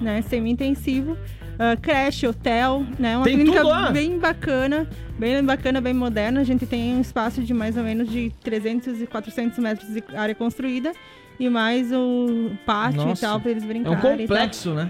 né? 0.00 0.20
Semi-intensivo. 0.22 1.16
Ah, 1.62 1.76
creche, 1.76 2.26
hotel, 2.26 2.84
né? 2.98 3.16
Uma 3.18 3.24
Tem 3.24 3.34
clínica 3.36 3.58
tudo 3.58 3.68
lá? 3.68 3.90
bem 3.90 4.18
bacana, 4.18 4.88
bem 5.18 5.44
bacana, 5.44 5.80
bem 5.80 5.92
moderna. 5.92 6.40
A 6.40 6.44
gente 6.44 6.64
tem 6.64 6.94
um 6.96 7.00
espaço 7.02 7.42
de 7.42 7.52
mais 7.52 7.76
ou 7.76 7.82
menos 7.84 8.08
de 8.10 8.32
300 8.42 9.02
e 9.02 9.06
400 9.06 9.58
metros 9.58 9.88
de 9.92 10.02
área 10.16 10.34
construída 10.34 10.92
e 11.38 11.48
mais 11.50 11.92
o 11.92 12.50
pátio 12.64 13.02
Nossa. 13.04 13.24
e 13.24 13.28
tal 13.28 13.40
para 13.40 13.50
eles 13.50 13.62
É 13.62 13.66
brincarem. 13.66 13.94
um 13.96 13.98
e 13.98 14.02
tal. 14.02 14.18
complexo, 14.18 14.70
né? 14.74 14.88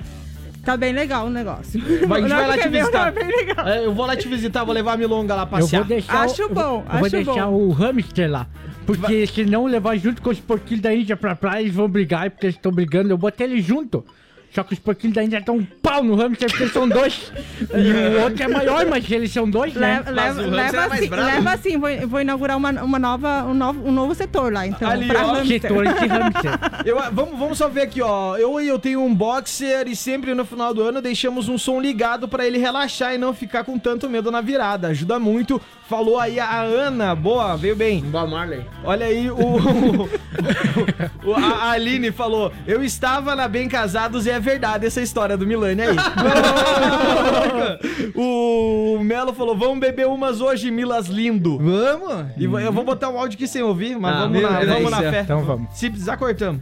Tá 0.64 0.76
bem 0.76 0.92
legal 0.92 1.26
o 1.26 1.30
negócio. 1.30 1.80
Mas 2.06 2.18
a 2.24 2.28
gente 2.28 2.35
vai 2.37 2.46
lá 2.46 2.54
te 2.59 2.61
é 2.66 2.68
meu, 2.68 2.80
visitar. 2.80 3.00
não, 3.00 3.06
é 3.09 3.11
bem 3.24 3.37
legal. 3.37 3.68
É, 3.68 3.85
eu 3.87 3.94
vou 3.94 4.06
lá 4.06 4.14
te 4.16 4.28
visitar, 4.28 4.62
vou 4.62 4.74
levar 4.74 4.92
a 4.92 4.96
Milonga 4.96 5.35
lá 5.35 5.42
Eu 5.42 5.46
passear. 5.46 5.80
vou 5.80 5.88
deixar. 5.88 6.20
Acho 6.22 6.42
o, 6.42 6.44
eu 6.44 6.48
bom, 6.50 6.62
vou- 6.62 6.78
Eu 6.83 6.85
vou 6.98 6.98
acho 7.06 7.11
deixar 7.11 7.46
bom. 7.46 7.52
o 7.54 7.70
hamster 7.72 8.30
lá. 8.30 8.46
Porque 8.87 9.26
se 9.26 9.44
não 9.44 9.64
levar 9.66 9.96
junto 9.96 10.20
com 10.20 10.30
os 10.30 10.38
porquinhos 10.38 10.83
da 10.83 10.94
Índia 10.94 11.16
pra 11.16 11.35
praia, 11.35 11.62
eles 11.62 11.74
vão 11.74 11.88
brigar, 11.88 12.30
porque 12.30 12.46
eles 12.46 12.56
estão 12.56 12.70
brigando. 12.72 13.11
Eu 13.11 13.16
botei 13.18 13.46
eles 13.46 13.64
junto. 13.64 14.04
Só 14.53 14.63
que 14.65 14.73
os 14.75 14.79
porquinhos 14.81 15.15
da 15.15 15.23
Índia 15.23 15.39
estão 15.39 15.57
um 15.57 15.65
pau 15.65 16.03
no 16.03 16.15
hamster, 16.17 16.49
porque 16.49 16.63
eles 16.65 16.73
são 16.73 16.89
dois. 16.89 17.33
E 17.73 18.17
o 18.17 18.23
outro 18.23 18.43
é 18.43 18.49
maior, 18.49 18.85
mas 18.87 19.09
eles 19.11 19.31
são 19.33 19.49
dois, 19.49 19.75
né? 19.75 20.03
Leva, 20.07 20.11
leva, 20.11 20.43
o 20.43 20.51
hamster 20.51 20.57
leva 20.57 20.77
é 20.77 20.85
assim, 20.97 21.09
leva 21.11 21.51
assim, 21.53 21.79
vou, 21.79 22.09
vou 22.09 22.21
inaugurar 22.21 22.57
uma, 22.57 22.71
uma 22.83 22.99
nova, 22.99 23.45
um, 23.45 23.55
novo, 23.55 23.89
um 23.89 23.93
novo 23.93 24.15
setor 24.15 24.53
lá, 24.53 24.67
então, 24.67 24.91
Ali, 24.91 25.07
pra 25.07 25.25
ó, 25.25 25.35
hamster. 25.35 25.61
Setor 25.63 25.85
de 25.85 26.07
hamster. 26.07 26.59
Eu, 26.85 26.97
vamos, 27.13 27.39
vamos 27.39 27.59
só 27.59 27.69
ver 27.69 27.83
aqui, 27.83 28.03
ó. 28.03 28.37
Eu 28.37 28.61
eu 28.61 28.79
tenho 28.79 29.03
um 29.05 29.15
boxer 29.15 29.87
e 29.89 29.95
sempre 29.97 30.35
no 30.35 30.45
final 30.45 30.75
do 30.75 30.83
ano 30.83 31.01
deixamos 31.01 31.49
um 31.49 31.57
som 31.57 31.81
ligado 31.81 32.29
pra 32.29 32.47
ele 32.47 32.59
relaxar 32.59 33.15
e 33.15 33.19
não 33.19 33.33
ficar 33.33 33.65
com 33.65 33.79
tanto 33.79 34.09
medo 34.11 34.31
na 34.31 34.41
virada. 34.41 34.89
Ajuda 34.89 35.19
muito. 35.19 35.61
Falou 35.89 36.19
aí 36.21 36.39
a 36.39 36.61
Ana, 36.61 37.15
boa, 37.15 37.57
veio 37.57 37.75
bem. 37.75 38.01
Bob 38.03 38.31
Marley. 38.31 38.65
Olha 38.85 39.07
aí 39.07 39.31
o, 39.31 39.37
o- 41.25 41.35
a 41.35 41.51
a 41.61 41.71
Aline 41.73 42.11
falou: 42.13 42.53
"Eu 42.67 42.83
estava 42.83 43.35
na 43.37 43.49
Bem 43.49 43.69
Casados 43.69 44.27
e 44.27 44.31
é 44.31 44.39
verdade 44.40 44.87
essa 44.87 45.00
história 45.00 45.37
do 45.37 45.46
Milani 45.46 45.83
aí". 45.83 45.96
o 48.14 48.98
Melo 49.03 49.33
falou: 49.33 49.57
"Vamos 49.57 49.79
beber 49.79 50.07
umas 50.07 50.40
hoje, 50.40 50.70
Milas 50.70 51.07
lindo". 51.07 51.59
Vamos! 51.59 52.26
E 52.37 52.46
vou- 52.46 52.61
eu 52.61 52.72
vou 52.72 52.85
botar 52.85 53.09
um 53.11 53.18
áudio 53.18 53.37
aqui 53.37 53.46
sem 53.46 53.62
ouvir, 53.62 53.98
mas 53.98 54.14
Ah, 54.14 54.20
vamos, 54.20 54.42
na, 54.42 54.48
vamos 54.64 54.90
na 54.90 54.98
fé. 54.98 55.20
Então 55.20 55.44
vamos. 55.44 55.68
Se 55.74 55.88
precisar 55.90 56.16
cortamos. 56.16 56.61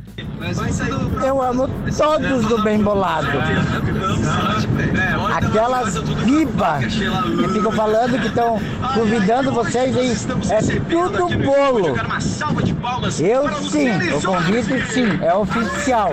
Eu 1.24 1.42
amo 1.42 1.68
todos 1.96 2.44
do 2.46 2.62
bem 2.62 2.78
bolado. 2.82 3.28
Aquelas 5.34 5.96
ribas 6.24 6.84
que 6.86 7.48
ficam 7.52 7.72
falando 7.72 8.18
que 8.20 8.26
estão 8.28 8.60
convidando 8.94 9.52
vocês 9.52 9.96
aí. 9.96 10.16
É 10.50 10.60
tudo 10.90 11.28
bolo. 11.44 11.96
Eu 13.20 13.48
sim, 13.62 13.88
eu 13.88 14.20
convido 14.22 14.80
sim, 14.92 15.06
é 15.22 15.34
oficial. 15.34 16.10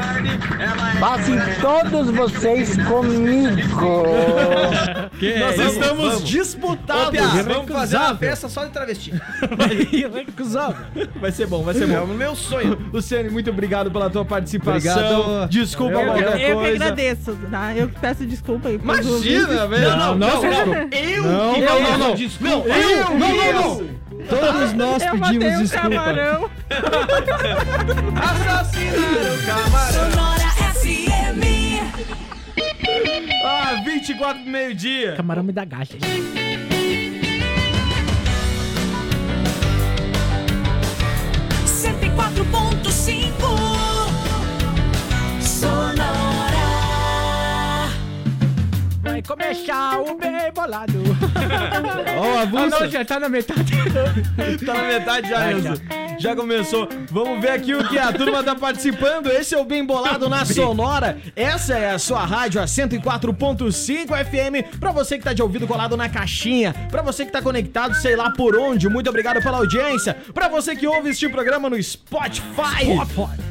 Passem 0.99 1.35
todos 1.61 2.09
vocês 2.11 2.75
comigo. 2.83 3.55
Nós 5.39 5.59
estamos 5.59 6.05
Vamos. 6.13 6.23
disputados. 6.23 7.07
Ô, 7.07 7.11
Pia, 7.11 7.43
vamos 7.43 7.71
fazer 7.71 7.97
uma 7.97 8.15
festa 8.15 8.49
só 8.49 8.65
de 8.65 8.71
travesti. 8.71 9.13
Vai 11.19 11.31
ser 11.31 11.47
bom, 11.47 11.63
vai 11.63 11.73
ser 11.73 11.83
É 11.83 11.87
bom. 11.97 12.03
o 12.05 12.07
meu 12.07 12.35
sonho. 12.35 12.77
Luciane, 12.93 13.29
muito 13.29 13.49
obrigado 13.49 13.89
pela 13.91 14.09
tua 14.09 14.23
participação. 14.25 15.19
Obrigado. 15.21 15.49
Desculpa 15.49 15.93
Eu, 15.93 16.05
qualquer 16.05 16.23
eu, 16.23 16.31
eu 16.31 16.37
que 16.37 16.53
coisa. 16.69 16.75
agradeço, 16.85 17.37
tá? 17.49 17.73
Eu 17.75 17.89
que 17.89 17.99
peço 17.99 18.25
desculpa 18.25 18.69
aí. 18.69 18.75
Imagina, 18.75 19.67
velho. 19.67 19.97
Não, 19.97 20.15
não, 20.15 20.41
não, 20.41 20.45
Eu 20.45 21.23
não. 21.23 21.53
que 21.53 21.61
Não, 21.61 21.81
não, 21.81 21.97
não. 21.97 22.15
desculpa. 22.15 22.67
Não, 22.67 22.75
eu, 22.75 23.09
não, 23.09 23.17
não, 23.19 23.53
não. 23.53 23.95
Todos 24.27 24.73
nós 24.73 25.03
Eu 25.03 25.11
pedimos 25.19 25.59
desculpa. 25.69 25.89
camarão. 25.89 26.49
Assassinaram 28.15 29.35
o 29.35 29.45
camarão. 29.45 30.34
Ah, 33.43 33.81
24 33.83 34.43
do 34.43 34.49
meio-dia. 34.49 35.15
Camarão 35.15 35.43
me 35.43 35.51
dá 35.51 35.65
gacha. 35.65 35.97
Vai 49.01 49.21
começar 49.21 49.99
o 50.01 50.17
bem 50.17 50.51
bolado. 50.53 50.99
Ó, 52.17 52.37
a 52.37 52.41
Ah, 52.41 52.67
não, 52.67 52.89
já 52.89 53.05
tá 53.05 53.19
na 53.19 53.29
metade. 53.29 53.73
Tá 54.65 54.73
na 54.73 54.83
metade 54.83 55.29
já, 55.29 55.51
Enzo. 55.51 55.81
Já 56.25 56.35
começou. 56.35 56.89
Vamos 57.11 57.39
ver 57.39 57.51
aqui 57.51 57.75
o 57.75 57.87
que 57.87 57.99
a 57.99 58.11
turma 58.11 58.41
tá 58.41 58.55
participando. 58.55 59.27
Esse 59.27 59.53
é 59.53 59.59
o 59.59 59.63
Bem 59.63 59.85
Bolado 59.85 60.27
na 60.27 60.43
Sonora. 60.43 61.19
Essa 61.35 61.75
é 61.75 61.91
a 61.91 61.99
sua 61.99 62.25
rádio, 62.25 62.59
a 62.59 62.65
104.5 62.65 64.07
FM. 64.25 64.79
Pra 64.79 64.91
você 64.91 65.19
que 65.19 65.23
tá 65.23 65.33
de 65.33 65.43
ouvido 65.43 65.67
colado 65.67 65.95
na 65.95 66.09
caixinha. 66.09 66.73
Pra 66.89 67.03
você 67.03 67.27
que 67.27 67.31
tá 67.31 67.43
conectado, 67.43 67.93
sei 67.93 68.15
lá 68.15 68.31
por 68.31 68.57
onde. 68.57 68.89
Muito 68.89 69.07
obrigado 69.07 69.39
pela 69.39 69.57
audiência. 69.57 70.17
Pra 70.33 70.47
você 70.47 70.75
que 70.75 70.87
ouve 70.87 71.11
este 71.11 71.29
programa 71.29 71.69
no 71.69 71.81
Spotify. 71.83 72.87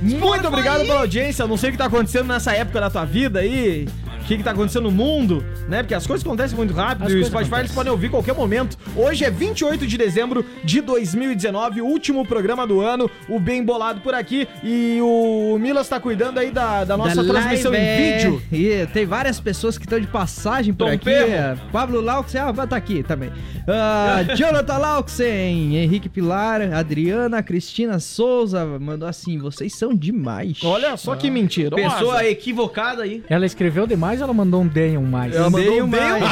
Muito 0.02 0.48
obrigado 0.48 0.80
pela 0.80 0.98
audiência. 0.98 1.46
Não 1.46 1.56
sei 1.56 1.68
o 1.68 1.72
que 1.74 1.78
tá 1.78 1.86
acontecendo 1.86 2.26
nessa 2.26 2.54
época 2.54 2.80
da 2.80 2.90
tua 2.90 3.04
vida 3.04 3.38
aí. 3.38 3.86
O 4.24 4.26
que, 4.26 4.38
que 4.38 4.42
tá 4.42 4.52
acontecendo 4.52 4.84
no 4.84 4.90
mundo, 4.90 5.44
né? 5.68 5.82
Porque 5.82 5.92
as 5.92 6.06
coisas 6.06 6.24
acontecem 6.24 6.56
muito 6.56 6.72
rápido 6.72 7.08
As 7.08 7.12
e 7.12 7.16
o 7.16 7.24
Spotify 7.26 7.56
eles 7.56 7.72
podem 7.72 7.92
ouvir 7.92 8.06
a 8.06 8.10
qualquer 8.10 8.34
momento. 8.34 8.78
Hoje 8.96 9.22
é 9.22 9.30
28 9.30 9.86
de 9.86 9.98
dezembro 9.98 10.42
de 10.64 10.80
2019, 10.80 11.82
o 11.82 11.84
último 11.84 12.26
programa 12.26 12.66
do 12.66 12.80
ano, 12.80 13.10
o 13.28 13.38
Bem 13.38 13.62
Bolado 13.62 14.00
por 14.00 14.14
aqui. 14.14 14.48
E 14.62 14.98
o 15.02 15.58
Milas 15.60 15.90
tá 15.90 16.00
cuidando 16.00 16.38
aí 16.38 16.50
da, 16.50 16.84
da 16.84 16.96
nossa 16.96 17.22
Da 17.22 17.30
transmissão 17.30 17.70
live, 17.70 17.86
em 17.86 17.90
é. 17.90 18.16
vídeo. 18.16 18.42
E 18.50 18.86
tem 18.94 19.04
várias 19.04 19.38
pessoas 19.38 19.76
que 19.76 19.84
estão 19.84 20.00
de 20.00 20.06
passagem 20.06 20.72
por 20.72 20.86
Tom 20.86 20.92
aqui. 20.94 21.04
Perro. 21.04 21.30
É, 21.30 21.56
Pablo 21.70 22.00
Laux, 22.00 22.34
ah, 22.34 22.66
tá 22.66 22.76
aqui 22.76 23.02
também. 23.02 23.30
Ah, 23.68 24.22
Jonathan 24.34 24.78
Lauxen, 24.78 25.76
Henrique 25.76 26.08
Pilar, 26.08 26.62
Adriana, 26.72 27.42
Cristina 27.42 28.00
Souza 28.00 28.64
mandou 28.64 29.06
assim: 29.06 29.36
vocês 29.36 29.74
são 29.76 29.94
demais. 29.94 30.60
Olha 30.64 30.96
só 30.96 31.14
que 31.14 31.30
mentira. 31.30 31.76
Pessoa 31.76 32.24
equivocada 32.24 33.02
aí. 33.02 33.22
Ela 33.28 33.44
escreveu 33.44 33.86
demais 33.86 34.13
ou 34.20 34.24
ela 34.24 34.34
mandou 34.34 34.62
um 34.62 34.66
Denham 34.66 35.02
mais? 35.02 35.34
Ela 35.34 35.50
mandou 35.50 35.82
um 35.82 35.88
Dei 35.88 36.02
um- 36.12 36.20
mais. 36.20 36.24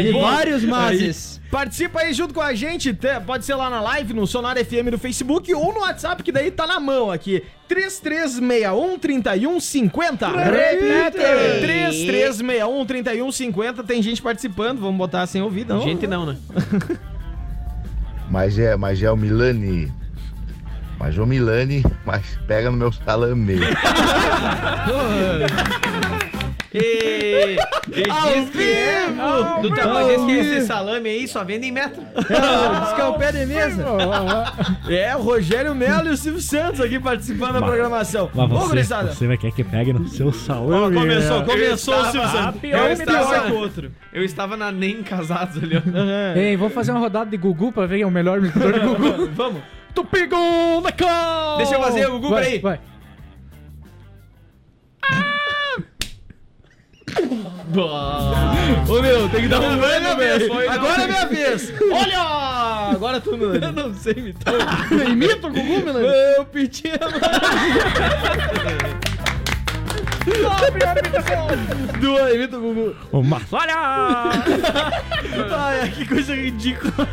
E 0.00 0.12
vários 0.12 0.64
mases. 0.64 1.40
Participa 1.50 2.00
aí 2.00 2.12
junto 2.14 2.32
com 2.32 2.40
a 2.40 2.54
gente, 2.54 2.94
te- 2.94 3.20
pode 3.26 3.44
ser 3.44 3.54
lá 3.56 3.68
na 3.68 3.80
live, 3.80 4.14
no 4.14 4.24
Sonar 4.24 4.56
FM 4.56 4.88
do 4.90 4.98
Facebook 4.98 5.52
ou 5.52 5.74
no 5.74 5.80
WhatsApp, 5.80 6.22
que 6.22 6.30
daí 6.30 6.48
tá 6.50 6.64
na 6.66 6.78
mão 6.78 7.10
aqui. 7.10 7.42
3361 7.66 8.98
3150. 8.98 10.28
Repite. 10.28 11.60
3361 11.60 12.86
3150. 12.86 13.82
Tem 13.82 14.00
gente 14.00 14.22
participando, 14.22 14.78
vamos 14.80 14.96
botar 14.96 15.26
sem 15.26 15.42
ouvir, 15.42 15.66
não? 15.66 15.80
Gente 15.80 16.06
não, 16.06 16.24
né? 16.24 16.36
Mas 18.30 18.56
é, 18.58 18.76
mas 18.76 19.02
é 19.02 19.10
o 19.10 19.16
Milani. 19.16 19.92
Mas 21.00 21.16
o 21.16 21.24
Milani, 21.26 21.82
mas 22.04 22.38
pega 22.46 22.70
no 22.70 22.76
meu 22.76 22.92
salame. 22.92 23.58
E, 26.72 27.56
e 27.96 28.08
Ao 28.08 28.28
diz 28.32 28.50
que 28.50 28.58
vivo! 28.58 29.60
do 29.60 29.68
Ao 29.70 29.74
tamanho 29.74 30.06
desse 30.06 30.26
que 30.26 30.32
esse 30.56 30.66
salame 30.68 31.08
aí 31.08 31.26
só 31.26 31.42
vende 31.42 31.66
em 31.66 31.72
metro. 31.72 32.00
É, 32.14 32.80
diz 32.84 32.92
que 32.92 33.00
é 33.00 33.04
o 33.06 33.14
pé 33.14 33.32
de 33.32 33.44
mesa. 33.44 33.84
É, 34.88 35.16
o 35.16 35.20
Rogério 35.20 35.74
Melo 35.74 36.10
e 36.10 36.12
o 36.12 36.16
Silvio 36.16 36.40
Santos 36.40 36.80
aqui 36.80 37.00
participando 37.00 37.54
da 37.54 37.62
programação. 37.62 38.30
Mas 38.32 38.52
Ô, 38.52 38.58
você, 38.68 38.84
você 38.84 39.26
vai 39.26 39.36
querer 39.36 39.52
que 39.52 39.64
pegue 39.64 39.92
no 39.92 40.06
seu 40.06 40.32
salão. 40.32 40.84
Ó, 40.86 40.90
começou, 40.92 41.42
começou 41.42 41.94
o 42.00 42.04
Silvio 42.04 42.28
Santos. 42.28 42.60
eu 42.62 42.78
É 42.78 42.82
um 42.88 42.92
estava- 42.92 43.40
pior 43.40 43.52
outro. 43.52 43.90
Eu 44.12 44.22
estava 44.24 44.56
na 44.56 44.70
Nem 44.70 45.02
Casados 45.02 45.60
ali, 45.60 45.76
ó. 45.76 46.38
Ei, 46.38 46.56
vamos 46.56 46.72
fazer 46.72 46.92
uma 46.92 47.00
rodada 47.00 47.28
de 47.28 47.36
Gugu 47.36 47.72
pra 47.72 47.84
ver 47.86 47.96
quem 47.96 48.02
é 48.04 48.06
o 48.06 48.12
melhor 48.12 48.38
imitador 48.38 48.72
de 48.74 48.78
Gugu. 48.78 49.28
Vamos. 49.34 49.60
Tu 49.94 50.04
pegou 50.04 50.80
na 50.80 50.92
cal! 50.92 51.58
Deixa 51.58 51.74
eu 51.74 51.82
fazer 51.82 52.06
o 52.06 52.12
Gugu, 52.12 52.30
vai, 52.30 52.42
peraí. 52.44 52.58
Vai. 52.60 52.80
Ô 58.88 59.00
meu, 59.00 59.28
tem 59.28 59.42
que 59.42 59.48
dar 59.48 59.60
um 59.60 59.76
Não, 59.76 59.84
é 59.84 59.96
ano, 59.96 60.00
minha 60.00 60.16
vez, 60.16 60.38
velho. 60.38 60.70
Agora 60.70 61.02
é 61.02 61.06
minha 61.06 61.26
vez. 61.26 61.72
Olha! 61.92 62.20
Agora 62.92 63.20
tu, 63.20 63.36
Milani. 63.36 63.64
Eu 63.64 63.72
não 63.72 63.94
sei 63.94 64.14
imitar. 64.16 64.54
Imita 65.08 65.46
o 65.46 65.50
Gugu, 65.50 65.84
Milani? 65.84 66.08
Eu 66.36 66.44
pedi 66.46 66.84
Duas, 72.00 72.34
imita 72.34 72.56
o 72.58 72.60
Gugu. 72.60 72.96
Uma 73.12 73.40
Olha! 73.52 73.74
Ai, 75.52 75.90
que 75.90 76.06
coisa 76.06 76.34
ridícula. 76.34 77.08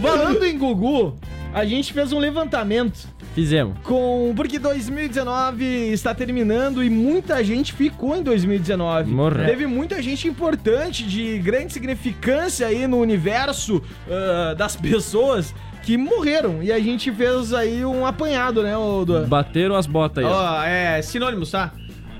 Falando 0.00 0.44
em 0.44 0.58
Gugu, 0.58 1.18
a 1.52 1.64
gente 1.64 1.92
fez 1.92 2.12
um 2.12 2.18
levantamento 2.18 3.08
Fizemos. 3.34 3.76
com. 3.82 4.32
Porque 4.34 4.58
2019 4.58 5.64
está 5.92 6.14
terminando 6.14 6.82
e 6.82 6.90
muita 6.90 7.42
gente 7.44 7.72
ficou 7.72 8.16
em 8.16 8.22
2019. 8.22 9.10
Morreu. 9.10 9.46
Teve 9.46 9.66
muita 9.66 10.02
gente 10.02 10.28
importante, 10.28 11.04
de 11.04 11.38
grande 11.38 11.72
significância 11.72 12.66
aí 12.66 12.86
no 12.86 12.98
universo 12.98 13.82
ah, 14.10 14.54
das 14.54 14.76
pessoas 14.76 15.54
que 15.82 15.96
morreram. 15.96 16.62
E 16.62 16.72
a 16.72 16.78
gente 16.78 17.10
fez 17.12 17.52
aí 17.52 17.84
um 17.84 18.06
apanhado, 18.06 18.62
né, 18.62 18.72
Duan? 19.06 19.28
Bateram 19.28 19.74
as 19.74 19.86
botas 19.86 20.24
aí, 20.24 20.30
ó. 20.30 20.60
Ó, 20.60 20.64
é 20.64 21.02
sinônimos, 21.02 21.50
tá? 21.50 21.72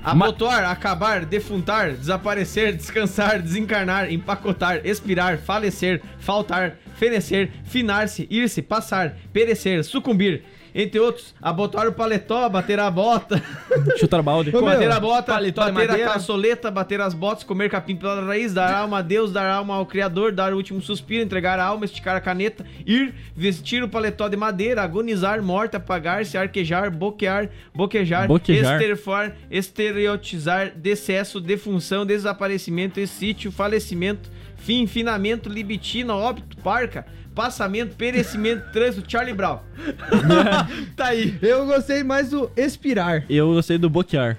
Ma- 0.03 0.27
Abotoar, 0.27 0.65
acabar, 0.65 1.25
defuntar, 1.25 1.93
desaparecer, 1.93 2.73
descansar, 2.77 3.41
desencarnar, 3.41 4.11
empacotar, 4.13 4.85
expirar, 4.85 5.39
falecer, 5.39 6.01
faltar, 6.19 6.77
fenecer, 6.99 7.51
finar-se, 7.65 8.27
ir-se, 8.29 8.61
passar, 8.63 9.15
perecer, 9.33 9.85
sucumbir. 9.85 10.43
Entre 10.75 10.99
outros, 10.99 11.35
abotoar 11.41 11.87
o 11.89 11.93
paletó, 11.93 12.49
bater 12.49 12.81
a 12.81 12.91
bota, 12.91 13.43
Chutar 14.01 14.23
balde. 14.23 14.51
Bater 14.51 14.91
a 14.91 14.99
bota, 14.99 15.33
paletó 15.33 15.71
bater 15.71 15.91
a 15.91 16.13
caçoleta, 16.13 16.71
bater 16.71 17.01
as 17.01 17.13
botas, 17.13 17.45
comer 17.45 17.69
capim 17.69 17.95
pela 17.95 18.25
raiz, 18.25 18.55
dar 18.55 18.73
alma 18.75 18.99
a 18.99 19.03
Deus, 19.03 19.31
dar 19.33 19.47
alma 19.47 19.75
ao 19.75 19.85
Criador, 19.85 20.33
dar 20.33 20.53
o 20.53 20.57
último 20.57 20.81
suspiro, 20.81 21.23
entregar 21.23 21.59
a 21.59 21.65
alma, 21.65 21.85
esticar 21.85 22.17
a 22.17 22.21
caneta, 22.21 22.65
ir, 22.87 23.15
vestir 23.37 23.83
o 23.83 23.89
paletó 23.89 24.29
de 24.29 24.37
madeira, 24.37 24.83
agonizar, 24.83 25.43
morte, 25.43 25.77
apagar-se, 25.77 26.39
arquejar, 26.39 26.91
boquear, 26.91 27.51
boquejar, 27.75 28.27
Boquejar. 28.27 28.81
esterfar, 28.81 29.37
estereotizar, 29.51 30.73
decesso, 30.75 31.41
defunção, 31.41 32.07
desaparecimento, 32.07 32.99
exsítio, 32.99 33.53
falecimento, 33.53 34.31
fim, 34.57 34.87
finamento, 34.87 35.49
libitina, 35.49 36.15
óbito, 36.15 36.57
parca, 36.59 37.05
passamento, 37.35 37.97
perecimento, 37.97 38.65
trânsito, 38.73 39.11
Charlie 39.11 39.35
Brown. 39.35 39.59
Tá 40.97 41.07
aí. 41.07 41.37
Eu 41.43 41.67
gostei 41.67 42.03
mais 42.03 42.31
do 42.31 42.51
expirar. 42.57 43.25
Eu 43.29 43.55
gostei 43.55 43.79
do 43.79 43.89
boquear. 43.91 44.39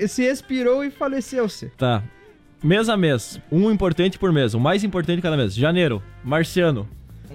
Se, 0.00 0.08
se 0.08 0.22
expirou 0.24 0.84
e 0.84 0.90
faleceu-se. 0.90 1.66
Tá. 1.76 2.02
Mês 2.62 2.88
a 2.88 2.96
mês. 2.96 3.40
Um 3.50 3.70
importante 3.70 4.18
por 4.18 4.32
mês. 4.32 4.54
O 4.54 4.60
mais 4.60 4.82
importante 4.84 5.22
cada 5.22 5.36
mês. 5.36 5.54
Janeiro, 5.54 6.02
Marciano. 6.24 6.88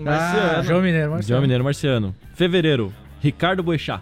Ah, 0.06 0.62
João 0.64 0.82
Mineiro, 0.82 1.12
Marcelo. 1.12 1.28
João 1.30 1.42
Mineiro, 1.42 1.64
Marciano. 1.64 2.16
Fevereiro, 2.34 2.94
Ricardo 3.22 3.64
Boechat. 3.64 4.02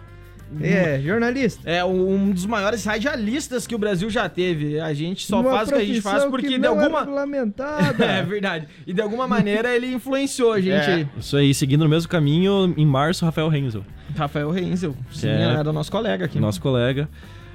É, 0.60 1.00
jornalista. 1.00 1.68
É 1.68 1.84
um 1.84 2.30
dos 2.30 2.46
maiores 2.46 2.84
radialistas 2.84 3.66
que 3.66 3.74
o 3.74 3.78
Brasil 3.78 4.08
já 4.10 4.28
teve. 4.28 4.78
A 4.78 4.92
gente 4.94 5.26
só 5.26 5.40
Uma 5.40 5.50
faz 5.50 5.68
o 5.68 5.72
que 5.72 5.78
a 5.80 5.84
gente 5.84 6.00
faz 6.00 6.24
porque 6.26 6.46
que 6.46 6.52
de 6.54 6.58
não 6.58 6.80
é 6.80 6.84
alguma. 6.84 7.00
regulamentada. 7.00 8.04
É 8.04 8.22
verdade. 8.22 8.68
E 8.86 8.92
de 8.92 9.00
alguma 9.00 9.26
maneira 9.26 9.74
ele 9.74 9.86
influenciou 9.92 10.52
a 10.52 10.60
gente 10.60 10.72
É. 10.90 10.94
aí. 10.94 11.08
Isso 11.18 11.36
aí, 11.36 11.52
seguindo 11.54 11.82
no 11.82 11.88
mesmo 11.88 12.08
caminho, 12.08 12.72
em 12.76 12.86
março, 12.86 13.24
Rafael 13.24 13.48
Renzel, 13.48 13.84
Rafael 14.16 14.50
Reinzel. 14.50 14.94
Sim, 15.12 15.28
É. 15.28 15.42
era 15.58 15.72
nosso 15.72 15.90
colega 15.90 16.24
aqui. 16.24 16.38
nosso 16.38 16.60
colega. 16.60 17.08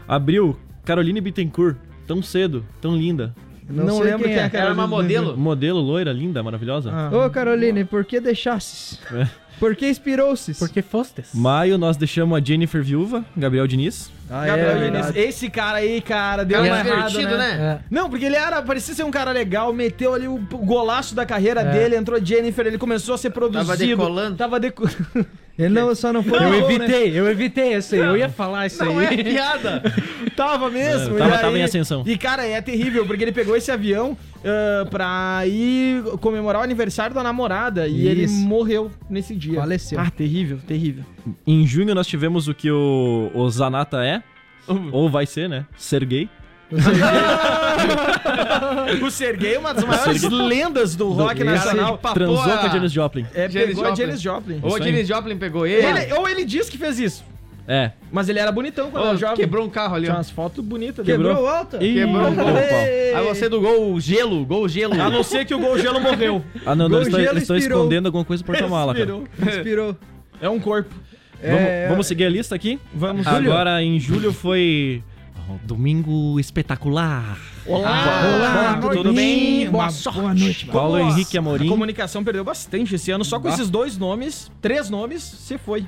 Abril, 0.07 0.57
Caroline 0.83 1.21
Bittencourt. 1.21 1.77
Tão 2.07 2.21
cedo, 2.23 2.65
tão 2.81 2.95
linda. 2.97 3.35
Não, 3.69 3.85
Não 3.85 3.95
sei 3.97 4.05
lembro 4.05 4.23
quem 4.23 4.33
quem 4.33 4.41
é. 4.41 4.45
é 4.47 4.49
que 4.49 4.57
Era 4.57 4.73
uma 4.73 4.87
modelo. 4.87 5.37
Modelo, 5.37 5.79
loira, 5.79 6.11
linda, 6.11 6.41
maravilhosa. 6.41 6.89
Ah. 6.91 7.11
Ô, 7.15 7.29
Caroline, 7.29 7.85
por 7.85 8.03
que 8.03 8.19
deixasses? 8.19 8.99
É. 9.13 9.27
Por 9.59 9.75
que 9.75 9.85
expirou-se? 9.85 10.53
Porque 10.55 10.81
fostes. 10.81 11.29
Maio, 11.33 11.77
nós 11.77 11.97
deixamos 11.97 12.37
a 12.37 12.43
Jennifer 12.43 12.81
viúva, 12.81 13.25
Gabriel 13.35 13.67
Diniz. 13.67 14.09
Ah, 14.29 14.45
Gabriel 14.45 14.69
é, 14.69 14.73
Diniz. 14.75 14.91
verdade. 14.91 15.19
Esse 15.19 15.49
cara 15.49 15.77
aí, 15.79 16.01
cara, 16.01 16.43
deu 16.45 16.59
Cara 16.61 16.69
uma 16.71 16.79
errada, 16.79 17.09
divertido, 17.09 17.37
né? 17.37 17.57
né? 17.57 17.81
É. 17.81 17.85
Não, 17.91 18.09
porque 18.09 18.25
ele 18.25 18.35
era, 18.35 18.61
parecia 18.61 18.93
ser 18.93 19.03
um 19.03 19.11
cara 19.11 19.31
legal, 19.31 19.73
meteu 19.73 20.13
ali 20.13 20.27
o 20.27 20.37
golaço 20.37 21.13
da 21.13 21.25
carreira 21.25 21.61
É. 21.61 21.71
dele, 21.71 21.95
entrou 21.95 22.23
Jennifer, 22.23 22.65
ele 22.65 22.77
começou 22.77 23.15
a 23.15 23.17
ser 23.17 23.31
produzido. 23.31 23.65
Tava 23.65 23.77
decolando. 23.77 24.35
Tava 24.37 24.59
deco... 24.59 24.87
Ele 25.59 25.69
não, 25.73 25.93
só 25.93 26.13
não 26.13 26.23
foi. 26.23 26.37
Eu 26.37 26.49
Não, 26.49 26.55
evitei, 26.71 27.19
eu 27.19 27.29
evitei 27.29 27.73
essa 27.73 27.93
aí. 27.95 28.01
Eu 28.01 28.15
ia 28.15 28.29
falar 28.29 28.65
isso 28.67 28.83
Não 28.83 28.99
é 29.01 29.09
aí. 29.09 29.21
piada. 29.23 29.83
tava 30.33 30.69
mesmo. 30.69 31.15
É, 31.15 31.19
tava- 31.19 31.35
e 31.35 31.39
tava 31.39 31.59
em 31.59 31.63
ascensão. 31.63 32.03
E, 32.05 32.17
cara, 32.17 32.45
é 32.47 32.61
terrível, 32.61 33.05
porque 33.05 33.21
ele 33.25 33.33
pegou 33.33 33.57
esse 33.57 33.69
avião 33.69 34.17
ah, 34.45 34.87
pra 34.89 35.41
ir 35.45 36.01
comemorar 36.21 36.61
o 36.61 36.63
aniversário 36.63 37.13
da 37.13 37.21
namorada 37.21 37.89
e 37.89 38.07
ele 38.07 38.23
Isso. 38.23 38.35
morreu 38.35 38.89
nesse 39.09 39.35
dia. 39.35 39.59
Faleceu. 39.59 39.99
Ah, 39.99 40.09
terrível, 40.09 40.59
terrível. 40.65 41.03
Em 41.45 41.67
junho, 41.67 41.93
nós 41.93 42.07
tivemos 42.07 42.47
o 42.47 42.53
que 42.53 42.71
o, 42.71 43.29
o 43.33 43.49
Zanata 43.49 44.01
é. 44.03 44.23
Ou 44.93 45.09
vai 45.09 45.25
ser, 45.25 45.49
né? 45.49 45.65
Sergei. 45.75 46.29
o 49.01 49.09
Sergei 49.11 49.55
é 49.55 49.59
uma 49.59 49.73
das 49.73 49.83
maiores 49.83 50.21
lendas 50.23 50.95
do 50.95 51.09
rock 51.11 51.35
Esse 51.41 51.43
nacional. 51.43 51.97
Transou 51.97 52.43
com 52.43 52.49
a 52.65 52.69
Janis 52.69 52.91
Joplin. 52.91 53.25
É, 53.33 53.49
Janis 53.49 53.69
pegou 53.69 53.85
a 53.85 53.89
Joplin. 53.89 54.05
Janis 54.05 54.21
Joplin. 54.21 54.59
Ou 54.61 54.75
a. 54.75 54.79
Janis 54.79 55.07
Joplin 55.07 55.37
pegou 55.37 55.65
ele. 55.65 55.85
Ele- 55.85 56.13
ou 56.13 56.27
ele 56.27 56.45
disse 56.45 56.69
que 56.69 56.77
fez 56.77 56.99
isso, 56.99 57.23
É. 57.67 57.91
mas 58.11 58.29
ele 58.29 58.39
era 58.39 58.51
bonitão 58.51 58.91
quando 58.91 59.03
Ô, 59.03 59.07
era 59.09 59.17
jovem. 59.17 59.35
quebrou 59.37 59.65
um 59.65 59.69
carro 59.69 59.95
ali, 59.95 60.05
Tinha 60.05 60.15
umas 60.17 60.29
fotos 60.29 60.63
bonitas 60.63 61.03
dele. 61.05 61.23
Quebrou 61.23 61.43
o 61.43 61.47
alta? 61.47 61.83
Ih, 61.83 61.93
Quebrou 61.95 62.31
gol. 62.31 62.45
pau. 62.45 62.55
Aí 62.55 63.27
você 63.27 63.49
do 63.49 63.59
gol 63.61 63.99
gelo, 63.99 64.45
gol 64.45 64.67
gelo. 64.69 64.93
A 65.01 65.09
não 65.09 65.23
ser 65.23 65.45
que 65.45 65.53
o 65.55 65.59
Gol 65.59 65.77
Gelo 65.79 65.99
morreu. 65.99 66.43
Ah, 66.65 66.75
não, 66.75 66.87
não, 66.87 66.99
Gol 67.01 67.09
gelo 67.09 67.23
eles 67.33 67.43
estão 67.43 67.55
escondendo 67.57 68.05
alguma 68.07 68.23
coisa 68.25 68.43
por 68.43 68.53
porta-mala, 68.55 68.93
cara. 68.93 69.05
Expirou. 69.05 69.27
Expirou. 69.55 69.97
É 70.41 70.49
um 70.49 70.59
corpo. 70.59 70.93
Vamos, 71.41 71.59
É, 71.61 71.87
vamos 71.87 72.05
seguir 72.07 72.25
a 72.25 72.29
lista 72.29 72.53
aqui? 72.53 72.77
Vamos, 72.93 73.25
Agora, 73.25 73.81
em 73.81 73.97
julho, 73.99 74.33
foi... 74.33 75.01
Domingo 75.63 76.39
espetacular. 76.39 77.37
Olá, 77.65 78.21
Olá, 78.35 78.77
tudo 78.81 78.95
tudo 78.97 79.13
bem? 79.13 79.69
Boa 79.69 79.89
sorte. 79.89 80.19
boa 80.19 80.33
noite. 80.33 80.65
Paulo 80.67 80.97
Como 80.97 81.11
Henrique 81.11 81.37
A 81.37 81.39
Amorim. 81.39 81.67
comunicação 81.67 82.23
perdeu 82.23 82.43
bastante 82.43 82.95
esse 82.95 83.11
ano, 83.11 83.23
só 83.25 83.37
com 83.39 83.47
Bah. 83.47 83.53
esses 83.53 83.69
dois 83.69 83.97
nomes, 83.97 84.51
três 84.61 84.89
nomes, 84.89 85.23
você 85.23 85.57
foi. 85.57 85.85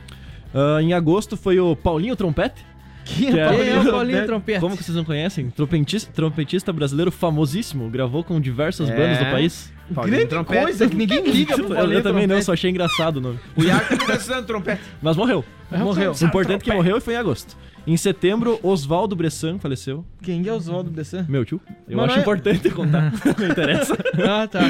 Ah, 0.54 0.82
em 0.82 0.94
agosto 0.94 1.38
foi 1.38 1.60
o 1.60 1.76
Paulinho 1.76 2.16
Trompete. 2.16 2.66
Que 3.04 3.28
é- 3.28 3.32
Quem 3.32 3.70
é 3.70 3.84
Paulinho 3.92 4.26
Trompete? 4.26 4.60
Como 4.60 4.78
que 4.78 4.84
vocês 4.84 4.96
não 4.96 5.04
conhecem? 5.04 5.50
Trompetista, 5.50 6.12
trompetista 6.14 6.72
brasileiro 6.72 7.12
famosíssimo, 7.12 7.90
gravou 7.90 8.24
com 8.24 8.40
diversas 8.40 8.90
É. 8.90 8.96
bandas 8.96 9.18
do 9.18 9.26
país. 9.26 9.74
Paulinho 9.94 10.16
Grande 10.18 10.30
Trompete. 10.30 10.64
coisa 10.64 10.88
que 10.88 10.96
ninguém 10.96 11.24
liga 11.26 11.56
pro 11.56 11.66
Eu, 11.66 11.76
Paulinho 11.76 11.98
eu 12.00 12.04
também 12.04 12.22
não, 12.28 12.28
Trompete. 12.36 12.46
só 12.46 12.54
achei 12.54 12.70
engraçado 12.70 13.18
o 13.18 13.22
nome. 13.22 13.40
O 13.58 13.64
Iago 13.64 13.82
também 13.90 13.98
tá 14.08 14.14
precisando 14.14 14.42
de 14.42 14.48
trompete. 14.48 14.82
Mas 15.02 15.18
morreu. 15.18 15.44
Morreu. 15.72 16.12
O 16.20 16.26
importante 16.26 16.62
é 16.62 16.64
que 16.64 16.74
morreu 16.74 16.98
e 16.98 17.02
foi 17.02 17.14
em 17.16 17.18
agosto. 17.18 17.58
Em 17.86 17.98
setembro, 17.98 18.60
Oswaldo 18.62 19.16
Bressan 19.16 19.58
faleceu. 19.58 20.06
Quem 20.22 20.48
é 20.48 20.54
Oswaldo 20.54 20.92
Bressan? 20.92 21.26
Meu 21.28 21.44
tio. 21.44 21.60
Eu 21.90 21.98
Mas 21.98 22.10
acho 22.12 22.20
é- 22.20 22.22
importante 22.22 22.70
contar. 22.70 23.12
não 23.40 23.48
interessa. 23.48 23.98
Ah, 24.28 24.48
tá. 24.48 24.62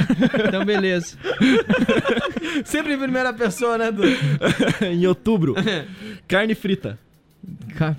Então, 0.47 0.63
beleza. 0.63 1.17
Sempre 2.63 2.93
em 2.93 2.97
primeira 2.97 3.33
pessoa, 3.33 3.77
né, 3.77 3.91
Du? 3.91 4.03
em 4.85 5.05
outubro, 5.07 5.55
carne 6.27 6.55
frita. 6.55 6.97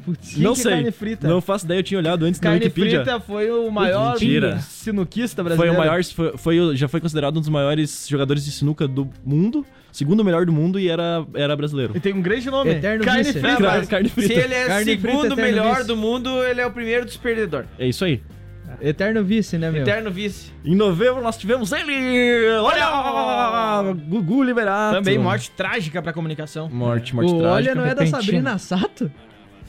Putz. 0.04 0.36
não 0.36 0.52
é 0.52 0.54
sei. 0.54 0.70
carne 0.72 0.90
frita? 0.92 1.26
Não 1.28 1.40
faço 1.40 1.64
ideia, 1.64 1.78
eu 1.80 1.82
tinha 1.82 1.98
olhado 1.98 2.24
antes 2.24 2.40
na 2.40 2.50
Carne 2.50 2.64
Wikipedia. 2.64 3.02
Frita 3.02 3.20
foi 3.20 3.50
o 3.50 3.70
maior 3.70 4.12
Mentira. 4.12 4.58
sinuquista 4.60 5.42
Foi 5.42 5.44
brasileiro. 5.44 5.74
o 5.74 5.78
maior, 5.78 6.04
foi, 6.04 6.36
foi 6.36 6.76
já 6.76 6.86
foi 6.86 7.00
considerado 7.00 7.36
um 7.36 7.40
dos 7.40 7.48
maiores 7.48 8.06
jogadores 8.08 8.44
de 8.44 8.52
sinuca 8.52 8.86
do 8.86 9.10
mundo, 9.24 9.66
segundo 9.90 10.24
melhor 10.24 10.46
do 10.46 10.52
mundo 10.52 10.78
e 10.78 10.88
era, 10.88 11.26
era 11.34 11.56
brasileiro. 11.56 11.92
E 11.96 12.00
tem 12.00 12.12
um 12.14 12.22
grande 12.22 12.48
nome. 12.50 12.70
Eterno 12.70 13.04
Carne 13.04 13.22
vice. 13.24 13.40
Frita. 13.40 13.56
Carne, 13.62 13.86
carne 13.86 14.08
Se 14.08 14.14
frita. 14.14 14.32
ele 14.34 14.54
é 14.54 14.66
Carne 14.66 14.84
frita, 14.84 15.08
segundo 15.08 15.24
eterno 15.32 15.42
melhor 15.42 15.74
vice. 15.76 15.88
do 15.88 15.96
mundo, 15.96 16.44
ele 16.44 16.60
é 16.60 16.66
o 16.66 16.70
primeiro 16.70 17.04
dos 17.04 17.16
perdedores. 17.16 17.68
É 17.78 17.86
isso 17.88 18.04
aí. 18.04 18.22
Eterno 18.80 19.22
vice, 19.22 19.58
né, 19.58 19.70
meu? 19.70 19.82
Eterno 19.82 20.10
vice. 20.10 20.50
Em 20.64 20.74
novembro 20.74 21.20
nós 21.20 21.36
tivemos 21.36 21.72
ele! 21.72 21.92
Olha! 22.60 23.92
Gugu 24.08 24.42
Liberato. 24.42 24.96
Também 24.96 25.18
morte 25.18 25.50
trágica 25.50 26.00
pra 26.00 26.12
comunicação. 26.12 26.68
Morte, 26.70 27.14
morte 27.14 27.32
O 27.32 27.38
trágica. 27.38 27.54
Olha 27.54 27.74
não 27.74 27.84
é 27.84 27.94
da. 27.94 28.06
Sabrina 28.06 28.58
Sato? 28.58 29.10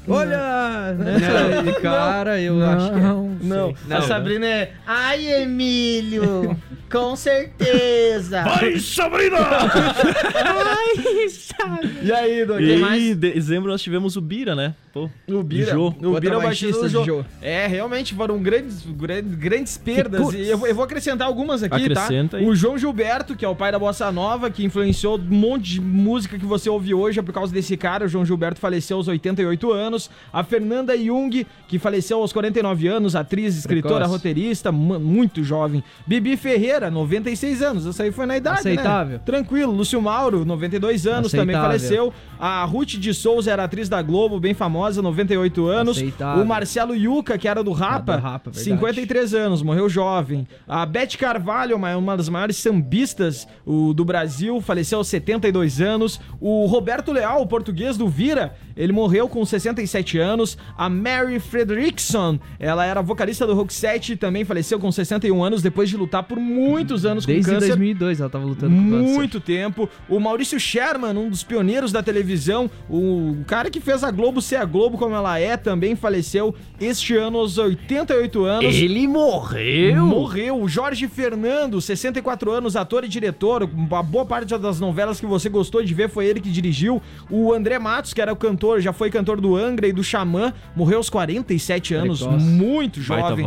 Olha! 0.08 0.96
Essa, 1.16 1.82
cara, 1.82 2.40
eu 2.42 2.64
acho 2.64 2.92
que 2.92 3.00
é. 3.00 3.02
Não, 3.02 3.38
Não, 3.42 3.74
a 3.98 4.02
Sabrina 4.02 4.46
é. 4.46 4.72
Ai, 4.86 5.26
Emílio! 5.44 6.58
com 6.94 7.16
certeza! 7.16 8.44
Vai, 8.46 8.78
Sabrina! 8.80 9.38
Ai, 9.40 11.30
sabe? 11.30 11.90
E 12.04 12.12
aí, 12.12 12.46
Doug? 12.46 12.62
E 12.62 12.74
em 12.74 12.80
mais? 12.80 13.16
dezembro 13.16 13.72
nós 13.72 13.82
tivemos 13.82 14.16
o 14.16 14.22
Bira, 14.22 14.56
né? 14.56 14.76
Pô, 14.94 15.10
O 15.28 15.42
Bira. 15.42 15.72
Jô. 15.72 15.88
O 15.88 16.20
Bira 16.20 16.40
baixista 16.40 16.82
baixista 16.82 17.00
do. 17.00 17.04
Jô. 17.04 17.26
É, 17.42 17.66
realmente 17.66 18.14
foram 18.14 18.38
grandes, 18.38 18.86
grandes, 18.86 19.34
grandes 19.34 19.76
perdas. 19.76 20.32
E 20.36 20.48
eu, 20.48 20.58
vou- 20.58 20.68
eu 20.68 20.76
vou 20.76 20.84
acrescentar 20.86 21.28
algumas 21.28 21.64
aqui, 21.64 21.76
Acrescenta 21.76 22.38
tá? 22.38 22.44
aí. 22.44 22.48
O 22.48 22.54
João 22.56 22.78
Gilberto, 22.78 23.36
que 23.36 23.44
é 23.44 23.48
o 23.48 23.56
pai 23.56 23.72
da 23.72 23.80
Bossa 23.80 24.12
Nova, 24.12 24.52
que 24.52 24.64
influenciou 24.64 25.18
um 25.18 25.22
monte 25.36 25.64
de 25.64 25.82
música 25.82 26.38
que 26.38 26.46
você 26.46 26.70
ouve 26.70 26.94
hoje 26.94 27.20
é 27.20 27.24
por 27.24 27.34
causa 27.34 27.52
desse 27.52 27.76
cara. 27.76 28.06
O 28.06 28.08
João 28.08 28.24
Gilberto 28.24 28.60
faleceu 28.60 28.98
aos 28.98 29.08
88 29.08 29.72
anos. 29.72 30.12
A 30.32 30.44
Fernanda 30.44 30.96
Jung, 30.96 31.44
que 31.68 31.80
faleceu 31.80 32.20
aos 32.20 32.32
49 32.32 32.88
anos, 32.88 33.16
atriz, 33.16 33.58
escritora, 33.58 33.96
Precoce. 33.96 34.12
roteirista, 34.12 34.72
mu- 34.72 35.00
muito 35.00 35.44
jovem. 35.44 35.84
Bibi 36.06 36.38
Ferreira, 36.38 36.83
96 36.90 37.62
anos. 37.62 37.86
Essa 37.86 38.04
aí 38.04 38.12
foi 38.12 38.26
na 38.26 38.38
idade, 38.38 38.60
Aceitável. 38.60 39.18
né? 39.18 39.22
Tranquilo. 39.26 39.72
Lúcio 39.74 40.02
Mauro, 40.02 40.46
92 40.46 41.08
anos, 41.08 41.32
também 41.32 41.56
Aceitável. 41.56 41.80
faleceu. 42.12 42.14
A 42.40 42.64
Ruth 42.66 42.92
de 42.96 43.14
Souza 43.14 43.52
era 43.52 43.64
atriz 43.64 43.88
da 43.90 44.02
Globo, 44.02 44.40
bem 44.40 44.54
famosa, 44.54 45.02
98 45.02 45.66
anos. 45.68 45.98
Aceitável. 45.98 46.44
O 46.44 46.48
Marcelo 46.48 46.96
Yuca, 46.96 47.38
que 47.38 47.48
era 47.48 47.64
do 47.64 47.72
Rapa, 47.72 48.18
do 48.18 48.22
Rapa, 48.22 48.50
verdade. 48.52 48.64
53 48.66 49.34
anos, 49.34 49.62
morreu 49.62 49.88
jovem. 49.90 50.48
A 50.68 50.86
Beth 50.86 51.18
Carvalho, 51.18 51.76
uma, 51.76 52.18
das 52.18 52.30
maiores 52.30 52.58
sambistas 52.58 53.48
do 53.66 54.06
Brasil, 54.06 54.60
faleceu 54.62 54.98
aos 55.00 55.08
72 55.08 55.82
anos. 55.82 56.20
O 56.40 56.66
Roberto 56.66 57.12
Leal, 57.12 57.42
o 57.42 57.48
português 57.48 57.98
do 57.98 58.08
Vira, 58.08 58.56
ele 58.76 58.92
morreu 58.92 59.28
com 59.30 59.46
67 59.46 60.18
anos. 60.18 60.58
A 60.78 60.90
Mary 60.90 61.40
Fredrickson, 61.40 62.40
ela 62.60 62.86
era 62.86 63.02
vocalista 63.02 63.46
do 63.48 63.54
Rock 63.54 63.74
7, 63.74 64.16
também 64.16 64.44
faleceu 64.46 64.80
com 64.80 64.92
61 64.92 65.44
anos, 65.44 65.62
depois 65.62 65.90
de 65.90 65.98
lutar 65.98 66.24
por 66.24 66.38
muitos 66.74 67.06
anos 67.06 67.26
Desde 67.26 67.46
com 67.46 67.52
câncer. 67.56 67.68
2002 67.68 68.20
ela 68.20 68.30
tava 68.30 68.46
lutando 68.46 68.76
com 68.76 68.90
câncer. 68.90 69.14
Muito 69.14 69.40
tempo. 69.40 69.90
O 70.10 70.20
Maurício 70.20 70.60
Sherman, 70.60 71.18
um 71.18 71.30
dos 71.30 71.44
pioneiros 71.44 71.92
da 71.92 72.04
televisão, 72.04 72.70
o 72.90 73.38
cara 73.48 73.70
que 73.70 73.80
fez 73.80 74.04
a 74.04 74.12
Globo 74.12 74.42
ser 74.42 74.58
a 74.58 74.66
Globo 74.66 74.98
como 74.98 75.16
ela 75.16 75.40
é, 75.40 75.56
também 75.58 75.96
faleceu 75.96 76.54
este 76.80 77.16
ano 77.16 77.38
aos 77.40 77.58
88 77.58 78.44
anos. 78.44 78.76
Ele 78.76 79.08
morreu? 79.08 80.06
Morreu. 80.06 80.62
O 80.62 80.68
Jorge 80.68 81.08
Fernando, 81.08 81.80
64 81.80 82.52
anos, 82.52 82.76
ator 82.76 83.04
e 83.04 83.08
diretor. 83.08 83.64
Uma 83.64 84.04
boa 84.04 84.26
parte 84.26 84.58
das 84.58 84.80
novelas 84.80 85.20
que 85.20 85.26
você 85.26 85.50
gostou 85.50 85.84
de 85.84 85.94
ver 85.94 86.10
foi 86.10 86.26
ele 86.26 86.42
que 86.42 86.50
dirigiu. 86.50 87.02
O 87.30 87.54
André 87.54 87.80
Matos, 87.80 88.14
que 88.14 88.22
era 88.22 88.32
o 88.32 88.36
cantor, 88.36 88.82
já 88.82 88.94
foi 88.94 89.10
cantor 89.10 89.40
do 89.40 89.56
Angra 89.56 89.88
e 89.88 89.94
do 89.94 90.04
Xamã, 90.04 90.54
morreu 90.76 90.98
aos 90.98 91.10
47 91.10 91.94
anos, 91.94 92.22
muito 92.22 93.02
jovem. 93.02 93.46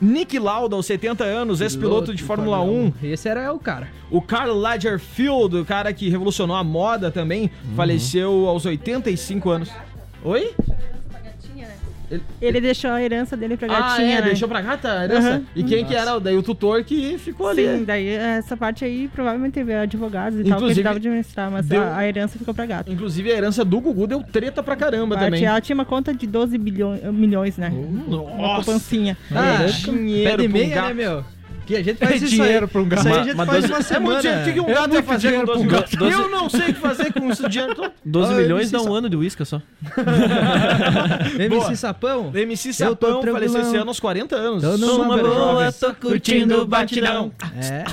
Nick 0.00 0.38
Lauda, 0.38 0.76
aos 0.76 0.84
70 0.86 1.24
anos, 1.24 1.60
ex-piloto 1.60 2.14
de 2.14 2.22
Fórmula 2.22 2.60
1. 2.60 2.92
Esse 3.02 3.28
era 3.28 3.52
o 3.52 3.58
cara. 3.58 3.88
O 4.10 4.20
Karl 4.20 4.52
Lagerfeld, 4.54 5.56
o 5.56 5.64
cara 5.64 5.92
que 5.92 6.08
revolucionou 6.08 6.54
a 6.54 6.62
moda 6.62 7.10
também, 7.10 7.50
faleceu 7.74 8.46
aos 8.46 8.66
85 8.66 9.50
anos. 9.50 9.70
Oi? 10.22 10.52
Ele 12.40 12.60
deixou 12.60 12.90
a 12.90 13.02
herança 13.02 13.36
dele 13.36 13.56
pra 13.56 13.66
Ah, 13.66 13.80
gatinha, 13.80 14.18
é, 14.18 14.20
né? 14.20 14.26
deixou 14.28 14.48
pra 14.48 14.60
gata 14.60 15.00
a 15.00 15.04
herança? 15.04 15.28
Aham. 15.28 15.42
E 15.56 15.64
quem 15.64 15.84
que 15.84 15.94
era? 15.94 16.18
Daí 16.20 16.36
o 16.36 16.42
tutor 16.42 16.84
que 16.84 17.18
ficou 17.18 17.48
ali. 17.48 17.66
Sim, 17.66 17.84
daí 17.84 18.08
essa 18.08 18.56
parte 18.56 18.84
aí 18.84 19.08
provavelmente 19.08 19.54
teve 19.54 19.74
advogados 19.74 20.38
e 20.38 20.44
tal 20.44 20.58
que 20.58 20.64
Inclusive, 20.64 20.86
a 20.88 20.90
administrar, 20.92 21.50
mas 21.50 21.66
deu- 21.66 21.82
a, 21.82 21.96
a 21.96 22.06
herança 22.08 22.38
ficou 22.38 22.54
pra 22.54 22.64
gato. 22.66 22.92
Inclusive 22.92 23.32
a 23.32 23.36
herança 23.36 23.64
do 23.64 23.80
Gugu 23.80 24.06
deu 24.06 24.22
treta 24.22 24.62
pra 24.62 24.76
caramba 24.76 25.16
Parte, 25.16 25.26
também. 25.30 25.44
ela 25.44 25.60
tinha 25.60 25.74
uma 25.74 25.84
conta 25.84 26.14
de 26.14 26.26
12 26.26 26.56
bilhões, 26.58 27.02
milhões, 27.12 27.56
né? 27.58 27.70
Uma 27.72 28.04
Nossa! 28.06 28.64
poupancinha. 28.64 29.16
Ah, 29.32 29.62
É, 29.62 29.66
pé 29.66 29.72
dinheiro 29.72 30.42
de 30.42 30.48
um 30.48 30.52
meia, 30.52 30.82
né, 30.82 30.94
meu? 30.94 31.24
Que 31.66 31.76
a 31.76 31.82
gente 31.82 31.98
faz 31.98 32.22
isso 32.22 32.28
dinheiro 32.36 32.68
pra 32.68 32.80
um 32.80 32.88
gato. 32.88 33.00
Isso 33.00 33.08
aí 33.08 33.14
a 33.14 33.16
Mas- 33.16 33.26
gente 33.26 33.36
mas 33.36 33.46
faz 33.48 33.60
doze- 33.62 33.72
uma 33.72 33.78
É 33.78 33.82
semana. 33.82 34.06
muito 34.06 34.22
dinheiro. 34.22 34.50
O 34.50 34.54
que, 34.54 34.60
um 34.60 34.70
É 34.70 34.74
gato 34.74 34.90
vai 34.92 35.02
fazer 35.02 35.28
com 35.28 35.28
dinheiro 35.28 35.46
12 35.46 35.58
pra 35.58 35.68
um 35.68 35.80
gatos? 35.80 35.94
gato. 35.94 36.12
Eu 36.12 36.30
não 36.30 36.48
sei 36.48 36.60
o 36.60 36.64
que 36.66 36.72
fazer 36.74 37.12
com 37.12 37.30
esse 37.32 37.48
dinheiro. 37.48 37.72
Então, 37.72 37.92
12 38.04 38.32
Ó, 38.32 38.36
milhões 38.36 38.70
dá 38.70 38.80
um 38.80 38.94
ano 38.94 39.10
de 39.10 39.16
uísca 39.16 39.44
só. 39.44 39.60
MC. 41.38 41.76
Sapão? 41.76 42.30
MC 42.34 42.72
Sapão 42.72 43.22
faleceu 43.22 43.60
esse 43.60 43.76
ano 43.76 43.88
aos 43.90 44.00
40 44.00 44.36
anos. 44.36 44.62
Tô 44.62 44.76
numa 44.76 45.16
Super 45.18 45.28
boa, 45.28 45.72
tô 45.72 45.94
curtindo 45.94 46.62
o 46.62 46.66
batidão. 46.66 47.32
É, 47.60 47.84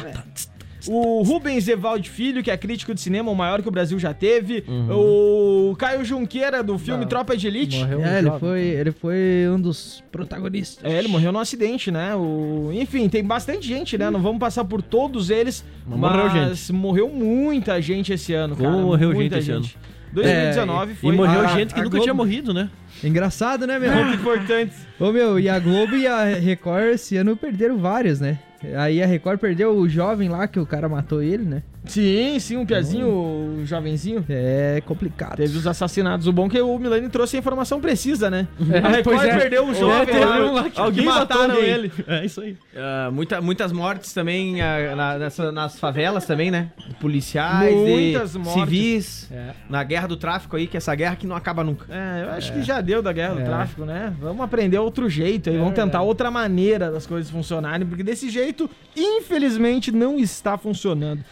O 0.89 1.21
Rubens 1.23 1.67
Evaldo 1.67 2.07
Filho, 2.09 2.43
que 2.43 2.51
é 2.51 2.57
crítico 2.57 2.93
de 2.93 2.99
cinema, 3.01 3.31
o 3.31 3.35
maior 3.35 3.61
que 3.61 3.67
o 3.67 3.71
Brasil 3.71 3.97
já 3.99 4.13
teve. 4.13 4.63
Uhum. 4.67 5.69
O 5.71 5.75
Caio 5.75 6.03
Junqueira, 6.03 6.61
do 6.63 6.77
filme 6.77 7.05
Tropa 7.05 7.35
de 7.37 7.47
Elite. 7.47 7.77
Morreu 7.79 7.99
um 7.99 8.05
é 8.05 8.17
ele, 8.17 8.27
jovem. 8.27 8.39
foi, 8.39 8.61
ele 8.61 8.91
foi 8.91 9.47
um 9.49 9.59
dos 9.59 10.03
protagonistas. 10.11 10.83
É, 10.83 10.97
ele 10.97 11.07
morreu 11.07 11.31
num 11.31 11.39
acidente, 11.39 11.91
né? 11.91 12.15
O... 12.15 12.69
Enfim, 12.73 13.07
tem 13.09 13.23
bastante 13.23 13.67
gente, 13.67 13.97
né? 13.97 14.09
Não 14.09 14.21
vamos 14.21 14.39
passar 14.39 14.65
por 14.65 14.81
todos 14.81 15.29
eles, 15.29 15.63
mas, 15.85 15.99
Mas 15.99 16.69
morreu 16.69 16.93
morreu 16.93 17.09
muita 17.09 17.81
gente 17.81 18.13
esse 18.13 18.33
ano, 18.33 18.55
cara. 18.55 18.69
Como 18.69 18.83
morreu 18.87 19.13
Muita 19.13 19.41
gente 19.41 19.65
esse 19.67 19.93
2019 20.13 20.91
É, 20.91 20.95
foi 20.95 21.13
e 21.13 21.17
morreu 21.17 21.41
a- 21.41 21.47
gente 21.47 21.73
que 21.73 21.79
nunca 21.79 21.89
Globo- 21.91 22.03
tinha 22.03 22.13
morrido, 22.13 22.53
né? 22.53 22.69
Engraçado, 23.03 23.65
né, 23.65 23.79
meu? 23.79 23.91
muito 23.91 24.15
importante. 24.21 24.73
Ô, 24.99 25.11
meu, 25.11 25.39
e 25.39 25.49
a 25.49 25.57
Globo 25.59 25.95
e 25.95 26.05
a 26.07 26.23
Record 26.25 26.93
esse 26.93 27.17
ano 27.17 27.35
perderam 27.35 27.77
vários, 27.77 28.19
né? 28.19 28.37
Aí 28.77 29.03
a 29.03 29.05
Record 29.05 29.39
perdeu 29.39 29.75
o 29.75 29.89
jovem 29.89 30.29
lá, 30.29 30.47
que 30.47 30.59
o 30.59 30.65
cara 30.65 30.87
matou 30.87 31.21
ele, 31.21 31.43
né? 31.43 31.63
Sim, 31.85 32.39
sim, 32.39 32.57
um 32.57 32.65
piazinho, 32.65 33.07
um 33.07 33.65
jovenzinho. 33.65 34.23
É 34.29 34.81
complicado. 34.85 35.35
Teve 35.37 35.57
os 35.57 35.67
assassinatos. 35.67 36.27
O 36.27 36.31
bom 36.31 36.45
é 36.47 36.49
que 36.49 36.61
o 36.61 36.79
Milani 36.79 37.09
trouxe 37.09 37.35
a 37.35 37.39
informação 37.39 37.79
precisa, 37.81 38.29
né? 38.29 38.47
É, 38.73 38.77
a 38.79 38.87
Record 38.89 39.23
é. 39.25 39.37
perdeu 39.37 39.65
um 39.65 39.71
É, 39.71 39.75
jovem 39.75 40.05
teve 40.05 40.25
lá, 40.25 40.37
um 40.45 40.53
lá 40.53 40.69
que- 40.69 40.79
Alguém 40.79 41.03
que 41.03 41.09
mataram 41.09 41.55
alguém. 41.55 41.69
ele. 41.69 41.91
É 42.07 42.25
isso 42.25 42.41
aí. 42.41 42.55
Ah, 42.75 43.09
muita, 43.11 43.41
muitas 43.41 43.71
mortes 43.71 44.13
também 44.13 44.61
ah, 44.61 44.95
na- 44.95 45.17
nessa- 45.19 45.51
nas 45.51 45.77
favelas 45.79 46.25
também, 46.25 46.49
né? 46.49 46.71
Policiais, 47.01 47.75
Muitas 47.75 48.35
mortes. 48.35 48.53
civis, 48.63 49.29
É. 49.31 49.51
na 49.69 49.83
guerra 49.83 50.07
do 50.07 50.15
tráfico 50.17 50.55
aí, 50.55 50.67
que 50.67 50.77
essa 50.77 50.95
guerra 50.95 51.15
que 51.15 51.27
não 51.27 51.35
acaba 51.35 51.63
nunca. 51.63 51.85
É, 51.93 52.23
eu 52.23 52.29
acho 52.31 52.53
que 52.53 52.63
já 52.63 52.79
deu 52.81 53.01
da 53.01 53.11
guerra 53.11 53.35
do 53.35 53.41
É. 53.41 53.43
tráfico, 53.43 53.83
né? 53.85 54.13
Vamos 54.21 54.41
aprender 54.43 54.77
outro 54.79 55.09
jeito 55.09 55.49
aí, 55.49 55.55
É 55.55 55.59
vamos 55.59 55.73
tentar 55.75 56.01
outra 56.01 56.31
maneira 56.31 56.89
das 56.91 57.05
coisas 57.05 57.29
funcionarem, 57.29 57.85
porque 57.85 58.03
desse 58.03 58.29
jeito, 58.29 58.69
infelizmente, 58.95 59.91
não 59.91 60.17
está 60.17 60.57
funcionando. 60.57 61.23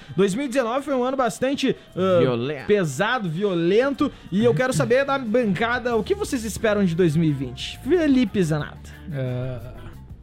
2019 0.48 0.86
foi 0.86 0.96
um 0.96 1.04
ano 1.04 1.18
bastante 1.18 1.76
ah, 1.96 2.20
Violento. 2.20 2.66
pesado, 2.68 3.30
violento, 3.30 4.12
e 4.32 4.44
eu 4.44 4.54
quero 4.54 4.74
saber 4.74 5.06
da 5.06 5.18
bancada 5.18 5.96
o 5.96 6.04
que 6.04 6.16
vocês 6.16 6.44
esperam 6.44 6.84
de 6.84 6.96
2020. 6.96 7.80
Felipe 7.80 8.42
Zanato. 8.44 8.92
É, 9.12 9.60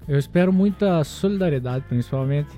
eu 0.09 0.19
espero 0.19 0.53
muita 0.53 1.03
solidariedade, 1.05 1.85
principalmente. 1.89 2.49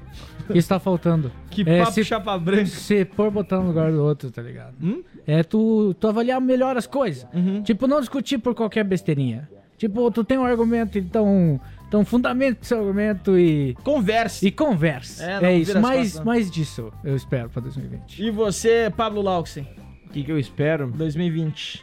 Isso 0.54 0.68
tá 0.68 0.78
faltando. 0.78 1.30
Que 1.50 1.62
É, 1.68 1.80
papo 1.80 1.92
se- 1.92 2.04
chapa 2.04 2.38
branca. 2.38 2.66
Se 2.66 3.04
pôr 3.04 3.28
botando 3.30 3.62
no 3.62 3.68
lugar 3.68 3.90
do 3.90 4.00
outro, 4.04 4.30
tá 4.30 4.40
ligado? 4.40 4.74
Hum? 4.80 5.02
É 5.26 5.42
tu, 5.42 5.92
tu 5.98 6.06
avaliar 6.06 6.40
melhor 6.40 6.76
as 6.76 6.86
coisas. 6.86 7.26
Uhum. 7.34 7.60
Tipo, 7.62 7.88
não 7.88 7.98
discutir 8.00 8.38
por 8.38 8.54
qualquer 8.54 8.84
besteirinha. 8.84 9.48
Tipo, 9.76 10.10
tu 10.12 10.22
tem 10.22 10.38
um 10.38 10.44
argumento, 10.44 10.96
então, 10.96 11.60
então 11.90 12.04
fundamento 12.04 12.64
seu 12.64 12.78
argumento 12.78 13.36
e, 13.36 13.74
Converse. 13.82 14.46
e 14.46 14.50
converse. 14.52 15.20
É, 15.24 15.38
É, 15.46 15.56
isso. 15.58 15.76
Mais, 15.80 16.10
costas, 16.12 16.24
mais 16.24 16.48
disso 16.48 16.92
eu 17.02 17.16
espero 17.16 17.48
pra 17.50 17.60
2020. 17.60 18.22
E 18.22 18.30
você, 18.30 18.92
Pablo 18.96 19.20
Lauxen, 19.20 19.66
O 20.06 20.10
que, 20.12 20.22
que 20.22 20.30
eu 20.30 20.38
espero? 20.38 20.86
2020. 20.92 21.82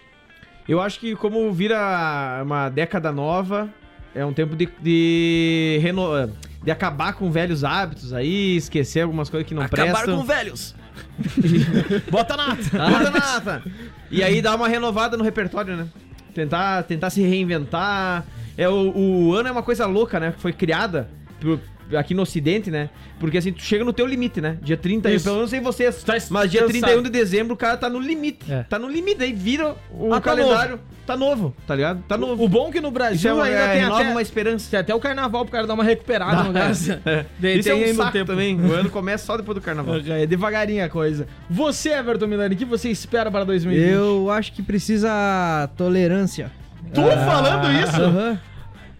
Eu 0.67 0.79
acho 0.81 0.97
que 1.01 1.13
como 1.15 1.51
vira 1.51 2.41
uma 2.41 2.69
década 2.69 3.11
nova, 3.11 3.69
é 4.15 4.25
um 4.25 4.31
tempo 4.31 4.55
de, 4.55 4.69
de, 4.81 5.77
reno- 5.81 6.29
de 6.63 6.71
acabar 6.71 7.11
com 7.13 7.29
velhos 7.29 7.65
hábitos 7.65 8.13
aí, 8.13 8.55
esquecer 8.55 9.01
algumas 9.01 9.29
coisas 9.29 9.45
que 9.47 9.53
não 9.53 9.63
prestam. 9.67 10.23
velhos! 10.25 10.73
Bota 12.09 12.35
nata! 12.37 12.63
Bota 12.71 13.11
nata! 13.11 13.63
E 14.09 14.23
aí 14.23 14.41
dá 14.41 14.55
uma 14.55 14.67
renovada 14.69 15.17
no 15.17 15.23
repertório, 15.23 15.75
né? 15.75 15.87
Tentar, 16.33 16.83
tentar 16.83 17.09
se 17.09 17.21
reinventar. 17.21 18.25
É, 18.57 18.67
o, 18.67 18.91
o 18.97 19.33
ano 19.33 19.49
é 19.49 19.51
uma 19.51 19.63
coisa 19.63 19.85
louca, 19.85 20.19
né? 20.19 20.33
Foi 20.37 20.51
criada 20.51 21.07
por- 21.39 21.59
aqui 21.95 22.13
no 22.13 22.23
ocidente, 22.23 22.69
né? 22.69 22.89
Porque 23.19 23.37
assim, 23.37 23.51
tu 23.53 23.61
chega 23.63 23.83
no 23.85 23.93
teu 23.93 24.05
limite, 24.05 24.41
né? 24.41 24.57
Dia 24.61 24.75
30, 24.75 25.09
Isso. 25.11 25.23
pelo 25.23 25.37
menos 25.37 25.51
não 25.51 25.57
sei 25.57 25.61
vocês, 25.61 26.03
Tá 26.03 26.13
mas 26.31 26.51
dia 26.51 26.61
cansado. 26.61 26.79
31 26.81 27.01
de 27.03 27.09
dezembro 27.09 27.53
o 27.53 27.57
cara 27.57 27.77
tá 27.77 27.89
no 27.89 27.99
limite. 27.99 28.51
É. 28.51 28.63
Tá 28.63 28.77
no 28.77 28.89
limite, 28.89 29.23
aí 29.23 29.31
vira 29.31 29.75
o 29.91 30.07
Ah, 30.11 30.15
tá 30.15 30.21
calendário. 30.21 30.79
Tá 31.05 31.15
novo, 31.15 31.55
tá 31.65 31.73
ligado? 31.73 32.03
Tá 32.05 32.17
novo. 32.17 32.43
O 32.43 32.49
bom 32.49 32.67
é 32.67 32.71
que 32.73 32.81
no 32.81 32.91
Brasil 32.91 33.41
é, 33.41 33.47
ainda 33.47 33.59
é, 33.59 33.73
tem 33.75 33.83
até, 33.85 34.09
uma 34.11 34.21
esperança. 34.21 34.69
tem 34.69 34.77
até 34.79 34.93
o 34.93 34.99
carnaval 34.99 35.45
pro 35.45 35.53
cara 35.53 35.65
dar 35.65 35.73
uma 35.73 35.83
recuperada 35.83 36.43
no 36.43 36.51
gás. 36.51 36.81
De- 37.39 37.59
Isso 37.59 37.69
é 37.69 37.71
tem 37.71 37.81
um 37.81 37.85
ainda 37.85 37.93
saco 37.95 38.11
tempo. 38.11 38.25
também. 38.25 38.59
O 38.59 38.73
ano 38.73 38.89
começa 38.89 39.25
só 39.25 39.37
depois 39.37 39.55
do 39.55 39.61
carnaval. 39.61 39.95
É 40.05 40.25
devagarinho 40.25 40.83
a 40.83 40.89
coisa. 40.89 41.25
Você, 41.49 41.91
Everton 41.93 42.27
Milani, 42.27 42.55
o 42.55 42.57
que 42.57 42.65
você 42.65 42.89
espera 42.89 43.31
para 43.31 43.45
2020? 43.45 43.89
Eu 43.89 44.29
acho 44.29 44.51
que 44.51 44.61
precisa 44.61 45.69
tolerância. 45.77 46.51
Tu 46.93 47.01
falando 47.01 47.71
isso? 47.71 48.01
Aham. 48.01 48.39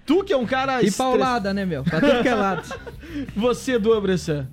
Tu 0.08 0.24
que 0.24 0.32
é 0.32 0.38
um 0.38 0.46
cara... 0.46 0.82
E 0.82 0.90
paulada, 0.90 1.54
né, 1.54 1.66
meu? 1.66 1.84
Pra 1.84 2.00
tudo 2.00 2.24
que 2.24 2.30
é 2.30 2.34
lado. 2.34 2.64
Você, 3.36 3.78
do 3.78 4.00
Bressan. 4.00 4.48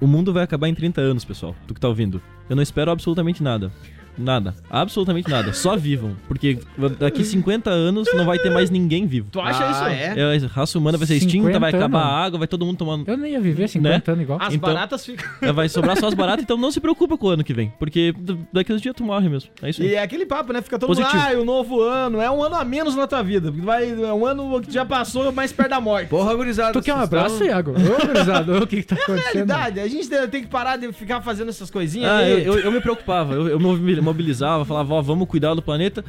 O 0.00 0.06
mundo 0.06 0.32
vai 0.32 0.42
acabar 0.42 0.68
em 0.68 0.74
30 0.74 1.00
anos, 1.00 1.24
pessoal. 1.24 1.54
Tu 1.66 1.74
que 1.74 1.80
tá 1.80 1.88
ouvindo. 1.88 2.20
Eu 2.50 2.56
não 2.56 2.62
espero 2.62 2.90
absolutamente 2.90 3.42
nada. 3.42 3.72
Nada. 4.18 4.54
Absolutamente 4.70 5.30
nada. 5.30 5.52
Só 5.52 5.76
vivam. 5.76 6.16
Porque 6.26 6.58
daqui 6.98 7.24
50 7.24 7.70
anos 7.70 8.08
não 8.14 8.24
vai 8.24 8.38
ter 8.38 8.50
mais 8.50 8.70
ninguém 8.70 9.06
vivo. 9.06 9.28
Tu 9.30 9.40
acha 9.40 9.66
Ah, 9.66 9.70
isso? 9.70 9.84
é? 9.84 10.34
É, 10.36 10.44
a 10.44 10.48
raça 10.48 10.78
humana 10.78 10.98
vai 10.98 11.06
ser 11.06 11.14
extinta, 11.14 11.32
50 11.46 11.58
vai 11.58 11.70
acabar 11.70 12.00
anos? 12.00 12.12
a 12.12 12.16
água, 12.24 12.38
vai 12.40 12.48
todo 12.48 12.64
mundo 12.66 12.76
tomando. 12.78 13.08
Eu 13.08 13.16
nem 13.16 13.32
ia 13.32 13.40
viver 13.40 13.68
50 13.68 14.12
anos 14.12 14.22
igual. 14.24 14.38
As 14.42 14.52
Então- 14.54 14.68
baratas 14.72 15.04
ficam. 15.06 15.24
É, 15.42 15.52
Vai 15.52 15.68
sobrar 15.68 15.96
só 15.96 16.06
as 16.08 16.14
baratas, 16.14 16.42
então 16.44 16.56
não 16.56 16.70
se 16.70 16.80
preocupa 16.80 17.16
com 17.18 17.26
o 17.26 17.30
ano 17.30 17.42
que 17.44 17.52
vem. 17.52 17.72
Porque 17.78 18.14
daqui 18.52 18.72
uns 18.72 18.80
dias 18.80 18.94
tu 18.94 19.02
morre 19.04 19.28
mesmo. 19.28 19.50
É 19.62 19.70
isso 19.70 19.82
aí. 19.82 19.88
E 19.88 19.94
é 19.94 20.02
aquele 20.02 20.24
papo, 20.26 20.52
né? 20.52 20.62
Fica 20.62 20.78
todo 20.78 20.88
Positivo. 20.88 21.16
mundo, 21.16 21.26
ah, 21.36 21.40
o 21.40 21.44
novo 21.44 21.80
ano. 21.82 22.20
É 22.20 22.30
um 22.30 22.42
ano 22.42 22.54
a 22.56 22.64
menos 22.64 22.94
na 22.94 23.06
tua 23.06 23.22
vida. 23.22 23.50
Vai, 23.50 23.90
é 23.90 24.12
um 24.12 24.24
ano 24.26 24.60
que 24.60 24.72
já 24.72 24.84
passou 24.84 25.30
mais 25.32 25.52
perto 25.52 25.70
da 25.70 25.80
morte. 25.80 26.08
Porra, 26.08 26.34
gurizada. 26.34 26.72
Tu 26.72 26.82
quer 26.82 26.94
um 26.94 27.00
abraço, 27.00 27.38
tão- 27.38 27.46
Iago? 27.46 27.72
Ô, 27.72 28.06
gurizada, 28.06 28.58
o 28.62 28.66
que 28.66 28.76
que 28.76 28.82
tá 28.82 28.96
É 28.96 28.98
a 28.98 29.02
acontecendo? 29.02 29.32
realidade. 29.48 29.80
A 29.80 29.88
gente 29.88 30.08
tem 30.28 30.42
que 30.42 30.48
parar 30.48 30.76
de 30.76 30.92
ficar 30.92 31.20
fazendo 31.22 31.48
essas 31.48 31.70
coisinhas. 31.70 32.10
Ah, 32.10 32.28
eu, 32.28 32.38
eu, 32.38 32.58
eu 32.60 32.72
me 32.72 32.80
preocupava, 32.80 33.34
eu, 33.34 33.48
eu 33.48 33.58
me 33.60 34.00
mobilizava, 34.08 34.64
falava, 34.64 34.94
ó, 34.94 35.02
vamos 35.02 35.28
cuidar 35.28 35.54
do 35.54 35.62
planeta. 35.62 36.04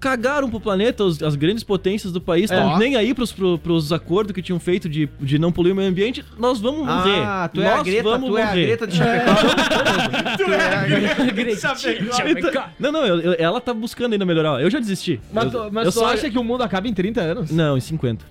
Cagaram 0.00 0.50
pro 0.50 0.60
planeta, 0.60 1.02
os- 1.02 1.22
as 1.22 1.34
grandes 1.34 1.64
potências 1.64 2.12
do 2.12 2.20
país 2.20 2.50
estão 2.50 2.74
É. 2.74 2.78
nem 2.78 2.94
aí 2.94 3.14
pros, 3.14 3.32
pro, 3.32 3.58
pros 3.58 3.90
acordos 3.90 4.32
que 4.34 4.42
tinham 4.42 4.60
feito 4.60 4.86
de, 4.86 5.08
de 5.18 5.38
não 5.38 5.50
poluir 5.50 5.72
o 5.72 5.76
meio 5.76 5.88
ambiente. 5.88 6.22
Nós 6.38 6.60
vamos 6.60 6.80
morrer. 6.86 7.20
Ah, 7.24 7.48
tu 7.52 7.62
é 7.62 7.64
Nós 7.64 7.80
a 7.80 7.82
Greta, 7.82 8.02
vamos 8.02 8.28
tu 8.28 8.36
é 8.36 8.42
a 8.42 8.46
morrer. 8.46 8.66
Greta 8.66 8.86
de 8.86 8.96
Chapecó. 8.98 9.32
Tu 10.36 10.52
é 10.52 10.74
a 10.76 12.30
Então- 12.30 12.62
não, 12.78 12.92
não, 12.92 13.06
eu- 13.06 13.20
eu- 13.20 13.36
ela 13.38 13.60
tá 13.60 13.72
buscando 13.72 14.12
ainda 14.12 14.26
melhorar. 14.26 14.60
Eu 14.60 14.70
já 14.70 14.78
desisti. 14.78 15.20
Mas, 15.32 15.44
eu, 15.44 15.50
tu, 15.50 15.72
mas 15.72 15.86
eu 15.86 15.92
tu 15.92 15.98
só- 16.00 16.06
acha 16.12 16.28
que 16.28 16.38
o 16.38 16.44
mundo 16.44 16.62
acaba 16.62 16.86
em 16.88 16.92
30 16.92 17.20
anos? 17.22 17.50
Não, 17.50 17.76
em 17.76 17.80
50. 17.80 18.24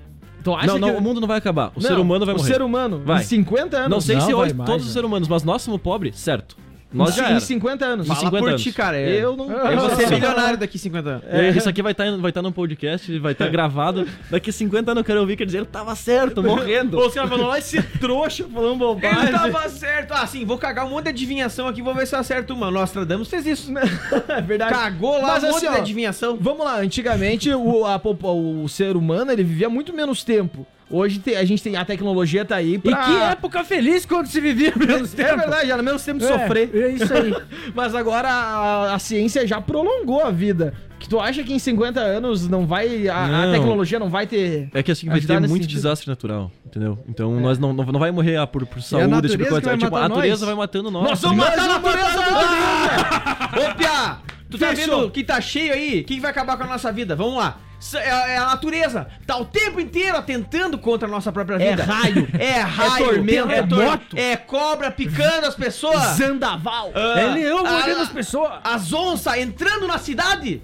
Tu 0.43 0.53
acha 0.53 0.67
não, 0.67 0.78
não, 0.78 0.89
que... 0.91 0.95
o 0.97 1.01
mundo 1.01 1.21
não 1.21 1.28
vai 1.28 1.38
acabar. 1.38 1.69
O 1.76 1.82
Não, 1.82 1.88
ser 1.89 1.97
humano 1.97 2.26
vai 2.26 2.36
o 2.36 2.38
morrer. 2.38 2.51
ser 2.53 2.61
humano, 2.61 3.01
Vai. 3.05 3.21
em 3.21 3.26
50 3.26 3.78
anos. 3.78 3.89
Não 3.89 4.01
sei 4.01 4.17
Não 4.17 4.26
se 4.26 4.34
hoje 4.34 4.53
mais, 4.53 4.69
todos 4.69 4.84
né? 4.84 4.88
os 4.88 4.93
seres 4.93 5.07
humanos, 5.07 5.28
mas 5.30 5.43
nós 5.43 5.61
somos 5.61 5.82
pobres, 5.82 6.19
certo. 6.19 6.57
Nós 6.93 7.15
já 7.15 7.27
em 7.27 7.31
era. 7.31 7.39
50 7.39 7.85
anos. 7.85 8.07
Fala 8.07 8.19
50 8.19 8.37
por 8.37 8.49
anos. 8.49 8.63
ti, 8.63 8.71
cara. 8.71 8.97
é. 8.97 9.23
Eu 9.23 9.35
não... 9.35 9.51
Eu 9.51 9.79
vou 9.79 9.95
ser 9.95 10.09
milionário 10.09 10.57
daqui 10.57 10.77
50 10.77 11.09
anos. 11.09 11.23
É, 11.27 11.49
Isso 11.49 11.67
aqui 11.67 11.81
vai 11.81 11.91
estar 11.91 12.17
vai 12.17 12.31
tá 12.31 12.41
no 12.41 12.51
podcast, 12.51 13.19
vai 13.19 13.31
estar 13.31 13.47
gravado. 13.49 14.07
Daqui 14.29 14.51
50 14.51 14.91
anos 14.91 15.01
eu 15.01 15.05
quero 15.05 15.19
ouvir 15.19 15.35
quer 15.35 15.45
dizer, 15.45 15.57
ele 15.59 15.65
tava 15.65 15.95
certo, 15.95 16.43
morrendo. 16.43 16.99
Os 16.99 17.13
caras 17.13 17.29
falam, 17.29 17.47
lá 17.47 17.57
esse 17.57 17.81
trouxa 17.99 18.45
falando 18.45 18.71
Ele 18.71 18.79
bobagem. 18.79 19.31
tava 19.31 19.69
certo. 19.69 20.11
Ah, 20.13 20.27
sim, 20.27 20.45
vou 20.45 20.57
cagar 20.57 20.85
um 20.85 20.89
monte 20.89 21.05
de 21.05 21.09
adivinhação 21.09 21.67
aqui, 21.67 21.81
vou 21.81 21.93
ver 21.93 22.07
se 22.07 22.15
eu 22.15 22.19
acerto 22.19 22.53
uma. 22.53 22.69
Nostradamus 22.69 23.27
fez 23.27 23.45
isso. 23.45 23.71
é 24.27 24.41
verdade. 24.41 24.73
Cagou 24.73 25.17
lá 25.19 25.33
Mas 25.33 25.43
um 25.43 25.47
monte 25.47 25.65
assim, 25.65 25.75
de 25.75 25.81
adivinhação. 25.81 26.37
Vamos 26.39 26.65
lá, 26.65 26.79
antigamente 26.79 27.49
o, 27.53 27.85
a 27.85 28.01
o 28.03 28.67
ser 28.67 28.95
humano 28.95 29.31
ele 29.31 29.43
vivia 29.43 29.69
muito 29.69 29.93
menos 29.93 30.23
tempo. 30.23 30.65
Hoje 30.95 31.17
tem- 31.19 31.35
a 31.35 31.43
gente 31.43 31.63
tem 31.63 31.75
a 31.75 31.83
tecnologia 31.83 32.45
tá 32.45 32.57
aí 32.57 32.75
E 32.75 32.77
pra... 32.77 32.95
que 32.97 33.11
época 33.11 33.63
feliz 33.63 34.05
quando 34.05 34.27
se 34.27 34.39
vivia 34.39 34.71
menos 34.77 35.11
tempo. 35.11 35.29
É 35.31 35.37
verdade, 35.37 35.71
era 35.71 35.81
menos 35.81 36.03
tempo 36.05 36.19
de 36.19 36.25
É, 36.25 36.27
sofrer. 36.27 36.69
É 36.75 36.89
isso 36.89 37.11
aí. 37.11 37.33
Mas 37.73 37.95
agora 37.95 38.29
a, 38.29 38.93
a 38.93 38.99
ciência 38.99 39.47
já 39.47 39.59
prolongou 39.59 40.21
a 40.23 40.29
vida. 40.29 40.73
Que 40.99 41.09
tu 41.09 41.19
acha 41.19 41.43
que 41.43 41.51
em 41.51 41.57
50 41.59 41.99
anos 41.99 42.47
não 42.47 42.65
vai. 42.67 43.07
A, 43.09 43.25
a 43.25 43.27
Não. 43.47 43.51
tecnologia 43.53 43.97
não 43.99 44.09
vai 44.09 44.27
ter. 44.27 44.69
É 44.73 44.81
que 44.83 44.91
assim 44.91 45.07
vai 45.09 45.19
ter 45.19 45.39
muito 45.39 45.51
sentido? 45.63 45.71
desastre 45.71 46.07
natural, 46.07 46.49
entendeu? 46.65 46.97
Então 47.09 47.39
nós 47.41 47.57
não, 47.59 47.73
não, 47.73 47.83
não 47.85 47.99
vai 47.99 48.11
morrer 48.11 48.37
ah, 48.37 48.45
por, 48.47 48.65
por 48.65 48.81
saúde, 48.81 49.07
natureza 49.07 49.37
tipo, 49.37 49.49
coisa. 49.49 49.61
que 49.61 49.67
vai 49.67 49.77
tipo, 49.77 49.95
a 49.95 50.07
natureza 50.07 50.45
nós. 50.45 50.55
vai 50.55 50.55
matando 50.55 50.91
nós. 50.91 51.03
Nós 51.09 51.21
vamos 51.21 51.37
matar 51.37 51.59
a 51.59 51.67
natureza 51.67 52.19
Ô, 53.71 53.75
Pia, 53.75 54.17
tu 54.54 54.60
tá 54.60 54.76
Fechou. 54.76 54.99
vendo 55.01 55.12
que 55.12 55.24
tá 55.24 55.41
cheio 55.41 55.74
aí? 55.74 56.01
O 56.01 56.04
que, 56.04 56.20
vai 56.20 56.30
acabar 56.32 56.56
com 56.58 56.64
a 56.64 56.68
nossa 56.68 56.91
vida? 56.91 57.16
Vamos 57.16 57.38
lá. 57.38 57.58
É, 57.95 58.34
é 58.36 58.38
a 58.38 58.45
natureza. 58.45 59.08
Tá 59.26 59.36
o 59.38 59.45
tempo 59.45 59.80
inteiro 59.80 60.16
atentando 60.16 60.78
contra 60.78 61.08
a 61.08 61.12
nossa 61.12 61.32
própria 61.32 61.56
É 61.56 61.72
vida. 61.72 61.84
raio. 61.84 62.28
É 62.39 62.60
raio. 62.62 63.06
tormenta, 63.06 63.51
é, 63.51 63.58
é 63.58 63.64
tor- 63.68 63.99
é 64.16 64.38
cobra 64.38 64.91
picando 64.91 65.47
as 65.47 65.56
pessoas. 65.56 66.01
Zandaval. 66.16 66.91
Ah, 66.95 67.20
É 67.20 67.28
leão 67.28 67.66
ah, 67.66 67.72
mordendo 67.72 68.01
as 68.01 68.10
pessoas. 68.10 68.51
As 68.64 68.93
onças 68.93 69.36
entrando 69.38 69.88
na 69.88 69.97
cidade. 69.97 70.62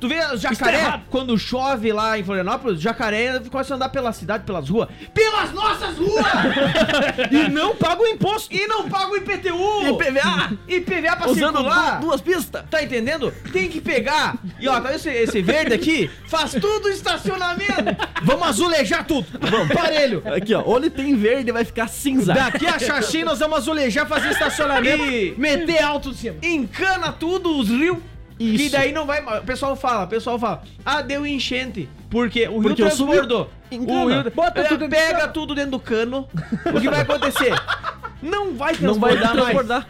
Tu 0.00 0.08
vê 0.08 0.16
Isso 0.16 0.28
tá 0.30 0.36
jacaré, 0.54 1.00
quando 1.10 1.36
chove 1.38 1.92
lá 1.92 2.18
em 2.18 2.24
Florianópolis, 2.24 2.80
jacaré 2.80 3.38
começa 3.50 3.74
a 3.74 3.76
andar 3.76 3.88
pela 3.90 4.12
cidade, 4.12 4.44
pelas 4.44 4.68
ruas. 4.68 4.88
Pelas 5.12 5.52
nossas 5.52 5.96
ruas! 5.98 6.24
E 7.30 7.48
não 7.48 7.76
paga 7.76 8.02
o 8.02 8.06
imposto. 8.06 8.54
e 8.54 8.66
não 8.66 8.88
paga 8.88 9.12
o 9.12 9.16
IPTU! 9.16 9.88
IPVA. 9.90 10.52
IPVA 10.68 11.16
pra 11.16 11.30
Usando 11.30 11.56
circular! 11.58 12.00
du- 12.00 12.06
duas 12.06 12.20
pistas. 12.20 12.64
Tá 12.70 12.82
entendendo? 12.82 13.32
Tem 13.52 13.68
que 13.68 13.80
pegar. 13.80 14.36
E 14.58 14.66
ó, 14.68 14.72
tá 14.74 14.80
vendo 14.80 14.96
esse, 14.96 15.10
esse 15.10 15.42
verde 15.42 15.74
aqui? 15.74 16.10
Faz 16.26 16.52
tudo 16.52 16.88
estacionamento. 16.88 17.96
Vamos 18.22 18.48
azulejar 18.48 19.04
tudo. 19.06 19.26
Vamos, 19.40 19.68
parelho. 19.74 20.22
Aqui, 20.34 20.54
ó, 20.54 20.62
onde 20.66 20.90
tem 20.90 21.14
verde 21.16 21.52
vai 21.52 21.64
ficar 21.64 21.88
cinza. 21.88 22.32
Daqui 22.34 22.66
a 22.66 22.78
Xaxim 22.78 23.22
nós 23.24 23.38
vamos 23.38 23.58
azulejar, 23.58 24.06
fazer 24.06 24.30
estacionamento, 24.30 25.02
E- 25.04 25.34
meter 25.36 25.82
alto 25.82 26.10
em 26.10 26.14
cima. 26.14 26.36
Encana 26.42 27.12
tudo 27.12 27.58
os 27.58 27.68
rios. 27.68 27.98
Que 28.40 28.54
Isso. 28.54 28.72
daí 28.72 28.90
não 28.90 29.04
vai. 29.04 29.20
O 29.38 29.44
pessoal 29.44 29.76
fala, 29.76 30.04
o 30.04 30.08
pessoal 30.08 30.38
fala, 30.38 30.62
ah, 30.82 31.02
deu 31.02 31.26
enchente. 31.26 31.86
Porque 32.08 32.48
o 32.48 32.52
rio 32.52 32.62
Porque 32.62 32.82
transbordou. 32.82 33.50
O 33.70 34.08
rio 34.08 34.30
Bota 34.34 34.62
é, 34.62 34.64
tudo 34.64 34.88
pega 34.88 35.28
tudo 35.28 35.54
dentro 35.54 35.72
do 35.72 35.78
cano. 35.78 36.26
o 36.64 36.80
que 36.80 36.88
vai 36.88 37.02
acontecer? 37.02 37.52
Não 38.22 38.54
vai 38.54 38.74
Não 38.80 38.94
vai 38.94 39.18
transbordar 39.18 39.80
mais. 39.80 39.86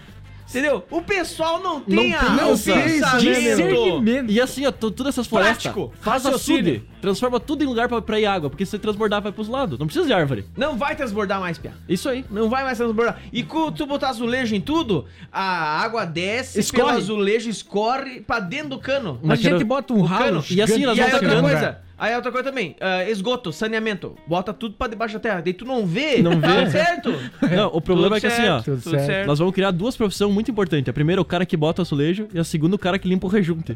Entendeu? 0.51 0.85
O 0.91 1.01
pessoal 1.01 1.63
não 1.63 1.81
tem 1.81 2.11
Não 2.11 2.19
a, 2.19 2.37
tem 2.37 2.45
o 2.45 2.53
essa 2.53 2.73
pensamento. 2.73 4.31
E 4.31 4.41
assim, 4.41 4.67
ó, 4.67 4.73
todas 4.73 5.07
essas 5.07 5.27
florestas, 5.27 5.63
Prático. 5.73 5.93
faz 6.01 6.25
Raciocínio. 6.25 6.61
açude, 6.75 6.83
transforma 7.01 7.39
tudo 7.41 7.63
em 7.63 7.67
lugar 7.67 7.89
pra, 7.89 8.03
pra 8.03 8.19
ir 8.19 8.27
água, 8.27 8.51
porque 8.51 8.65
se 8.65 8.73
você 8.73 8.79
transbordar 8.79 9.23
vai 9.23 9.33
pros 9.33 9.49
lados, 9.49 9.79
não 9.79 9.87
precisa 9.87 10.07
de 10.07 10.13
árvore. 10.13 10.45
Não 10.57 10.77
vai 10.77 10.95
transbordar 10.97 11.41
mais, 11.41 11.57
Pia. 11.59 11.73
Isso 11.89 12.09
aí. 12.09 12.25
Não 12.31 12.49
vai 12.49 12.65
mais 12.65 12.79
transbordar. 12.79 13.19
E 13.33 13.43
quando 13.43 13.73
tu 13.77 13.87
botar 13.87 14.09
azulejo 14.11 14.55
em 14.55 14.61
tudo, 14.61 15.05
a 15.33 15.81
água 15.83 16.05
desce 16.05 16.59
Escorre. 16.61 16.85
pelo 16.85 16.97
azulejo, 16.99 17.49
escorre 17.49 18.21
pra 18.21 18.41
dentro 18.41 18.71
do 18.71 18.79
cano. 18.79 19.21
A 19.23 19.27
Mas 19.29 19.41
gente 19.41 19.53
quero- 19.53 19.65
bota 19.67 19.93
um 19.95 19.99
o 20.01 20.03
ralo. 20.03 20.25
cano. 20.25 20.45
E 20.51 20.61
assim, 20.61 20.85
nós 20.85 20.97
E 20.99 21.01
aí 21.01 21.11
vamos 21.11 21.13
outra 21.15 21.29
tacando. 21.29 21.49
coisa, 21.49 21.79
aí 22.01 22.17
outra 22.17 22.33
coisa 22.33 22.49
também, 22.49 22.75
ah, 22.81 23.05
esgoto, 23.09 23.53
saneamento, 23.53 24.17
bota 24.27 24.53
tudo 24.53 24.75
pra 24.75 24.89
debaixo 24.89 25.15
da 25.15 25.21
terra, 25.21 25.41
daí 25.41 25.53
tu 25.53 25.65
não 25.65 25.87
vê, 25.87 26.23
Não 26.23 26.41
tá 26.41 26.65
vê. 26.65 26.71
certo? 26.71 27.11
Não, 27.55 27.69
o 27.69 27.81
problema 27.81 28.17
Tudo 28.17 28.17
é 28.17 28.21
que 28.21 28.27
assim, 28.27 28.43
ó, 28.49 28.55
certo, 28.61 28.65
tudo 28.65 28.83
tudo 28.83 28.91
certo. 28.93 29.07
certo. 29.07 29.27
nós 29.27 29.39
vamos 29.39 29.55
criar 29.55 29.71
duas 29.71 29.97
profissões 29.97 30.33
muito 30.33 30.51
importantes. 30.51 30.89
A 30.89 30.93
primeira, 30.93 31.21
o 31.21 31.25
cara 31.25 31.45
que 31.45 31.57
bota 31.57 31.83
o 31.83 31.85
azulejo, 31.85 32.27
e 32.33 32.39
a 32.39 32.45
segunda, 32.45 32.75
o 32.77 32.79
cara 32.79 32.99
que 32.99 33.07
limpa 33.09 33.27
o 33.27 33.31
rejunte. 33.31 33.75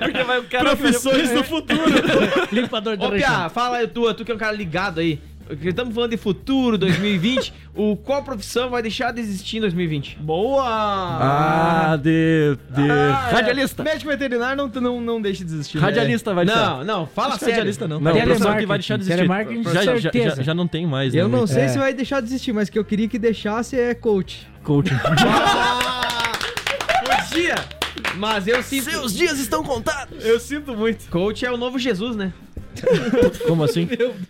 Porque 0.00 0.22
vai 0.24 0.38
o 0.38 0.44
cara... 0.44 0.76
Profissões 0.76 1.30
do 1.30 1.44
futuro. 1.44 1.82
Limpador 2.52 2.96
de 2.96 3.04
Ô, 3.04 3.10
região. 3.10 3.30
Pia, 3.30 3.48
fala 3.48 3.78
aí, 3.78 3.86
tu, 3.86 4.12
tu 4.14 4.24
que 4.24 4.32
é 4.32 4.34
um 4.34 4.38
cara 4.38 4.52
ligado 4.52 5.00
aí, 5.00 5.20
estamos 5.62 5.94
falando 5.94 6.10
de 6.10 6.16
futuro, 6.16 6.76
2020, 6.78 7.52
o, 7.74 7.96
qual 7.96 8.22
profissão 8.22 8.70
vai 8.70 8.82
deixar 8.82 9.12
de 9.12 9.20
existir 9.20 9.58
em 9.58 9.60
2020? 9.60 10.18
Boa! 10.20 10.64
Ah, 10.66 11.96
de... 11.96 12.56
de... 12.70 12.90
Ah, 12.90 13.28
é. 13.30 13.34
Radialista. 13.34 13.82
Médico 13.82 14.10
veterinário 14.10 14.56
não, 14.56 14.80
não, 14.80 15.00
não 15.00 15.20
deixa 15.22 15.44
de 15.44 15.52
existir. 15.52 15.76
né? 15.78 15.82
Radialista 15.84 16.32
vai 16.34 16.44
deixar. 16.44 16.78
Não, 16.78 16.84
não, 16.84 17.06
fala 17.06 17.28
Acho 17.30 17.38
que 17.38 17.44
sério. 17.44 17.54
radialista 17.56 17.88
não. 17.88 18.00
Não, 18.00 18.12
o 18.12 18.22
professor 18.22 18.56
que 18.56 18.66
vai 18.66 18.78
deixar 18.78 18.96
de 18.96 19.02
existir. 19.04 19.26
Já, 19.72 19.98
já, 19.98 20.10
já, 20.36 20.42
já 20.42 20.54
não 20.54 20.66
tem 20.66 20.86
mais, 20.86 21.14
Eu 21.14 21.28
né? 21.28 21.36
não 21.36 21.46
sei 21.46 21.64
É. 21.64 21.68
se 21.68 21.78
vai 21.78 21.92
deixar 21.94 22.20
de 22.20 22.26
existir, 22.28 22.52
mas 22.52 22.68
o 22.68 22.72
que 22.72 22.78
eu 22.78 22.84
queria 22.84 23.08
que 23.08 23.18
deixasse 23.18 23.78
é 23.78 23.94
coach. 23.94 24.46
Coaching. 24.62 24.94
Ah, 27.06 27.28
podia, 27.28 27.54
mas 28.16 28.46
eu 28.46 28.62
sinto... 28.62 28.90
Seus 28.90 29.14
dias 29.14 29.38
estão 29.38 29.62
contados. 29.62 30.24
Eu 30.24 30.38
sinto 30.40 30.74
muito. 30.76 31.08
Coach 31.10 31.44
é 31.44 31.50
o 31.50 31.56
novo 31.56 31.78
Jesus, 31.78 32.16
né? 32.16 32.32
Como 33.46 33.64
assim? 33.64 33.88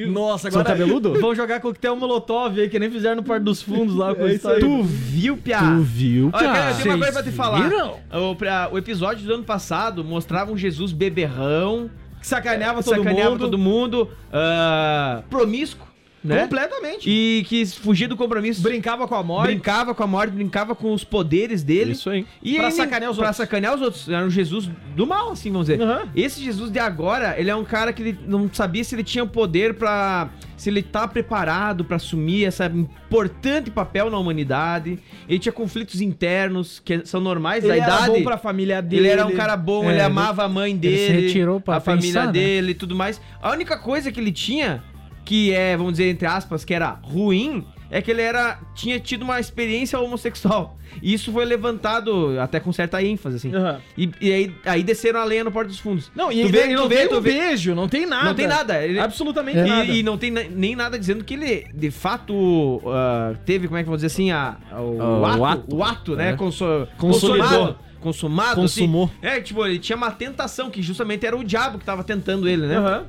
Nossa, 0.09 0.51
São 0.51 0.61
agora 0.61 0.77
cabeludo? 0.77 1.15
vão 1.21 1.35
jogar 1.35 1.61
coquetel 1.61 1.97
molotov 1.97 2.59
aí, 2.61 2.69
que 2.69 2.79
nem 2.79 2.91
fizeram 2.91 3.17
no 3.17 3.23
Parque 3.23 3.45
dos 3.45 3.63
Fundos 3.63 3.95
lá 3.95 4.15
com 4.15 4.27
isso 4.27 4.49
aí. 4.49 4.61
Tu 4.61 4.83
viu, 4.83 5.37
Pia? 5.37 5.59
Tu 5.59 5.81
viu, 5.83 6.31
Olha, 6.33 6.47
cara? 6.53 6.71
eu 6.71 6.77
tenho 6.77 6.95
uma 6.95 6.99
coisa 7.05 7.13
pra 7.23 7.23
te 7.31 7.37
falar. 7.37 7.63
viram? 7.69 7.97
O, 8.31 8.35
pra- 8.37 8.69
o 8.73 8.79
episódio 8.79 9.27
do 9.27 9.35
ano 9.35 9.45
passado 9.45 10.05
mostrava 10.05 10.53
um 10.53 10.57
Jesus 10.57 10.93
beberrão, 10.93 11.91
Que 12.21 12.27
sacaneava 12.27 12.83
todo 12.83 12.97
sacaneava 12.97 13.31
mundo. 13.31 13.41
todo 13.41 13.59
mundo, 13.59 14.09
ah, 14.33 15.23
promíscuo, 15.31 15.87
né? 16.25 16.43
Completamente. 16.43 17.09
E 17.09 17.45
quis 17.47 17.75
fugir 17.75 18.07
do 18.09 18.17
compromisso. 18.17 18.63
Brincava 18.63 19.07
com 19.07 19.15
a 19.15 19.23
morte. 19.23 19.51
Brincava 19.53 19.95
com 19.95 20.03
a 20.03 20.07
morte, 20.07 20.31
brincava 20.33 20.75
com 20.75 20.93
os 20.93 21.05
poderes 21.05 21.63
dele. 21.63 21.93
Isso 21.93 22.09
aí. 22.09 22.27
E 22.43 22.55
Pra 22.55 22.65
ele- 22.65 22.73
sacanear 22.73 23.11
os 23.11 23.17
pra 23.19 23.27
outros. 23.27 23.37
sacanear 23.37 23.75
os 23.75 23.83
outros. 23.83 24.09
Era 24.09 24.25
um 24.25 24.31
Jesus 24.31 24.71
do 24.97 25.07
mal, 25.07 25.31
assim, 25.33 25.51
vamos 25.53 25.67
dizer. 25.69 25.83
Aham. 25.83 26.09
Esse 26.17 26.43
Jesus 26.43 26.71
de 26.71 26.79
agora, 26.79 27.35
ele 27.39 27.51
é 27.51 27.55
um 27.57 27.65
cara 27.65 27.93
que 27.93 28.03
ele 28.03 28.19
não 28.27 28.49
sabia 28.53 28.83
se 28.83 28.95
ele 28.95 29.05
tinha 29.05 29.23
o 29.23 29.29
poder 29.29 29.75
pra. 29.75 30.31
Se 30.57 30.71
ele 30.71 30.83
tá 30.83 31.07
preparado 31.07 31.85
pra 31.85 31.97
assumir 31.97 32.45
esse 32.45 32.65
importante 32.65 33.71
papel 33.71 34.09
na 34.09 34.17
humanidade. 34.19 34.99
Ele 35.29 35.39
tinha 35.39 35.53
conflitos 35.53 36.01
internos 36.01 36.81
que 36.83 37.05
são 37.05 37.21
normais 37.21 37.65
Ele 37.65 37.73
da 37.79 37.85
era 37.85 37.95
idade. 37.97 38.11
bom 38.13 38.23
pra 38.23 38.39
família 38.39 38.81
dele. 38.81 39.03
Ele 39.03 39.09
era 39.09 39.27
um 39.27 39.33
cara 39.33 39.57
bom, 39.57 39.83
É, 39.85 39.87
ele 39.89 39.95
ele- 39.95 40.01
amava 40.03 40.45
a 40.45 40.49
mãe 40.49 40.71
ele 40.71 40.79
dele, 40.81 40.97
se 41.07 41.13
retirou 41.13 41.61
pra 41.61 41.77
a 41.77 41.81
família 41.81 42.07
pensar, 42.13 42.27
né? 42.27 42.33
dele 42.33 42.71
e 42.71 42.75
tudo 42.75 42.95
mais. 42.95 43.21
A 43.43 43.51
única 43.51 43.77
coisa 43.77 44.11
que 44.13 44.19
ele 44.21 44.33
tinha, 44.33 44.83
que 45.25 45.53
é, 45.53 45.77
vamos 45.77 45.93
dizer, 45.95 46.11
entre 46.11 46.27
aspas, 46.27 46.65
que 46.65 46.75
era 46.75 46.99
ruim, 47.03 47.65
é 47.91 48.03
que 48.03 48.11
ele 48.11 48.23
era 48.23 48.59
tinha 48.75 48.99
tido 48.99 49.23
uma 49.23 49.39
experiência 49.39 49.99
homossexual. 50.01 50.77
E 51.03 51.13
isso 51.15 51.33
foi 51.33 51.45
levantado 51.45 52.39
até 52.41 52.59
com 52.61 52.73
certa 52.73 53.03
ênfase, 53.03 53.37
assim. 53.37 53.55
Aham. 53.55 53.81
E, 53.97 54.11
e 54.21 54.33
aí, 54.33 54.55
aí 54.65 54.83
desceram 54.83 55.21
a 55.21 55.25
lenha 55.25 55.45
no 55.45 55.51
Porto 55.53 55.69
dos 55.69 55.79
Fundos. 55.79 56.11
Não, 56.15 56.31
e 56.31 56.37
tu 56.43 56.49
ele 56.49 56.53
vê, 56.53 56.67
não 56.75 56.83
tu 56.85 56.89
vê, 56.89 56.97
tem 56.97 57.09
tu 57.09 57.17
um 57.17 57.21
vê. 57.21 57.31
beijo, 57.33 57.75
não 57.75 57.89
tem 57.89 58.07
nada. 58.07 58.25
Não 58.27 58.35
tem 58.35 58.47
nada. 58.47 58.85
Ele, 58.85 58.99
Absolutamente 58.99 59.59
É. 59.59 59.65
nada. 59.65 59.85
e, 59.85 60.01
e 60.01 60.03
não 60.03 60.17
tem 60.19 60.31
nem 60.31 60.75
nada 60.77 60.99
dizendo 60.99 61.25
que 61.25 61.35
ele, 61.35 61.67
de 61.75 61.91
fato, 61.91 62.81
ah, 62.87 63.35
teve, 63.45 63.67
como 63.67 63.79
é 63.79 63.83
que 63.83 63.87
eu 63.89 63.91
vou 63.91 63.97
dizer 63.97 64.07
assim, 64.09 64.31
a, 64.31 64.57
o, 64.73 65.25
Ah, 65.25 65.31
ato, 65.33 65.41
o 65.41 65.45
ato. 65.47 65.77
o 65.77 65.85
ato, 65.85 66.17
né? 66.17 66.31
É. 66.31 66.33
conso- 66.37 66.87
consumado, 66.99 67.77
consumado. 68.01 68.61
Consumou. 68.61 69.11
assim. 69.23 69.37
É, 69.37 69.41
tipo, 69.41 69.65
ele 69.67 69.79
tinha 69.79 69.97
uma 69.97 70.11
tentação, 70.11 70.71
que 70.71 70.81
justamente 70.83 71.25
era 71.27 71.37
o 71.37 71.43
diabo 71.45 71.79
que 71.79 71.85
tava 71.85 72.03
tentando 72.05 72.49
ele, 72.49 72.67
né? 72.67 72.77
Aham. 72.77 73.07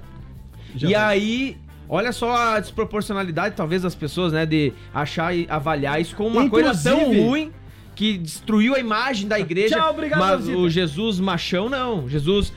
E 0.75 0.93
aí, 0.93 1.57
olha 1.89 2.11
só 2.11 2.35
a 2.35 2.59
desproporcionalidade, 2.59 3.55
talvez, 3.55 3.81
das 3.81 3.95
pessoas, 3.95 4.33
né? 4.33 4.45
De 4.45 4.73
achar 4.93 5.35
e 5.35 5.45
avaliar 5.49 5.99
isso 6.01 6.15
como 6.15 6.29
uma 6.39 6.49
coisa 6.49 6.71
tão 6.81 6.99
Inclusive- 7.01 7.21
ruim 7.27 7.51
que 7.95 8.17
destruiu 8.17 8.75
a 8.75 8.79
imagem 8.79 9.27
da 9.27 9.39
igreja. 9.39 9.77
Tchau, 9.77 9.91
obrigado, 9.91 10.19
Mas 10.19 10.47
o 10.49 10.69
Jesus 10.69 11.17
machão, 11.19 11.69
não. 11.69 12.09
Jesus 12.09 12.51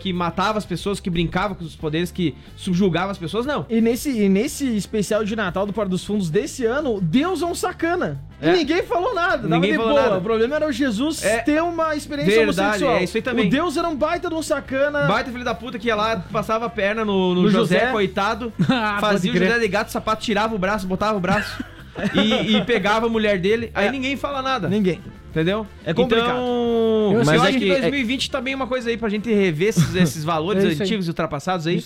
que 0.00 0.12
matava 0.12 0.58
as 0.58 0.64
pessoas, 0.66 1.00
que 1.00 1.10
brincava 1.10 1.54
com 1.54 1.64
os 1.64 1.74
poderes, 1.76 2.10
que 2.10 2.34
subjugava 2.56 3.12
as 3.12 3.18
pessoas, 3.18 3.44
não. 3.46 3.66
E 3.68 3.80
nesse, 3.80 4.10
e 4.10 4.28
nesse 4.28 4.76
especial 4.76 5.24
de 5.24 5.34
Natal 5.36 5.66
do 5.66 5.72
Porto 5.72 5.90
dos 5.90 6.04
Fundos 6.04 6.30
desse 6.30 6.64
ano, 6.64 7.00
Deus 7.00 7.42
é 7.42 7.46
um 7.46 7.54
sacana. 7.54 8.20
E 8.40 8.48
É. 8.48 8.52
ninguém 8.52 8.82
falou 8.82 9.14
nada. 9.14 9.48
Ninguém 9.48 9.74
falou 9.74 9.90
boa. 9.92 10.02
nada. 10.02 10.18
O 10.18 10.20
problema 10.22 10.56
era 10.56 10.66
o 10.68 10.72
Jesus 10.72 11.24
É. 11.24 11.38
ter 11.38 11.62
uma 11.62 11.94
experiência 11.96 12.34
Verdade, 12.44 12.60
homossexual. 12.60 12.96
é 12.96 13.04
isso 13.04 13.16
aí 13.16 13.22
também. 13.22 13.46
O 13.46 13.50
Deus 13.50 13.76
era 13.76 13.88
um 13.88 13.96
baita 13.96 14.28
de 14.28 14.34
um 14.34 14.42
sacana. 14.42 15.06
Baita 15.06 15.30
filho 15.30 15.44
da 15.44 15.54
puta 15.54 15.78
que 15.78 15.86
ia 15.88 15.94
lá, 15.96 16.16
passava 16.32 16.66
a 16.66 16.70
perna 16.70 17.04
no, 17.04 17.34
no 17.34 17.42
No 17.42 17.50
José, 17.50 17.78
José. 17.80 17.92
coitado, 17.92 18.52
Ah, 18.68 18.98
fazia 19.00 19.32
o. 19.32 19.36
José 19.36 19.58
de 19.58 19.68
gato, 19.68 19.90
sapato, 19.90 20.22
tirava 20.22 20.54
o 20.54 20.58
braço, 20.58 20.86
botava 20.86 21.16
o 21.16 21.20
braço 21.20 21.64
e, 22.14 22.56
e 22.56 22.64
pegava 22.64 23.06
a 23.06 23.08
mulher 23.08 23.38
dele. 23.38 23.70
Aí 23.74 23.88
É. 23.88 23.90
ninguém 23.90 24.16
fala 24.16 24.42
nada. 24.42 24.68
Ninguém. 24.68 25.00
Entendeu? 25.36 25.66
É 25.84 25.92
complicado. 25.92 26.28
Então, 26.30 27.10
Eu 27.12 27.22
eu, 27.22 27.42
acho 27.42 27.52
que- 27.52 27.58
que 27.58 27.68
2020 27.68 28.30
também 28.30 28.54
é 28.54 28.56
uma 28.56 28.66
coisa 28.66 28.88
aí 28.88 28.96
pra 28.96 29.10
gente 29.10 29.30
rever 29.30 29.68
esses, 29.68 29.94
esses 29.94 30.24
valores 30.24 30.64
É 30.64 30.68
isso 30.68 30.82
antigos 30.82 31.06
e 31.06 31.10
ultrapassados 31.10 31.66
aí. 31.66 31.84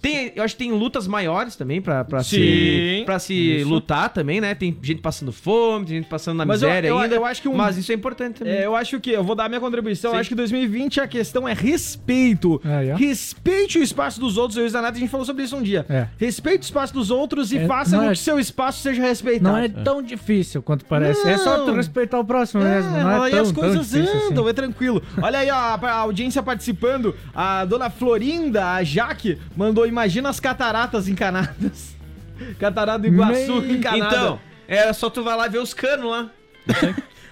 Tem, 0.00 0.32
eu 0.34 0.42
acho 0.42 0.54
que 0.54 0.64
tem 0.64 0.72
lutas 0.72 1.06
maiores 1.06 1.56
também 1.56 1.80
pra, 1.80 2.04
pra 2.04 2.22
Sim. 2.22 2.36
se, 2.36 3.02
pra 3.04 3.18
se 3.18 3.64
lutar 3.64 4.08
também, 4.10 4.40
né? 4.40 4.54
Tem 4.54 4.76
gente 4.82 5.00
passando 5.00 5.32
fome, 5.32 5.86
tem 5.86 5.96
gente 5.96 6.08
passando 6.08 6.36
na 6.38 6.44
Mas 6.46 6.62
eu- 6.62 6.68
miséria 6.68 6.88
eu- 6.88 6.98
ainda. 6.98 7.14
eu 7.14 7.24
acho 7.24 7.42
que 7.42 7.48
um- 7.48 7.54
Mas 7.54 7.76
isso 7.76 7.90
é 7.92 7.94
importante 7.94 8.38
também. 8.40 8.54
É, 8.54 8.66
eu 8.66 8.74
acho 8.76 9.00
que 9.00 9.10
eu 9.10 9.24
vou 9.24 9.34
dar 9.34 9.48
minha 9.48 9.60
contribuição. 9.60 10.10
Sim. 10.10 10.16
Eu 10.16 10.20
acho 10.20 10.28
que 10.28 10.34
2020 10.34 11.00
a 11.00 11.06
questão 11.08 11.48
é 11.48 11.52
respeito. 11.54 12.60
Respeite 12.96 13.78
o 13.78 13.82
espaço 13.82 14.20
dos 14.20 14.36
outros. 14.36 14.56
Eu 14.56 14.64
e 14.64 14.66
o 14.66 14.70
Zanata, 14.70 14.96
a 14.96 15.00
gente 15.00 15.10
falou 15.10 15.24
sobre 15.26 15.42
isso 15.44 15.56
um 15.56 15.62
dia. 15.62 15.84
É. 15.88 16.06
Respeite 16.18 16.60
o 16.62 16.64
espaço 16.64 16.92
dos 16.94 17.10
outros 17.10 17.52
e 17.52 17.58
É, 17.58 17.66
faça 17.66 17.96
não 17.96 18.04
com 18.04 18.10
é- 18.10 18.12
que 18.12 18.18
seu 18.18 18.38
espaço 18.38 18.80
seja 18.82 19.02
respeitado. 19.02 19.44
Não 19.44 19.56
é 19.58 19.68
tão 19.68 20.02
difícil 20.02 20.62
quanto 20.62 20.84
parece. 20.84 21.26
É 21.28 21.38
só 21.38 21.58
tu 21.58 21.68
Não. 21.68 21.74
respeitar 21.74 22.18
o 22.18 22.24
próximo 22.24 22.62
mesmo. 22.62 22.90
Não 22.90 23.10
é 23.10 23.26
aí 23.26 23.30
tão, 23.30 23.40
as 23.42 23.52
tão 23.52 23.62
coisas 23.62 23.90
difícil 23.90 24.26
andam, 24.28 24.42
assim. 24.44 24.50
é 24.50 24.52
tranquilo. 24.52 25.02
Olha 25.22 25.38
aí, 25.38 25.50
ó, 25.50 25.54
a, 25.54 25.74
a 25.74 25.92
audiência 25.98 26.42
participando. 26.42 27.14
A 27.34 27.64
dona 27.64 27.90
Florinda, 27.90 28.72
a 28.74 28.82
Jaque, 28.84 29.38
mandou 29.56 29.85
Imagina 29.86 30.28
as 30.28 30.40
cataratas 30.40 31.08
encanadas. 31.08 31.94
Catarata 32.58 32.98
do 33.00 33.06
Iguaçu 33.06 33.60
Meio- 33.60 33.76
encanada. 33.76 34.14
Então, 34.16 34.40
é 34.68 34.92
só 34.92 35.08
tu 35.08 35.22
vai 35.24 35.36
lá 35.36 35.48
ver 35.48 35.58
os 35.58 35.72
canos 35.72 36.10
lá. 36.10 36.30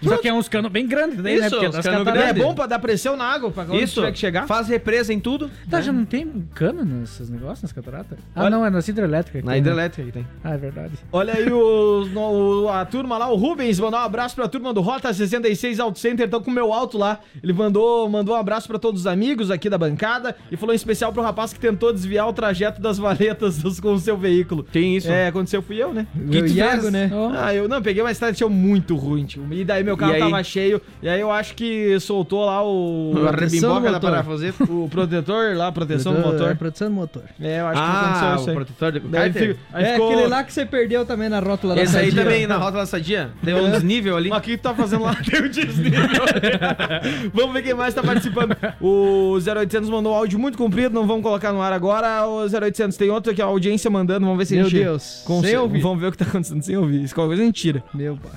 Só 0.09 0.17
que 0.19 0.29
é 0.29 0.33
uns 0.35 0.49
canos 0.49 0.71
bem 0.71 0.87
grandes 0.87 1.23
daí, 1.23 1.39
né? 1.41 1.47
Isso, 1.47 1.57
os 1.57 1.63
das 1.73 1.85
canos 1.85 1.99
cataratas- 2.01 2.23
é 2.23 2.33
grande. 2.33 2.41
bom 2.41 2.55
pra 2.55 2.67
dar 2.67 2.79
pressão 2.79 3.17
na 3.17 3.25
água, 3.25 3.51
pra 3.51 3.65
quando 3.65 3.81
Isso, 3.81 3.95
tiver 4.01 4.13
que 4.13 4.19
chegar. 4.19 4.47
faz 4.47 4.69
represa 4.69 5.13
em 5.13 5.21
tudo. 5.21 5.51
Tá, 5.71 5.81
já 5.81 5.93
não 5.93 6.05
tem 6.05 6.27
cano 6.55 6.85
nesses 6.85 7.29
negócios, 7.31 7.63
nas 7.63 7.73
cataratas? 7.73 8.19
Ah, 8.35 8.43
Olha- 8.43 8.51
não, 8.51 8.67
é 8.67 8.71
nas 8.71 8.87
hidrelétricas. 8.89 9.41
que 9.41 9.47
Na 9.47 9.53
tem, 9.53 9.63
né? 9.63 9.69
hidrelétrica 9.69 10.07
que 10.07 10.13
tem. 10.13 10.27
Ah, 10.43 10.55
é 10.55 10.57
verdade. 10.59 10.93
Olha 11.13 11.35
aí 11.35 11.51
o, 11.53 12.05
no- 12.13 12.69
a 12.69 12.85
turma 12.85 13.17
lá, 13.19 13.29
o 13.31 13.37
Rubens 13.37 13.79
mandou 13.81 13.99
um 13.99 14.03
abraço 14.03 14.35
pra 14.35 14.49
turma 14.49 14.73
do 14.73 14.81
Rota 14.81 15.13
66 15.13 15.81
Auto 15.81 15.99
Center, 15.99 16.25
estão 16.27 16.41
com 16.43 16.51
o 16.51 16.55
meu 16.55 16.73
alto 16.73 16.99
lá. 16.99 17.21
Ele 17.43 17.53
mandou, 17.53 18.09
mandou 18.09 18.35
um 18.35 18.39
abraço 18.39 18.67
pra 18.69 18.79
todos 18.79 19.03
os 19.03 19.07
amigos 19.07 19.51
aqui 19.51 19.69
da 19.71 19.79
bancada 19.79 20.37
e 20.51 20.57
falou 20.57 20.73
em 20.73 20.77
especial 20.77 21.13
pro 21.13 21.23
rapaz 21.23 21.53
que 21.53 21.59
tentou 21.61 21.93
desviar 21.93 22.29
o 22.29 22.33
trajeto 22.33 22.81
das 22.81 22.99
valetas 22.99 23.59
dos- 23.59 23.81
com 23.81 23.93
o 23.93 23.99
seu 23.99 24.17
veículo. 24.17 24.63
Tem 24.63 24.97
isso. 24.97 25.09
É, 25.11 25.29
aconteceu 25.29 25.63
fui 25.63 25.83
eu, 25.83 25.93
né? 25.93 26.07
O 26.17 26.35
Iago, 26.47 26.91
né? 26.91 27.11
Ah, 27.37 27.55
eu 27.55 27.69
não, 27.69 27.81
peguei 27.83 28.03
uma 28.03 28.11
estrada 28.11 28.35
tinha 28.35 28.49
muito 28.49 28.97
ruim, 28.97 29.25
tio. 29.25 29.47
E 29.51 29.65
daí 29.65 29.83
meu 29.85 29.94
carro 29.97 30.13
E 30.13 30.15
aí? 30.17 30.21
tava 30.21 30.43
cheio. 30.45 30.81
E 31.03 31.09
aí 31.09 31.21
eu 31.21 31.31
acho 31.31 31.55
que 31.55 31.99
soltou 32.01 32.45
lá 32.47 32.63
o. 32.65 33.13
A 33.29 33.31
rebimboca 33.31 33.81
da 33.81 33.93
motor. 33.93 34.01
parafuseta. 34.11 34.65
O 34.65 34.89
protetor 34.89 35.57
lá, 35.57 35.71
proteção 35.73 36.13
do 36.15 36.21
É, 36.21 36.23
motor. 36.23 36.57
produção 36.57 36.89
do 36.89 36.95
motor. 36.95 37.23
É, 37.41 37.61
eu 37.61 37.67
acho 37.67 37.81
que 37.81 37.87
Ah, 37.87 38.01
aconteceu 38.01 38.29
o 38.29 38.35
isso 38.41 38.49
aí. 38.51 38.55
protetor 38.57 38.93
de 38.93 39.01
Daí 39.01 39.11
cárter. 39.33 39.49
fica- 39.49 39.61
aí 39.73 39.85
é 39.85 39.93
ficou- 39.93 40.11
aquele 40.13 40.27
lá 40.29 40.45
que 40.45 40.53
você 40.53 40.67
perdeu 40.67 41.05
também 41.05 41.29
na 41.29 41.41
rótula 41.41 41.75
da 41.75 41.83
Esse 41.83 41.97
aí 41.97 42.13
também, 42.13 42.47
na 42.47 42.57
rótula 42.57 42.87
sadia. 42.87 43.31
Deu 43.43 43.59
um 43.59 43.71
desnível 43.71 44.17
ali. 44.17 44.29
Mas 44.31 44.39
o 44.39 44.43
que 44.43 44.57
tu 44.57 44.63
tá 44.63 44.75
fazendo 44.75 45.03
lá? 45.05 45.15
Tem 45.25 45.41
o 45.41 45.49
desnível. 45.49 46.01
vamos 47.33 47.53
ver 47.53 47.63
quem 47.63 47.75
mais 47.75 47.95
tá 47.95 48.03
participando. 48.03 48.57
O 48.81 49.39
0800 49.41 49.89
mandou 49.91 50.13
um 50.13 50.17
áudio 50.17 50.39
muito 50.39 50.57
comprido, 50.59 50.95
não 50.95 51.07
vamos 51.07 51.23
colocar 51.23 51.53
no 51.53 51.61
ar 51.63 51.73
agora. 51.73 52.27
O 52.27 52.47
0800 52.49 52.97
tem 52.97 53.11
outro 53.11 53.35
que 53.35 53.43
a 53.43 53.47
audiência 53.47 53.91
mandando, 53.91 54.21
vamos 54.27 54.39
ver 54.39 54.47
se 54.47 54.55
Meu 54.57 54.67
a 54.67 54.69
gente... 54.69 54.83
Deus, 54.83 55.23
conse- 55.27 55.49
sem 55.49 55.57
ouvir. 55.59 55.81
Vamos 55.81 56.01
ver 56.01 56.09
o 56.09 56.13
que 56.13 56.19
tá 56.19 56.25
acontecendo 56.25 56.63
sem 56.63 56.77
ouvir. 56.77 57.03
Isso 57.05 57.15
qualquer 57.15 57.29
coisa 57.29 57.43
a 57.43 57.47
gente 57.47 57.61
tira. 57.61 57.83
Meu 57.93 58.17
pai. 58.17 58.33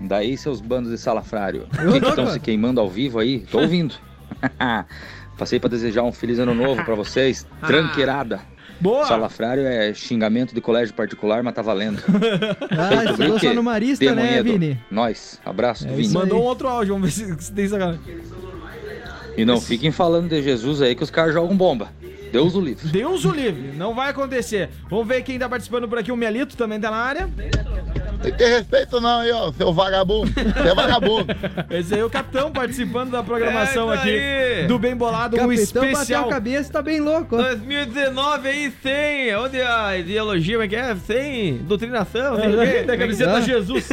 Daí, 0.00 0.36
seus 0.36 0.60
bandos 0.60 0.90
de 0.90 0.98
salafrário. 0.98 1.66
Que 1.70 2.06
estão 2.08 2.26
se 2.28 2.38
queimando 2.38 2.80
ao 2.80 2.88
vivo 2.88 3.18
aí? 3.18 3.40
Tô 3.40 3.60
ouvindo. 3.60 3.94
Passei 5.36 5.60
pra 5.60 5.68
desejar 5.68 6.02
um 6.02 6.12
feliz 6.12 6.38
ano 6.38 6.54
novo 6.54 6.84
pra 6.84 6.94
vocês. 6.94 7.46
Tranqueirada. 7.66 8.40
Boa! 8.80 9.04
Salafrário 9.06 9.66
é 9.66 9.92
xingamento 9.92 10.54
de 10.54 10.60
colégio 10.60 10.94
particular, 10.94 11.42
mas 11.42 11.54
tá 11.54 11.62
valendo. 11.62 12.02
Ah, 12.70 13.38
quê? 13.38 13.48
só 13.48 13.54
no 13.54 13.62
Marista, 13.62 14.04
né, 14.04 14.10
Demoníado. 14.14 14.52
Vini? 14.52 14.80
Nós. 14.90 15.40
Abraço 15.44 15.86
É 15.86 15.90
Vini. 15.90 16.12
Mandou 16.12 16.40
um 16.40 16.44
outro 16.44 16.68
áudio, 16.68 16.94
vamos 16.94 17.16
ver 17.16 17.34
se, 17.36 17.42
se 17.44 17.52
tem 17.52 17.66
sacanagem. 17.66 18.00
E 19.36 19.44
não 19.44 19.60
fiquem 19.60 19.90
falando 19.90 20.28
de 20.28 20.42
Jesus 20.42 20.80
aí 20.82 20.94
que 20.94 21.02
os 21.02 21.10
caras 21.10 21.32
jogam 21.34 21.56
bomba. 21.56 21.88
Deus 22.30 22.54
o 22.54 22.60
livre. 22.60 22.88
Deus 22.88 23.24
o 23.24 23.30
livre, 23.30 23.72
não 23.76 23.94
vai 23.94 24.10
acontecer. 24.10 24.68
Vamos 24.88 25.06
ver 25.08 25.22
quem 25.22 25.38
tá 25.38 25.48
participando 25.48 25.88
por 25.88 25.98
aqui. 25.98 26.12
O 26.12 26.16
Melito 26.16 26.56
também 26.56 26.78
tá 26.78 26.90
na 26.90 26.98
área. 26.98 27.28
Tem 28.22 28.32
que 28.32 28.38
ter 28.38 28.48
respeito 28.48 29.00
não 29.00 29.20
aí, 29.20 29.30
ó, 29.30 29.52
seu 29.52 29.72
vagabundo. 29.72 30.32
Você 30.32 30.68
é 30.68 30.74
vagabundo. 30.74 31.26
Esse 31.70 31.94
aí 31.94 32.00
é 32.00 32.04
o 32.04 32.10
Capitão 32.10 32.50
participando 32.50 33.10
da 33.10 33.22
programação 33.22 33.92
É 33.92 33.96
aqui 33.96 34.08
aí. 34.18 34.66
do 34.66 34.78
Bem 34.78 34.96
Bolado, 34.96 35.36
um 35.36 35.38
Capitão 35.38 35.82
bateu 35.82 35.92
especial. 35.92 36.24
a 36.26 36.28
cabeça, 36.28 36.72
tá 36.72 36.82
bem 36.82 37.00
louco. 37.00 37.36
ó. 37.36 37.42
2019 37.42 38.48
aí, 38.48 38.72
sem. 38.82 39.36
Onde 39.36 39.60
a 39.62 39.96
ideologia, 39.96 40.54
como 40.54 40.64
é 40.64 40.68
que 40.68 40.76
é? 40.76 40.96
Sem 40.96 41.58
doutrinação, 41.58 42.36
sem 42.36 42.54
o 42.54 42.58
quê? 42.60 42.82
da 42.82 42.96
camiseta 42.96 43.36
Ah. 43.36 43.40
Jesus. 43.40 43.88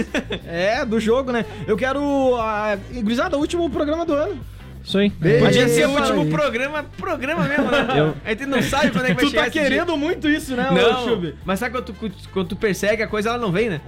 É, 0.48 0.84
do 0.86 1.00
jogo, 1.00 1.32
né? 1.32 1.46
Eu 1.68 1.78
quero. 1.78 2.36
A... 2.38 2.78
Gurizada, 2.94 3.38
último 3.38 3.70
programa 3.70 4.06
do 4.06 4.14
ano. 4.14 4.40
Isso 4.86 4.98
aí. 5.00 5.10
Podia 5.10 5.68
ser 5.68 5.88
o 5.88 5.92
último 5.92 6.28
programa, 6.28 6.84
programa 6.98 7.44
mesmo, 7.46 7.72
né? 7.72 7.88
Eu- 7.98 8.16
A 8.24 8.30
gente 8.30 8.46
não 8.46 8.62
sabe 8.62 8.92
quando 8.92 9.06
é 9.06 9.08
que 9.10 9.14
vai 9.16 9.26
Tu 9.26 9.30
chegar 9.32 9.42
tá 9.42 9.48
esse 9.48 9.60
querendo 9.60 9.98
muito 9.98 10.30
isso, 10.30 10.56
né, 10.56 10.70
dia. 10.72 10.82
Não, 10.94 11.04
Chubi? 11.08 11.36
mas 11.44 11.60
sabe 11.60 11.72
quando 11.76 11.86
tu, 11.86 12.12
quando 12.32 12.48
tu 12.50 12.56
persegue 12.56 13.02
a 13.02 13.08
coisa, 13.08 13.30
ela 13.30 13.38
não 13.40 13.52
vem, 13.52 13.70
né? 13.72 13.82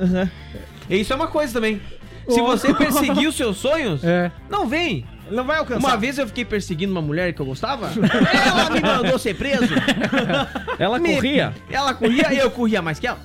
E 0.89 0.99
isso 0.99 1.13
é 1.13 1.15
uma 1.15 1.27
coisa 1.27 1.53
também. 1.53 1.79
Se 2.27 2.41
você 2.41 2.73
perseguir 2.73 3.27
os 3.29 3.35
seus 3.37 3.57
sonhos, 3.57 4.01
É. 4.05 4.31
não 4.49 4.67
vem. 4.67 5.05
Não 5.29 5.43
vai 5.43 5.57
alcançar. 5.57 5.79
Uma 5.87 5.97
vez 5.97 6.17
eu 6.17 6.25
fiquei 6.25 6.45
perseguindo 6.45 6.91
uma 6.93 7.01
mulher 7.01 7.31
que 7.33 7.41
eu 7.41 7.45
gostava, 7.45 7.89
ela 8.45 8.69
me 8.69 8.79
mandou 8.81 9.19
ser 9.19 9.35
preso. 9.35 9.67
Ela 10.79 10.99
Me- 10.99 11.15
corria. 11.15 11.53
Ela 11.69 11.93
corria 11.93 12.33
e 12.33 12.37
eu 12.37 12.49
corria 12.49 12.81
mais 12.81 12.97
que 12.99 13.07
ela. 13.07 13.19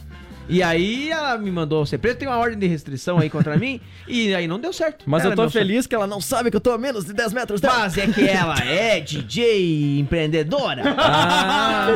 E 0.48 0.62
aí 0.62 1.10
ela 1.10 1.38
me 1.38 1.50
mandou 1.50 1.84
ser 1.86 1.98
preso, 1.98 2.16
tem 2.18 2.28
uma 2.28 2.36
ordem 2.36 2.58
de 2.58 2.66
restrição 2.66 3.18
aí 3.18 3.30
contra 3.30 3.56
mim, 3.56 3.80
e 4.06 4.34
aí 4.34 4.46
não 4.48 4.58
deu 4.58 4.72
certo. 4.72 5.04
Mas 5.06 5.24
Era 5.24 5.32
eu 5.32 5.36
tô 5.36 5.48
feliz 5.48 5.86
que 5.86 5.94
ela 5.94 6.06
não 6.06 6.20
sabe 6.20 6.50
que 6.50 6.56
eu 6.56 6.60
tô 6.60 6.72
a 6.72 6.78
menos 6.78 7.04
de 7.04 7.12
10 7.12 7.32
metros 7.32 7.60
dela. 7.60 7.78
Mas 7.80 7.96
é 7.96 8.06
que 8.06 8.28
ela 8.28 8.54
é 8.66 9.00
DJ 9.00 9.98
empreendedora. 10.00 10.82
Ah, 10.98 11.86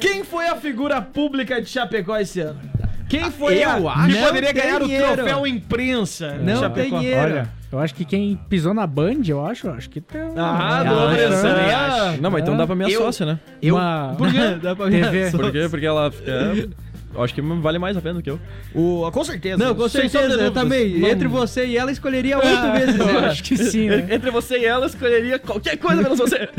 Quem 0.00 0.22
foi 0.24 0.46
a 0.48 0.56
figura 0.56 1.00
pública 1.00 1.60
de 1.60 1.68
Chapecó 1.68 2.16
esse 2.18 2.40
ano? 2.40 2.60
Quem 3.08 3.30
foi 3.30 3.58
eu 3.62 3.88
a 3.88 3.94
acho. 3.94 4.16
que 4.16 4.22
poderia 4.24 4.52
ganhar 4.52 4.80
dinheiro. 4.80 5.12
o 5.12 5.14
troféu 5.16 5.46
imprensa? 5.46 6.34
Não 6.38 6.60
Chapecó? 6.60 6.90
tem 6.90 6.98
dinheiro. 7.00 7.20
Olha, 7.20 7.48
eu 7.70 7.78
acho 7.78 7.94
que 7.94 8.04
quem 8.04 8.36
pisou 8.48 8.74
na 8.74 8.84
Band, 8.84 9.20
eu 9.28 9.44
acho, 9.46 9.68
eu 9.68 9.74
acho 9.74 9.88
que 9.88 10.00
tem. 10.00 10.20
Ah, 10.36 10.80
acho, 10.80 11.14
pressão. 11.14 11.42
também 11.54 11.70
acho. 11.72 12.20
não, 12.22 12.30
mas 12.32 12.42
então 12.42 12.56
dá 12.56 12.66
pra 12.66 12.74
minha 12.74 12.88
Eu- 12.88 13.00
sócia, 13.00 13.24
né? 13.26 13.38
Eu, 13.62 13.76
Uma 13.76 14.14
Por 14.18 14.28
quê? 14.32 14.38
Dá 14.60 14.74
pra 14.74 14.86
ver. 14.86 15.04
TV. 15.10 15.30
Por 15.30 15.52
quê? 15.52 15.66
Porque 15.70 15.86
ela. 15.86 16.12
É, 16.26 16.68
acho 17.22 17.34
que 17.34 17.40
vale 17.40 17.78
mais 17.78 17.96
a 17.96 18.00
pena 18.00 18.14
do 18.14 18.22
que 18.22 18.30
eu. 18.30 18.38
O, 18.74 19.10
com 19.10 19.24
certeza. 19.24 19.56
Não, 19.62 19.74
com 19.74 19.88
Sem 19.88 20.08
certeza, 20.08 20.24
eu 20.34 20.38
dúvidas. 20.50 20.54
também. 20.54 20.92
Vamos- 20.94 21.10
Entre 21.10 21.28
você 21.28 21.66
e 21.66 21.76
ela, 21.76 21.90
escolheria 21.92 22.38
oito 22.38 22.72
vezes. 22.72 22.98
Eu 23.00 23.18
acho 23.20 23.42
que 23.44 23.56
sim, 23.56 23.88
né? 23.88 24.06
Entre 24.14 24.30
você 24.30 24.58
e 24.58 24.64
ela, 24.64 24.86
escolheria 24.86 25.38
qualquer 25.38 25.76
coisa 25.76 26.02
menos 26.02 26.18
você. 26.18 26.48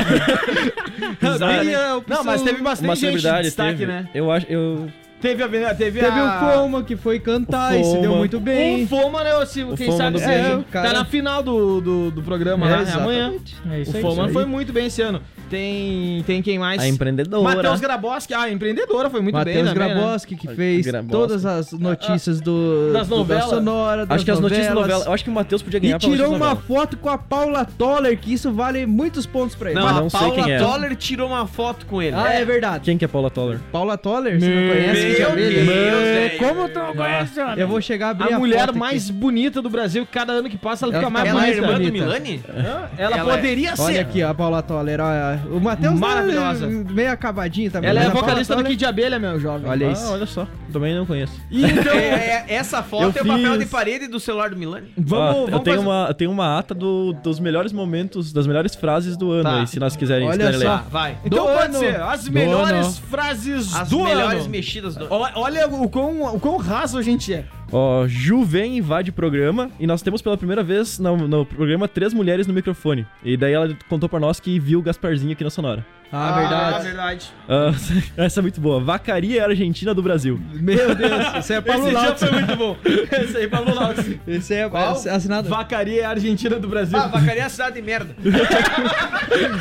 Opção- 1.98 2.18
Não, 2.18 2.24
mas 2.24 2.42
teve 2.42 2.62
bastante 2.62 2.88
Uma 2.90 2.96
gente 2.96 3.22
de 3.22 3.42
destaque, 3.42 3.80
teve. 3.80 3.86
né? 3.86 4.08
Eu 4.14 4.32
acho. 4.32 4.46
Eu, 4.50 4.88
Teve 5.22 5.42
a... 5.44 5.48
Teve, 5.74 6.00
Teve 6.00 6.20
a... 6.20 6.26
o 6.52 6.54
Foma, 6.60 6.84
que 6.84 6.96
foi 6.96 7.20
cantar 7.20 7.74
O 7.74 7.80
e 7.80 7.84
se 7.84 7.98
deu 7.98 8.16
muito 8.16 8.40
bem. 8.40 8.84
O 8.84 8.88
Foma, 8.88 9.24
né? 9.24 9.46
Se, 9.46 9.64
quem 9.76 9.88
Foma 9.88 9.98
sabe 9.98 10.12
do 10.14 10.20
se 10.20 10.26
tá 10.26 10.32
É, 10.32 10.56
o 10.56 10.64
cara- 10.64 10.94
na 10.94 11.06
final 11.06 11.42
do, 11.42 11.82
do, 11.82 12.12
do 12.12 12.22
programa, 12.22 12.68
É, 12.68 12.78
né? 12.78 12.86
É 12.88 12.94
amanhã. 12.94 13.28
exatamente. 13.34 13.56
É 13.72 13.80
isso 13.82 13.92
O 13.94 13.96
aí. 13.96 14.02
Foma 14.02 14.14
isso 14.14 14.22
aí. 14.28 14.34
foi 14.34 14.46
muito 14.46 14.72
bem 14.72 14.86
esse 14.86 15.02
ano. 15.02 15.20
Tem, 15.50 16.22
tem 16.28 16.42
quem 16.42 16.60
mais? 16.60 16.82
a 16.82 16.88
empreendedora. 16.90 17.42
Matheus 17.56 17.80
Graboski. 17.80 18.34
Ah, 18.34 18.42
a 18.44 18.52
empreendedora 18.52 19.10
foi 19.10 19.22
muito 19.22 19.34
bem 19.36 19.46
Matheus 19.64 19.70
também, 19.74 19.88
né? 19.88 19.94
Graboski, 19.96 20.36
que 20.36 20.48
fez 20.50 20.86
Graboski. 20.86 21.12
todas 21.12 21.46
as 21.46 21.72
notícias 21.72 22.42
do, 22.42 22.92
Das 22.92 23.08
do- 23.08 23.16
novelas. 23.18 23.46
da 23.46 23.50
Sonora, 23.56 24.06
das 24.06 24.16
Acho 24.18 24.26
que 24.26 24.32
as 24.32 24.40
notícias 24.42 24.66
novelas. 24.68 24.88
novelas. 24.90 25.08
Eu 25.08 25.14
acho 25.14 25.24
que 25.24 25.30
o 25.30 25.34
Matheus 25.34 25.62
podia 25.64 25.78
E 25.78 25.82
ganhar 25.82 26.00
pelas 26.00 26.16
tirou 26.18 26.36
uma 26.36 26.56
foto 26.58 26.98
com 26.98 27.08
a 27.10 27.18
Paula 27.18 27.64
Toller, 27.64 28.20
que 28.20 28.34
isso 28.34 28.52
vale 28.52 28.86
muitos 28.86 29.26
pontos 29.26 29.56
pra 29.56 29.72
ele. 29.72 29.80
Não, 29.80 29.88
a 29.88 29.94
não 29.94 30.10
sei 30.10 30.20
Paula 30.20 30.36
quem 30.44 30.54
é. 30.54 30.58
Toller 30.60 30.96
tirou 30.98 31.30
uma 31.30 31.48
foto 31.48 31.86
com 31.86 32.02
ele. 32.02 32.16
Ah, 32.18 32.34
é 32.34 32.44
verdade. 32.44 32.84
Quem 32.84 32.98
que 32.98 33.06
é 33.06 33.08
Paula 33.08 33.32
Toller? 33.32 33.58
Paula 33.72 33.98
Toller, 33.98 34.38
você 34.42 34.50
não 34.54 34.68
conhece? 34.68 35.07
De 35.16 35.20
Meu 35.22 35.32
abelha. 35.32 35.66
Deus. 35.66 36.38
Como 36.40 36.70
tu 36.70 36.80
não 36.80 36.96
conhece, 36.96 37.40
mano? 37.44 37.62
Eu 37.62 37.68
vou 37.68 37.82
chegar 37.82 38.08
a 38.08 38.10
abrir 38.12 38.34
A 38.34 38.36
a 38.36 38.40
mulher 38.40 38.60
foto 38.60 38.70
aqui. 38.72 38.80
mais 38.80 39.10
bonita 39.10 39.62
do 39.62 39.70
Brasil, 39.70 40.08
cada 40.12 40.34
ano 40.34 40.50
que 40.50 40.58
passa 40.58 40.86
ela, 40.86 40.94
Ela 40.94 41.00
fica 41.04 41.10
mais 41.10 41.30
Ela 41.30 41.40
é 41.40 41.44
bonita. 41.46 41.66
irmã 41.68 41.78
do. 41.80 41.92
Milani? 41.92 42.42
Ela, 42.48 42.90
Ela 42.98 43.18
é- 43.18 43.36
poderia 43.36 43.76
ser. 43.76 43.82
Olha 43.82 44.02
aqui, 44.02 44.24
ó, 44.24 44.30
a 44.30 44.34
Paula 44.34 44.62
Toller. 44.62 45.00
ó, 45.02 45.08
O 45.56 45.60
Matheus 45.60 46.00
Maravilhosa. 46.00 46.66
é 46.66 46.70
meio 46.70 47.12
acabadinho 47.12 47.72
também. 47.72 47.90
Ela 47.90 48.02
é 48.02 48.04
Paula 48.06 48.22
vocalista 48.22 48.56
do 48.56 48.64
Kid 48.64 48.76
de 48.78 48.86
Abelha, 48.86 49.18
meu 49.20 49.40
jovem. 49.40 49.70
Olha 49.70 49.88
Ah, 49.88 49.92
isso. 49.92 50.12
olha 50.12 50.26
só. 50.26 50.48
Também 50.72 50.94
não 50.96 51.06
conheço. 51.06 51.34
E 51.50 51.64
então, 51.66 51.94
É, 51.94 52.46
é, 52.48 52.54
essa 52.56 52.84
foto 52.84 53.04
Eu 53.04 53.08
é 53.08 53.12
o 53.24 53.26
papel 53.28 53.52
fiz- 53.52 53.60
de 53.60 53.66
parede 53.68 54.08
do 54.08 54.20
celular 54.20 54.50
do 54.50 54.58
Milani? 54.58 54.92
vamos, 54.98 55.14
Ó, 55.30 55.34
vamos 55.34 55.52
eu 55.52 55.60
tenho 55.60 55.76
fazer- 55.78 55.88
uma, 55.90 56.06
eu 56.10 56.14
tenho 56.14 56.32
uma 56.32 56.60
ata 56.60 56.74
do- 56.74 57.14
dos 57.14 57.40
melhores 57.40 57.72
momentos, 57.72 58.32
das 58.34 58.46
melhores 58.48 58.76
frases 58.76 59.16
do 59.18 59.32
ano 59.32 59.44
Tá. 59.44 59.60
aí, 59.62 59.68
se 59.68 59.80
nós 59.80 59.96
quiserem, 59.96 60.28
se 60.32 60.38
Olha 60.40 60.54
só. 60.54 60.60
ler. 60.76 60.82
Vai. 60.90 61.18
Então 61.26 61.46
Do 61.46 61.52
pode 61.54 61.66
ano. 61.76 61.80
ser 61.80 62.02
as 62.02 62.24
Do 62.26 62.32
melhores 62.32 62.86
ano. 62.86 62.94
frases 63.10 63.76
As 63.76 63.90
do 63.90 64.04
melhores 64.04 64.42
ano. 64.42 64.50
mexidas 64.50 64.96
do 64.96 65.08
Ó- 65.10 65.30
Olha 65.36 65.68
o 65.68 65.90
quão, 65.90 66.36
o 66.36 66.40
quão 66.40 66.58
raso 66.58 66.98
a 66.98 67.02
gente 67.02 67.34
é. 67.34 67.46
Ó, 67.72 68.08
Ju 68.08 68.44
vem 68.44 68.78
invade 68.78 69.10
o 69.10 69.14
programa 69.14 69.70
e 69.80 69.86
nós 69.86 70.02
temos 70.02 70.22
pela 70.22 70.38
primeira 70.38 70.64
vez 70.64 71.00
no, 71.00 71.18
no 71.28 71.46
programa 71.46 71.88
três 71.88 72.14
mulheres 72.14 72.48
no 72.48 72.54
microfone. 72.54 73.06
E 73.24 73.36
daí 73.36 73.54
ela 73.54 73.76
contou 73.90 74.08
pra 74.08 74.20
nós 74.20 74.40
que 74.40 74.58
viu 74.60 74.80
o 74.80 74.82
Gasparzinho 74.82 75.34
aqui 75.34 75.44
na 75.44 75.50
Sonora. 75.50 75.86
Ah, 76.10 76.32
verdade. 76.40 76.84
verdade. 76.86 77.32
Ah, 77.50 77.72
essa 78.24 78.40
é 78.40 78.42
muito 78.42 78.62
boa. 78.62 78.80
Vacaria 78.80 79.42
é 79.42 79.44
Argentina 79.44 79.94
do 79.94 80.02
Brasil. 80.02 80.40
Meu 80.54 80.96
Deus, 80.96 81.36
esse 81.40 81.54
é 81.54 81.60
Paulo 81.60 81.84
Esse 81.84 81.92
já 81.92 82.02
Lautz. 82.02 82.20
foi 82.24 82.32
muito 82.32 82.56
bom. 82.56 82.78
Esse 82.86 83.38
aí, 83.38 83.48
Pablo 83.50 83.76
Lautz. 83.76 84.10
Esse 84.26 84.54
é 84.54 84.70
Qual? 84.70 84.96
é 85.06 85.10
assinado. 85.10 85.50
Vacaria 85.50 86.04
é 86.04 86.06
Argentina 86.06 86.58
do 86.58 86.68
Brasil. 86.70 86.98
Ah, 86.98 87.08
vacaria 87.08 87.42
é 87.42 87.46
a 87.46 87.50
cidade 87.50 87.76
de 87.76 87.82
merda. 87.82 88.16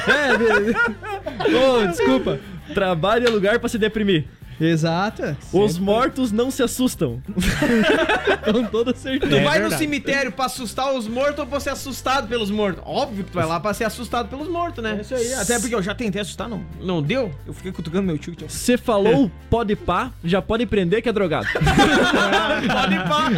É, 0.09 0.39
beleza. 0.39 0.79
Ô, 1.59 1.87
desculpa. 1.87 2.39
Trabalho 2.73 3.27
é 3.27 3.31
lugar 3.31 3.59
pra 3.59 3.69
se 3.69 3.79
deprimir. 3.79 4.25
Exato. 4.61 5.37
Os 5.53 5.79
mortos 5.79 6.33
não 6.33 6.51
se 6.51 6.63
assustam. 6.63 7.23
Com 8.53 8.65
toda 8.65 8.95
certeza. 8.95 9.37
Tu 9.37 9.43
vai 9.45 9.55
no 9.57 9.63
verdade. 9.63 9.77
cemitério 9.83 10.33
pra 10.33 10.47
assustar 10.47 10.93
os 10.95 11.07
mortos 11.09 11.41
ou 11.41 11.47
pra 11.47 11.61
ser 11.61 11.71
assustado 11.71 12.29
pelos 12.29 12.51
mortos? 12.51 12.83
Óbvio 12.87 13.25
que 13.25 13.31
tu 13.31 13.35
vai 13.35 13.47
lá 13.47 13.59
pra 13.61 13.75
ser 13.75 13.85
assustado 13.85 14.29
pelos 14.29 14.49
mortos, 14.49 14.83
né? 14.83 14.97
É 14.99 15.01
isso 15.03 15.15
aí. 15.15 15.35
Até 15.35 15.59
porque 15.59 15.75
eu 15.75 15.83
já 15.83 15.95
tentei 15.95 16.21
assustar, 16.23 16.49
não. 16.49 16.65
Não 16.81 17.03
deu? 17.03 17.31
Eu 17.47 17.53
fiquei 17.53 17.73
cutucando 17.73 18.05
meu 18.05 18.19
tio. 18.19 18.35
tio. 18.35 18.49
Você 18.49 18.77
falou 18.77 19.31
pode 19.51 19.75
pá, 19.77 20.11
já 20.25 20.41
pode 20.41 20.65
prender 20.67 21.03
que 21.03 21.09
é 21.09 21.13
drogado. 21.13 21.47
Pode 21.57 22.99
pá. 23.09 23.31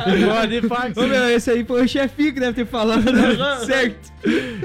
Pode, 0.69 0.99
Ô, 1.01 1.07
meu, 1.07 1.29
esse 1.31 1.51
aí 1.51 1.65
foi 1.65 1.85
o 1.85 1.89
chefinho 1.89 2.33
que 2.35 2.41
deve 2.41 2.53
ter 2.53 2.67
falado. 2.67 3.03
certo. 3.65 4.13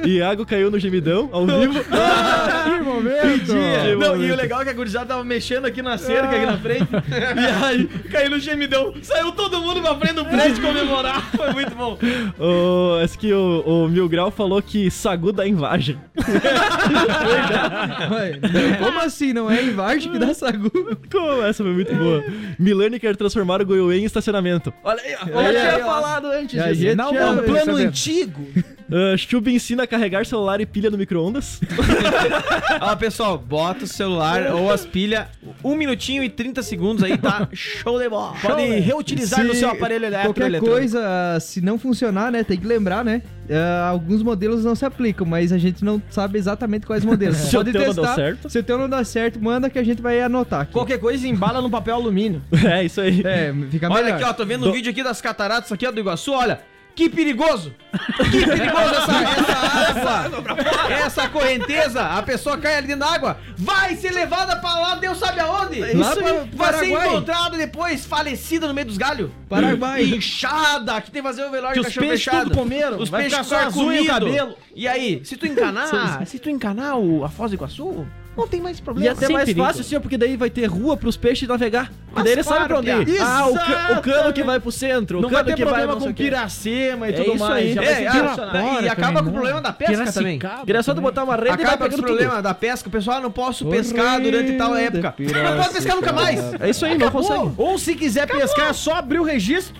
Iago 0.05 0.45
caiu 0.45 0.69
no 0.71 0.79
gemidão, 0.79 1.29
ao 1.31 1.45
vivo. 1.45 1.83
Que 2.63 2.79
momento. 2.83 3.45
Que 3.45 3.95
Não, 3.95 4.21
e 4.21 4.31
o 4.31 4.35
legal 4.35 4.61
é 4.61 4.65
que 4.65 4.69
a 4.69 4.73
gurizada 4.73 5.05
tava 5.07 5.23
mexendo 5.23 5.65
aqui 5.65 5.81
na 5.81 5.97
cerca, 5.97 6.37
aqui 6.43 6.45
na 6.45 6.57
frente. 6.57 6.87
e 6.91 7.65
aí, 7.65 7.87
caiu 8.11 8.29
no 8.31 8.39
gemidão. 8.39 8.93
Saiu 9.01 9.31
todo 9.31 9.61
mundo 9.61 9.81
pra 9.81 9.95
frente 9.95 10.15
do 10.15 10.25
prédio 10.25 10.61
comemorar. 10.61 11.23
Foi 11.35 11.51
muito 11.53 11.75
bom. 11.75 11.97
O, 12.39 13.01
esse 13.01 13.17
que 13.17 13.33
o, 13.33 13.61
o 13.61 13.87
Mil 13.87 14.07
Grau 14.09 14.29
falou 14.31 14.61
que 14.61 14.91
sagu 14.91 15.31
dá 15.31 15.47
invagem. 15.47 15.97
Ué, 18.11 18.39
Como 18.79 18.99
assim? 18.99 19.33
Não 19.33 19.49
é 19.49 19.63
em 19.63 19.71
Vargem 19.71 20.11
que 20.11 20.19
dá 20.19 20.33
sagu? 20.33 20.71
Como 21.11 21.41
essa 21.43 21.63
foi 21.63 21.73
muito 21.73 21.95
boa. 21.95 22.23
Milani 22.59 22.99
quer 22.99 23.15
transformar 23.15 23.61
o 23.61 23.65
Goiôê 23.65 23.99
em 23.99 24.05
estacionamento. 24.05 24.73
Olha 24.83 25.01
aí, 25.01 25.15
ó. 25.15 25.41
Eu 25.41 25.51
tinha 25.51 25.79
falado 25.79 26.27
antes 26.27 26.61
disso. 26.61 26.75
gente 26.75 26.95
Não, 26.95 27.15
é 27.15 27.31
um 27.31 27.37
plano 27.43 27.75
antigo. 27.77 28.45
Uh, 28.93 29.17
Chubb 29.17 29.51
ensina 29.51 29.83
a 29.83 29.87
carregar 29.87 30.23
celular 30.23 30.61
e 30.61 30.67
pilha 30.67 30.91
no 30.91 30.99
micro-ondas. 30.99 31.59
Ó, 32.79 32.95
pessoal, 32.95 33.39
bota 33.39 33.85
o 33.85 33.87
celular 33.87 34.53
ou 34.53 34.71
as 34.71 34.85
pilhas, 34.85 35.25
um 35.63 35.75
minutinho 35.75 36.23
e 36.23 36.29
30 36.29 36.61
segundos 36.61 37.03
aí, 37.03 37.17
tá? 37.17 37.49
Show 37.53 37.97
de 37.97 38.07
bola. 38.07 38.35
Pode 38.39 38.61
reutilizar 38.61 39.43
no 39.43 39.53
Se 39.53 39.61
seu 39.61 39.69
aparelho 39.69 40.05
elétrico. 40.05 40.35
Qualquer 40.35 40.45
eletrônico. 40.45 40.77
coisa, 40.77 41.39
se 41.39 41.59
não 41.59 41.79
funcionar, 41.79 42.31
né? 42.31 42.43
Tem 42.43 42.55
que 42.55 42.67
lembrar, 42.67 43.03
né? 43.03 43.23
ah, 43.51 43.87
alguns 43.89 44.21
modelos 44.21 44.63
não 44.63 44.75
se 44.75 44.85
aplicam, 44.85 45.25
mas 45.25 45.51
a 45.51 45.57
gente 45.57 45.83
não 45.83 46.01
sabe 46.09 46.37
exatamente 46.37 46.85
quais 46.85 47.03
modelos. 47.03 47.37
Se 47.53 47.57
o 47.57 47.63
teu 47.63 47.87
não 47.87 47.93
deu 47.93 48.15
certo. 48.15 48.49
Se 48.49 48.59
o 48.59 48.63
teu 48.63 48.77
não 48.77 48.87
dá 48.87 49.03
certo, 49.03 49.41
manda 49.41 49.69
que 49.69 49.79
a 49.79 49.83
gente 49.83 50.01
vai 50.01 50.21
anotar 50.21 50.61
aqui. 50.61 50.73
Qualquer 50.73 50.99
coisa 50.99 51.27
embala 51.27 51.61
no 51.61 51.69
papel 51.69 51.95
alumínio. 51.95 52.41
É, 52.63 52.85
isso 52.85 53.01
aí. 53.01 53.21
É, 53.25 53.53
fica 53.69 53.89
melhor. 53.89 54.03
Olha 54.03 54.15
aqui, 54.15 54.23
ó, 54.23 54.31
tô 54.31 54.45
vendo 54.45 54.67
um 54.67 54.71
vídeo 54.71 54.89
aqui 54.89 55.03
das 55.03 55.21
cataratas 55.21 55.71
aqui, 55.71 55.85
ó, 55.85 55.91
do 55.91 55.99
Iguaçu, 55.99 56.31
olha. 56.31 56.61
Que 56.95 57.09
perigoso! 57.09 57.73
Que 58.31 58.45
perigoso 58.45 58.93
essa, 58.95 59.99
essa 59.99 60.09
água! 60.09 60.43
Essa 60.89 61.29
correnteza! 61.29 62.01
A 62.01 62.21
pessoa 62.21 62.57
cai 62.57 62.75
ali 62.77 62.95
na 62.95 63.13
água, 63.13 63.37
vai 63.57 63.95
ser 63.95 64.11
levada 64.11 64.55
pra 64.57 64.79
lá, 64.79 64.95
Deus 64.95 65.17
sabe 65.17 65.39
aonde! 65.39 65.79
Lá 65.79 66.11
Isso 66.11 66.21
pra 66.55 66.71
vai 66.71 66.79
ser 66.79 66.85
encontrada 66.91 67.57
depois, 67.57 68.05
falecida 68.05 68.67
no 68.67 68.73
meio 68.73 68.87
dos 68.87 68.97
galhos. 68.97 69.31
Paraguai. 69.49 70.03
Inchada, 70.03 71.01
que 71.01 71.09
tem 71.09 71.21
que 71.21 71.27
fazer 71.27 71.45
o 71.45 71.51
velório 71.51 71.73
de 71.73 71.79
os 71.79 71.87
cachorro 71.87 72.07
peixes 72.07 72.25
fechado. 72.25 72.43
tudo 72.49 72.57
comeram, 72.57 72.97
Os 72.99 73.09
peixes 73.09 73.47
só 73.47 73.59
as 73.59 73.75
unhas 73.75 74.05
e 74.05 74.07
cabelo. 74.07 74.55
E 74.75 74.87
aí, 74.87 75.21
se 75.23 75.35
tu 75.35 75.47
encanar, 75.47 76.25
se 76.25 76.39
tu 76.39 76.49
encanar 76.49 76.97
o, 76.97 77.23
a 77.23 77.29
Foz 77.29 77.51
do 77.51 77.55
Iguaçu, 77.55 78.05
não 78.35 78.47
tem 78.47 78.61
mais 78.61 78.79
E 78.79 78.81
problema. 78.81 79.11
até 79.11 79.25
Sem 79.27 79.33
mais 79.35 79.45
perigo. 79.45 79.65
fácil, 79.65 79.83
senhor, 79.83 80.01
porque 80.01 80.17
daí 80.17 80.35
vai 80.35 80.49
ter 80.49 80.65
rua 80.65 80.97
pros 80.97 81.15
peixes 81.17 81.47
navegar. 81.47 81.91
E 81.91 82.11
Mas 82.15 82.23
daí 82.23 82.33
ele 82.33 82.43
sabe 82.43 82.55
claro, 82.67 82.83
pra 82.83 82.93
onde 82.99 83.11
ir. 83.11 83.21
Ah, 83.21 83.47
o, 83.47 83.53
ca- 83.53 83.97
o 83.97 84.01
cano 84.01 84.33
que 84.33 84.43
vai 84.43 84.59
pro 84.59 84.71
centro, 84.71 85.21
Não 85.21 85.27
o 85.27 85.31
vai 85.31 85.43
cano 85.43 85.55
ter 85.55 85.55
que 85.61 85.65
vai 85.65 85.73
problema 85.73 85.99
sei 85.99 86.07
com 86.07 86.11
o 86.11 86.15
piracema 86.15 87.07
e 87.07 87.11
É 87.11 87.13
tudo 87.15 87.35
isso 87.35 87.39
mais. 87.45 87.63
aí. 87.65 87.73
Já 87.73 87.81
vai 87.81 87.91
É, 87.91 88.11
direcionado. 88.11 88.85
e 88.85 88.89
acaba 88.89 89.23
com 89.23 89.29
o 89.29 89.33
problema 89.33 89.61
da 89.61 89.73
pesca 89.73 90.11
também. 90.11 90.39
É 90.67 90.81
só 90.81 90.93
de 90.93 91.01
botar 91.01 91.23
uma 91.23 91.35
rede 91.35 91.47
e 91.47 91.51
vai 91.51 91.63
Acaba 91.65 91.71
com 91.71 91.77
pegando 91.83 91.93
esse 91.93 92.01
tudo. 92.01 92.05
problema 92.17 92.41
da 92.41 92.53
pesca, 92.53 92.87
o 92.89 92.91
pessoal 92.91 93.21
não 93.21 93.31
posso 93.31 93.65
pescar 93.67 94.19
durante 94.21 94.53
tal 94.53 94.75
época. 94.75 95.15
Não 95.19 95.57
pode 95.63 95.73
pescar 95.73 95.95
nunca 95.95 96.13
mais. 96.13 96.39
É 96.59 96.69
isso 96.69 96.85
aí, 96.85 96.97
não 96.97 97.11
consegue. 97.11 97.51
Ou 97.57 97.77
se 97.77 97.95
quiser 97.95 98.27
pescar, 98.27 98.69
é 98.69 98.73
só 98.73 98.95
abrir 98.95 99.19
o 99.19 99.23
registro. 99.23 99.75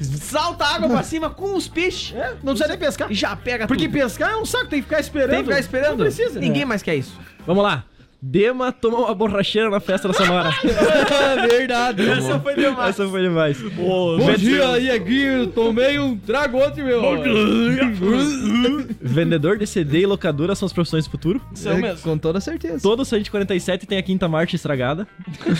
Salta 0.00 0.64
a 0.64 0.74
água 0.76 0.88
pra 0.88 1.02
cima 1.02 1.28
com 1.28 1.56
os 1.56 1.66
peixes. 1.66 2.14
É, 2.16 2.30
não 2.42 2.52
precisa 2.52 2.68
nem 2.68 2.78
pescar. 2.78 3.10
E 3.10 3.14
já 3.14 3.34
pega 3.34 3.66
Porque 3.66 3.88
tudo. 3.88 3.98
pescar 3.98 4.30
é 4.30 4.36
um 4.36 4.44
saco, 4.46 4.66
tem 4.68 4.78
que 4.80 4.84
ficar 4.88 5.00
esperando. 5.00 5.30
Tem 5.30 5.38
que 5.40 5.44
ficar 5.46 5.58
esperando. 5.58 5.90
Não 5.90 5.96
precisa. 6.04 6.38
Ninguém 6.38 6.64
mais 6.64 6.82
quer 6.82 6.94
isso. 6.94 7.18
Vamos 7.48 7.64
lá. 7.64 7.82
Dema 8.20 8.72
toma 8.72 8.98
uma 8.98 9.14
borracheira 9.14 9.70
na 9.70 9.78
festa 9.78 10.08
da 10.08 10.14
Sonora. 10.14 10.50
Verdade. 11.48 12.08
Essa 12.10 12.40
foi 12.40 12.56
demais. 12.56 12.88
Essa 12.90 13.08
foi 13.08 13.22
demais. 13.22 13.62
Bom 13.62 14.34
dia, 14.36 14.76
Ieguinho. 14.76 15.46
Tomei 15.46 16.00
um 16.00 16.16
trago 16.16 16.58
ontem, 16.58 16.82
meu. 16.82 17.00
Vendedor 19.00 19.56
de 19.56 19.68
CD 19.68 20.00
e 20.00 20.06
locadora 20.06 20.56
são 20.56 20.66
as 20.66 20.72
profissões 20.72 21.04
do 21.04 21.12
futuro. 21.12 21.40
São 21.54 21.76
mesmo. 21.76 22.02
Com 22.02 22.18
toda 22.18 22.40
certeza. 22.40 22.80
Todo 22.82 23.04
147 23.04 23.86
tem 23.86 23.98
a 23.98 24.02
quinta 24.02 24.28
marcha 24.28 24.56
estragada. 24.56 25.06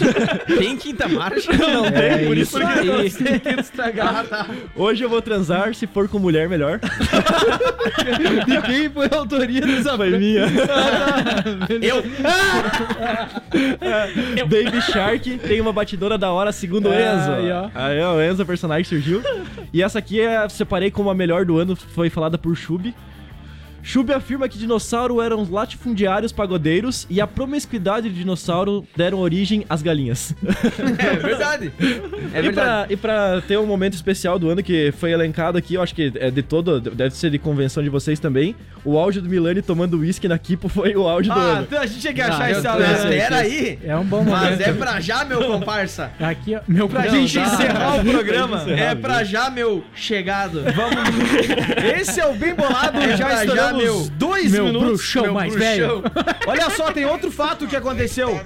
Tem 0.58 0.76
quinta 0.76 1.06
marcha? 1.06 1.52
Não 1.52 1.90
tem, 1.90 2.26
por 2.26 2.36
isso, 2.36 2.58
aí. 2.58 3.10
que 3.10 3.60
estragar. 3.60 4.26
Hoje 4.74 5.04
eu 5.04 5.08
vou 5.08 5.22
transar, 5.22 5.74
se 5.74 5.86
for 5.86 6.08
com 6.08 6.18
mulher, 6.18 6.48
melhor. 6.48 6.80
De 8.46 8.62
quem 8.62 8.90
foi 8.90 9.06
a 9.06 9.16
autoria 9.16 9.60
dessa 9.60 9.96
Foi 9.96 10.18
minha. 10.18 10.46
Eu. 11.82 12.02
Baby 14.48 14.80
Shark 14.82 15.38
tem 15.38 15.60
uma 15.60 15.72
batidora 15.72 16.16
da 16.18 16.30
hora, 16.32 16.52
segundo 16.52 16.88
o 16.88 16.92
Ah, 16.92 17.16
Enzo. 17.16 17.32
aí, 17.32 17.50
ó. 17.50 17.68
Aí, 17.74 18.00
ó, 18.00 18.16
o 18.16 18.22
Enzo, 18.22 18.42
o 18.42 18.46
personagem, 18.46 18.84
surgiu. 18.84 19.22
E 19.72 19.82
essa 19.82 19.98
aqui 19.98 20.20
é, 20.20 20.48
separei 20.48 20.90
como 20.90 21.10
a 21.10 21.14
melhor 21.14 21.44
do 21.44 21.58
ano, 21.58 21.76
foi 21.76 22.10
falada 22.10 22.38
por 22.38 22.56
Chub. 22.56 22.94
Chub 23.80 24.12
afirma 24.12 24.48
que 24.48 24.58
dinossauro 24.58 25.22
eram 25.22 25.40
os 25.40 25.48
latifundiários 25.48 26.30
pagodeiros 26.32 27.06
e 27.08 27.20
a 27.22 27.26
promiscuidade 27.26 28.10
de 28.10 28.16
dinossauro 28.16 28.84
deram 28.94 29.18
origem 29.18 29.64
às 29.70 29.80
galinhas. 29.82 30.34
É 30.98 31.16
verdade. 31.16 31.72
É 32.34 32.40
e, 32.40 32.42
verdade. 32.42 32.52
pra, 32.52 32.86
e 32.90 32.96
pra 32.96 33.40
ter 33.40 33.58
um 33.58 33.64
momento 33.64 33.94
especial 33.94 34.38
do 34.38 34.50
ano 34.50 34.62
que 34.62 34.92
foi 34.98 35.12
elencado 35.12 35.56
aqui, 35.56 35.74
eu 35.74 35.82
acho 35.82 35.94
que 35.94 36.12
é 36.16 36.30
de 36.30 36.42
todo, 36.42 36.78
deve 36.80 37.14
ser 37.16 37.30
de 37.30 37.38
convenção 37.38 37.82
de 37.82 37.88
vocês 37.88 38.20
também, 38.20 38.54
o 38.90 38.98
áudio 38.98 39.20
do 39.22 39.28
Milani 39.28 39.60
tomando 39.62 39.98
uísque 39.98 40.26
na 40.28 40.38
Kipo 40.38 40.68
foi 40.68 40.94
o 40.96 41.06
áudio 41.08 41.32
do 41.32 41.38
Ah, 41.38 41.42
ano. 41.42 41.62
então 41.62 41.80
a 41.82 41.86
gente 41.86 42.00
tinha 42.00 42.12
que 42.14 42.20
achar 42.22 42.50
esse 42.50 42.66
áudio. 42.66 42.86
Mas 42.86 43.04
pera 43.04 43.36
aí. 43.38 43.78
É 43.84 43.96
um 43.96 44.04
bom 44.04 44.22
Mas 44.24 44.42
momento. 44.50 44.62
é 44.62 44.72
pra 44.72 45.00
já, 45.00 45.24
meu 45.24 45.44
comparsa. 45.44 46.10
Aqui, 46.20 46.56
ó, 46.56 46.60
meu 46.66 46.88
Pra 46.88 47.02
Não, 47.04 47.10
gente 47.10 47.34
tá. 47.38 47.46
encerrar 47.46 47.96
o 48.00 48.04
programa. 48.04 48.64
É 48.70 48.94
pra 48.94 49.24
já, 49.24 49.50
meu 49.50 49.84
chegado. 49.94 50.62
Esse 51.98 52.20
é 52.20 52.26
o 52.26 52.34
Bem 52.34 52.54
Bolado, 52.54 52.98
É 52.98 53.16
já 53.16 53.44
já, 53.46 53.72
meu- 53.72 54.08
dois 54.12 54.52
meu 54.52 54.64
minutos. 54.66 54.88
bruxão 54.88 55.32
mais 55.34 55.54
velho. 55.54 56.02
Olha 56.46 56.70
só, 56.70 56.90
tem 56.92 57.04
outro 57.04 57.30
fato 57.30 57.66
que 57.66 57.76
aconteceu. 57.76 58.40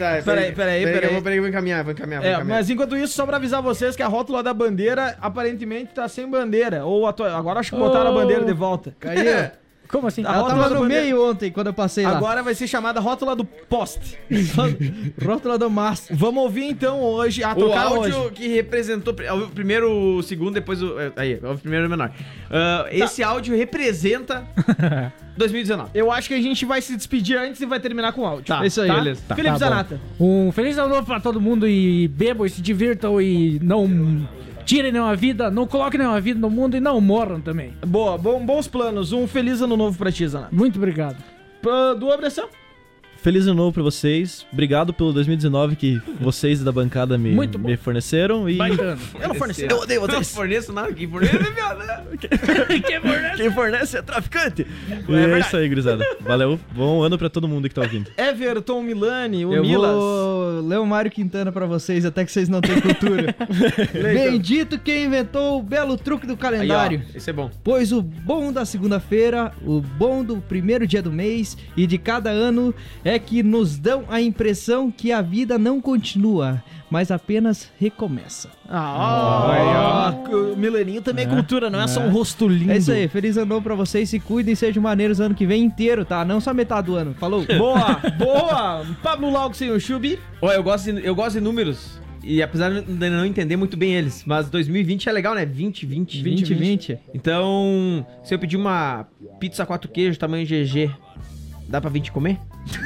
Tá, 0.00 0.22
Peraí, 0.24 0.52
peraí, 0.52 0.80
que 0.84 0.90
peraí. 0.92 1.08
eu 1.08 1.12
vou, 1.12 1.22
peraí, 1.22 1.36
eu 1.38 1.42
vou 1.42 1.48
encaminhar, 1.50 1.84
vou 1.84 1.92
encaminhar, 1.92 2.22
vou 2.22 2.30
É, 2.30 2.32
encaminhar. 2.34 2.56
mas 2.56 2.70
enquanto 2.70 2.96
isso, 2.96 3.12
só 3.12 3.26
pra 3.26 3.36
avisar 3.36 3.60
vocês 3.60 3.94
que 3.94 4.02
a 4.02 4.06
rótula 4.06 4.42
da 4.42 4.54
bandeira 4.54 5.14
aparentemente 5.20 5.92
tá 5.94 6.08
sem 6.08 6.26
bandeira. 6.26 6.86
Ou 6.86 7.06
agora 7.06 7.60
acho 7.60 7.70
que 7.72 7.76
botaram 7.78 8.10
a 8.10 8.14
bandeira 8.14 8.42
de 8.44 8.52
volta. 8.54 8.94
Aí, 9.02 9.18
ó. 9.28 9.60
Como 9.90 10.06
assim? 10.06 10.24
A 10.24 10.28
Ela 10.28 10.36
rótula 10.42 10.54
tava 10.62 10.68
do 10.68 10.74
no 10.74 10.80
bandeira- 10.82 11.02
meio 11.02 11.30
ontem, 11.30 11.50
quando 11.50 11.66
eu 11.68 11.74
passei 11.74 12.04
lá. 12.04 12.16
Agora 12.16 12.42
vai 12.42 12.54
ser 12.54 12.66
chamada 12.68 13.00
rótula 13.00 13.34
do 13.34 13.44
poste. 13.44 14.16
Rótula 15.24 15.58
do 15.58 15.68
mastro. 15.70 16.16
Vamos 16.16 16.42
ouvir 16.42 16.64
então 16.64 17.00
hoje, 17.00 17.42
a 17.42 17.52
O 17.54 17.72
áudio 17.72 18.16
hoje. 18.20 18.30
que 18.34 18.48
representou. 18.48 19.14
O 19.14 19.48
primeiro, 19.48 19.90
o 20.16 20.22
segundo, 20.22 20.52
depois 20.54 20.82
o. 20.82 20.98
é, 21.00 21.12
Aí, 21.16 21.34
o 21.42 21.58
primeiro 21.58 21.84
e 21.84 21.88
o 21.88 21.90
menor. 21.90 22.10
Ah, 22.50 22.86
Esse 22.90 23.22
áudio 23.22 23.56
representa 23.56 24.44
2019. 25.36 25.90
Eu 25.94 26.10
acho 26.12 26.28
que 26.28 26.34
a 26.34 26.40
gente 26.40 26.64
vai 26.64 26.80
se 26.80 26.96
despedir 26.96 27.36
antes 27.38 27.60
e 27.60 27.66
vai 27.66 27.80
terminar 27.80 28.12
com 28.12 28.22
o 28.22 28.26
áudio. 28.26 28.44
Tá, 28.46 28.62
É 28.62 28.66
isso 28.66 28.80
aí, 28.80 28.88
tá? 28.88 28.94
beleza. 28.94 29.22
Tá, 29.26 29.34
Felipe 29.34 29.58
tá 29.58 29.64
bom. 29.64 29.70
Zanata. 29.70 30.00
Um 30.18 30.52
feliz 30.52 30.78
ano 30.78 30.88
novo 30.94 31.06
pra 31.06 31.20
todo 31.20 31.40
mundo 31.40 31.66
e 31.68 32.08
bebam 32.08 32.46
e 32.46 32.50
se 32.50 32.60
divirtam 32.62 33.20
e 33.20 33.58
não 33.62 33.88
tirem 34.70 34.92
nenhuma 34.92 35.16
vida, 35.16 35.50
não 35.50 35.66
coloquem 35.66 35.98
nenhuma 35.98 36.20
vida 36.20 36.38
no 36.38 36.48
mundo 36.48 36.76
e 36.76 36.80
não 36.80 37.00
morram 37.00 37.40
também. 37.40 37.72
Boa, 37.84 38.16
bom- 38.16 38.44
bons 38.46 38.68
planos. 38.68 39.12
Um 39.12 39.26
feliz 39.26 39.60
ano 39.60 39.76
novo 39.76 39.98
pra 39.98 40.12
ti, 40.12 40.26
Zanata. 40.28 40.54
Muito 40.54 40.76
obrigado. 40.76 41.16
Pra- 41.60 41.94
Do 41.94 42.10
Abração. 42.12 42.48
Feliz 43.22 43.46
ano 43.46 43.54
novo 43.54 43.72
pra 43.72 43.82
vocês. 43.82 44.46
Obrigado 44.50 44.94
pelo 44.94 45.12
2019 45.12 45.76
que 45.76 46.00
vocês 46.18 46.64
da 46.64 46.72
bancada 46.72 47.18
me, 47.18 47.36
me 47.58 47.76
forneceram. 47.76 48.48
E. 48.48 48.56
Eu 48.58 49.28
não 49.28 49.34
forneci. 49.34 49.66
Eu 49.68 49.76
odeio 49.78 50.00
vocês. 50.00 50.16
Não 50.16 50.24
forneço 50.24 50.72
nada 50.72 50.88
aqui, 50.88 51.06
forneço 51.06 51.36
é 51.36 51.50
viado, 51.50 51.78
né? 51.80 52.02
quem 53.36 53.50
fornece 53.50 53.98
é 53.98 54.02
traficante. 54.02 54.66
E 55.06 55.14
é, 55.14 55.38
isso 55.38 55.54
aí, 55.54 55.68
gurizada. 55.68 56.02
Valeu. 56.20 56.58
Bom 56.74 57.02
ano 57.02 57.18
pra 57.18 57.28
todo 57.28 57.46
mundo 57.46 57.68
que 57.68 57.74
tá 57.74 57.82
ouvindo. 57.82 58.10
Everton 58.16 58.82
Milani, 58.82 59.44
o 59.44 59.52
Eu 59.52 59.62
Milas. 59.62 59.94
vou 59.94 60.60
ler 60.66 60.78
o 60.78 60.86
Mário 60.86 61.10
Quintana 61.10 61.52
pra 61.52 61.66
vocês, 61.66 62.06
até 62.06 62.24
que 62.24 62.32
vocês 62.32 62.48
não 62.48 62.62
têm 62.62 62.80
cultura. 62.80 63.36
Bendito 63.92 64.78
quem 64.78 65.04
inventou 65.04 65.58
o 65.58 65.62
belo 65.62 65.98
truque 65.98 66.26
do 66.26 66.32
Aí, 66.32 66.38
ó, 66.38 66.40
calendário. 66.40 67.02
esse 67.14 67.28
é 67.28 67.32
bom. 67.34 67.50
Pois 67.62 67.92
o 67.92 68.00
bom 68.00 68.50
da 68.50 68.64
segunda-feira, 68.64 69.52
o 69.62 69.80
bom 69.82 70.24
do 70.24 70.38
primeiro 70.38 70.86
dia 70.86 71.02
do 71.02 71.12
mês 71.12 71.56
e 71.76 71.86
de 71.86 71.98
cada 71.98 72.30
ano 72.30 72.74
é 73.04 73.09
que 73.18 73.42
nos 73.42 73.76
dão 73.78 74.04
a 74.08 74.20
impressão 74.20 74.90
que 74.90 75.12
a 75.12 75.22
vida 75.22 75.58
não 75.58 75.80
continua, 75.80 76.62
mas 76.90 77.10
apenas 77.10 77.70
recomeça. 77.78 78.50
Ah, 78.68 80.14
ó. 80.28 80.52
O 80.52 80.56
Milaninho 80.56 81.02
também 81.02 81.24
é 81.24 81.28
cultura, 81.28 81.70
não 81.70 81.80
é, 81.80 81.86
só 81.86 82.00
um 82.00 82.10
rosto 82.10 82.46
lindo. 82.48 82.72
É 82.72 82.76
isso 82.76 82.92
aí, 82.92 83.08
feliz 83.08 83.36
ano 83.36 83.46
novo 83.46 83.62
pra 83.62 83.74
vocês, 83.74 84.08
se 84.08 84.20
cuidem 84.20 84.52
e 84.52 84.56
sejam 84.56 84.82
maneiros 84.82 85.20
ano 85.20 85.34
que 85.34 85.46
vem 85.46 85.64
inteiro, 85.64 86.04
tá? 86.04 86.24
Não 86.24 86.40
só 86.40 86.52
metade 86.52 86.86
do 86.86 86.96
ano. 86.96 87.14
Falou! 87.14 87.44
Boa, 87.56 88.00
boa. 88.18 88.86
Pablo 89.02 89.30
Lauco 89.30 89.56
sem 89.56 89.70
o 89.70 89.80
Chubi. 89.80 90.18
Ó, 90.40 90.50
eu 90.52 90.62
gosto, 90.62 90.92
de, 90.92 91.04
eu 91.04 91.14
gosto 91.14 91.34
de 91.34 91.40
números. 91.40 92.00
E 92.22 92.42
apesar 92.42 92.70
de 92.70 93.10
não 93.10 93.24
entender 93.24 93.56
muito 93.56 93.76
bem 93.76 93.94
eles, 93.94 94.24
mas 94.26 94.50
2020 94.50 95.08
é 95.08 95.12
legal, 95.12 95.34
né? 95.34 95.46
20, 95.46 95.86
20, 95.86 96.22
2020. 96.22 96.98
Então, 97.14 98.06
se 98.22 98.34
eu 98.34 98.38
pedir 98.38 98.56
uma 98.56 99.06
pizza 99.38 99.64
quatro 99.64 99.90
queijos, 99.90 100.18
tamanho 100.18 100.46
GG, 100.46 100.90
dá 101.70 101.80
pra 101.80 101.88
20 101.88 102.10
comer? 102.12 102.38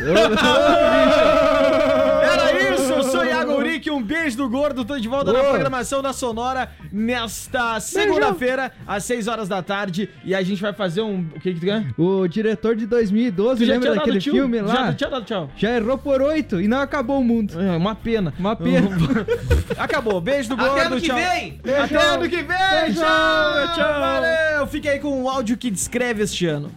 Era 2.23 2.75
isso, 2.75 2.93
eu 2.93 3.03
sou 3.03 3.25
Iago 3.25 3.53
Uric, 3.57 3.91
um 3.91 4.03
beijo 4.03 4.37
do 4.37 4.49
gordo, 4.49 4.85
tô 4.85 4.99
de 4.99 5.09
volta 5.09 5.33
na 5.33 5.43
programação 5.43 6.03
da 6.03 6.13
Sonora 6.13 6.69
nesta 6.93 7.79
segunda-feira, 7.81 8.71
às 8.87 9.05
6 9.05 9.27
horas 9.29 9.49
da 9.49 9.63
tarde, 9.63 10.09
e 10.25 10.35
a 10.35 10.43
gente 10.43 10.61
vai 10.61 10.73
fazer 10.73 11.01
um... 11.03 11.21
O 11.35 11.41
que 11.41 11.55
que 11.55 11.61
tu 11.61 11.67
quer? 11.67 11.85
O 11.99 12.27
diretor 12.29 12.77
de 12.77 12.87
2012, 12.87 13.61
Tu 13.61 13.67
já 13.67 13.73
lembra 13.75 13.95
daquele 13.95 14.19
tchau? 14.21 14.33
filme 14.35 14.59
Já, 14.59 14.65
lá? 14.65 14.93
tinha 14.95 15.11
dado 15.11 15.25
tchau. 15.25 15.51
Já 15.57 15.77
errou 15.77 15.97
por 15.99 16.21
oito 16.23 16.61
e 16.61 16.69
não 16.69 16.79
acabou 16.81 17.21
o 17.21 17.25
mundo. 17.25 17.61
É, 17.61 17.77
uma 17.77 17.95
pena. 17.95 18.33
Uma 18.39 18.55
pena. 18.57 18.89
Acabou, 19.79 20.21
beijo 20.21 20.49
do 20.51 20.57
gordo, 20.57 20.73
Até 20.73 20.87
ano 20.87 20.97
que 21.01 21.07
tchau. 21.09 21.17
vem! 21.17 21.61
Até 21.83 21.97
ano 21.97 22.29
que 22.29 22.37
vem, 22.43 22.95
tchau, 22.95 23.75
tchau. 23.75 24.01
Valeu, 24.01 24.67
fica 24.67 24.91
aí 24.91 24.99
com 24.99 25.23
o 25.23 25.29
áudio 25.29 25.57
que 25.57 25.71
descreve 25.71 26.23
este 26.23 26.47
ano. 26.47 26.71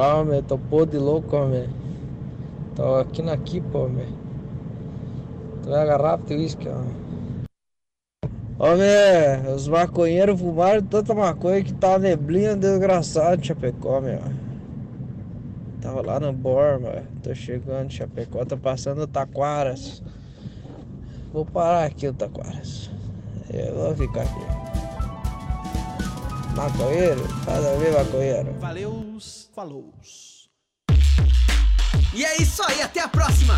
Bah, 0.00 0.24
meu, 0.24 0.42
tô 0.42 0.56
pô 0.56 0.86
de 0.86 0.96
louco, 0.96 1.36
meu. 1.44 1.68
Tô 2.74 2.94
aqui 2.94 3.20
na 3.20 3.36
Kipa, 3.36 3.86
meu. 3.86 4.08
Tô 5.62 5.68
na 5.68 5.84
garrafa 5.84 6.24
de 6.24 6.36
uísque, 6.36 6.66
meu, 8.56 9.54
os 9.54 9.68
maconheiros 9.68 10.40
fumaram 10.40 10.82
tanta 10.84 11.12
maconha 11.12 11.62
que 11.62 11.74
tá 11.74 11.98
neblina 11.98 12.56
desgraçada 12.56 13.42
em 13.42 13.44
Chapecó, 13.44 14.00
meu. 14.00 14.20
Tava 15.82 16.00
lá 16.00 16.18
no 16.18 16.32
Borma, 16.32 17.02
tô 17.22 17.34
chegando 17.34 17.92
Chapecó, 17.92 18.42
tô 18.46 18.56
passando 18.56 19.02
o 19.02 19.06
Taquaras. 19.06 20.02
Vou 21.30 21.44
parar 21.44 21.84
aqui 21.84 22.08
o 22.08 22.14
Taquaras. 22.14 22.90
Eu 23.52 23.74
vou 23.74 23.94
ficar 23.94 24.22
aqui. 24.22 24.46
Maconheiro? 26.56 27.22
Faz 27.44 27.66
a 27.66 27.74
ver, 27.74 27.92
maconheiro. 27.92 28.54
Valeu, 28.58 29.04
falou. 29.60 29.92
E 32.14 32.24
é 32.24 32.40
isso 32.40 32.62
aí, 32.62 32.80
até 32.80 33.00
a 33.00 33.08
próxima! 33.08 33.56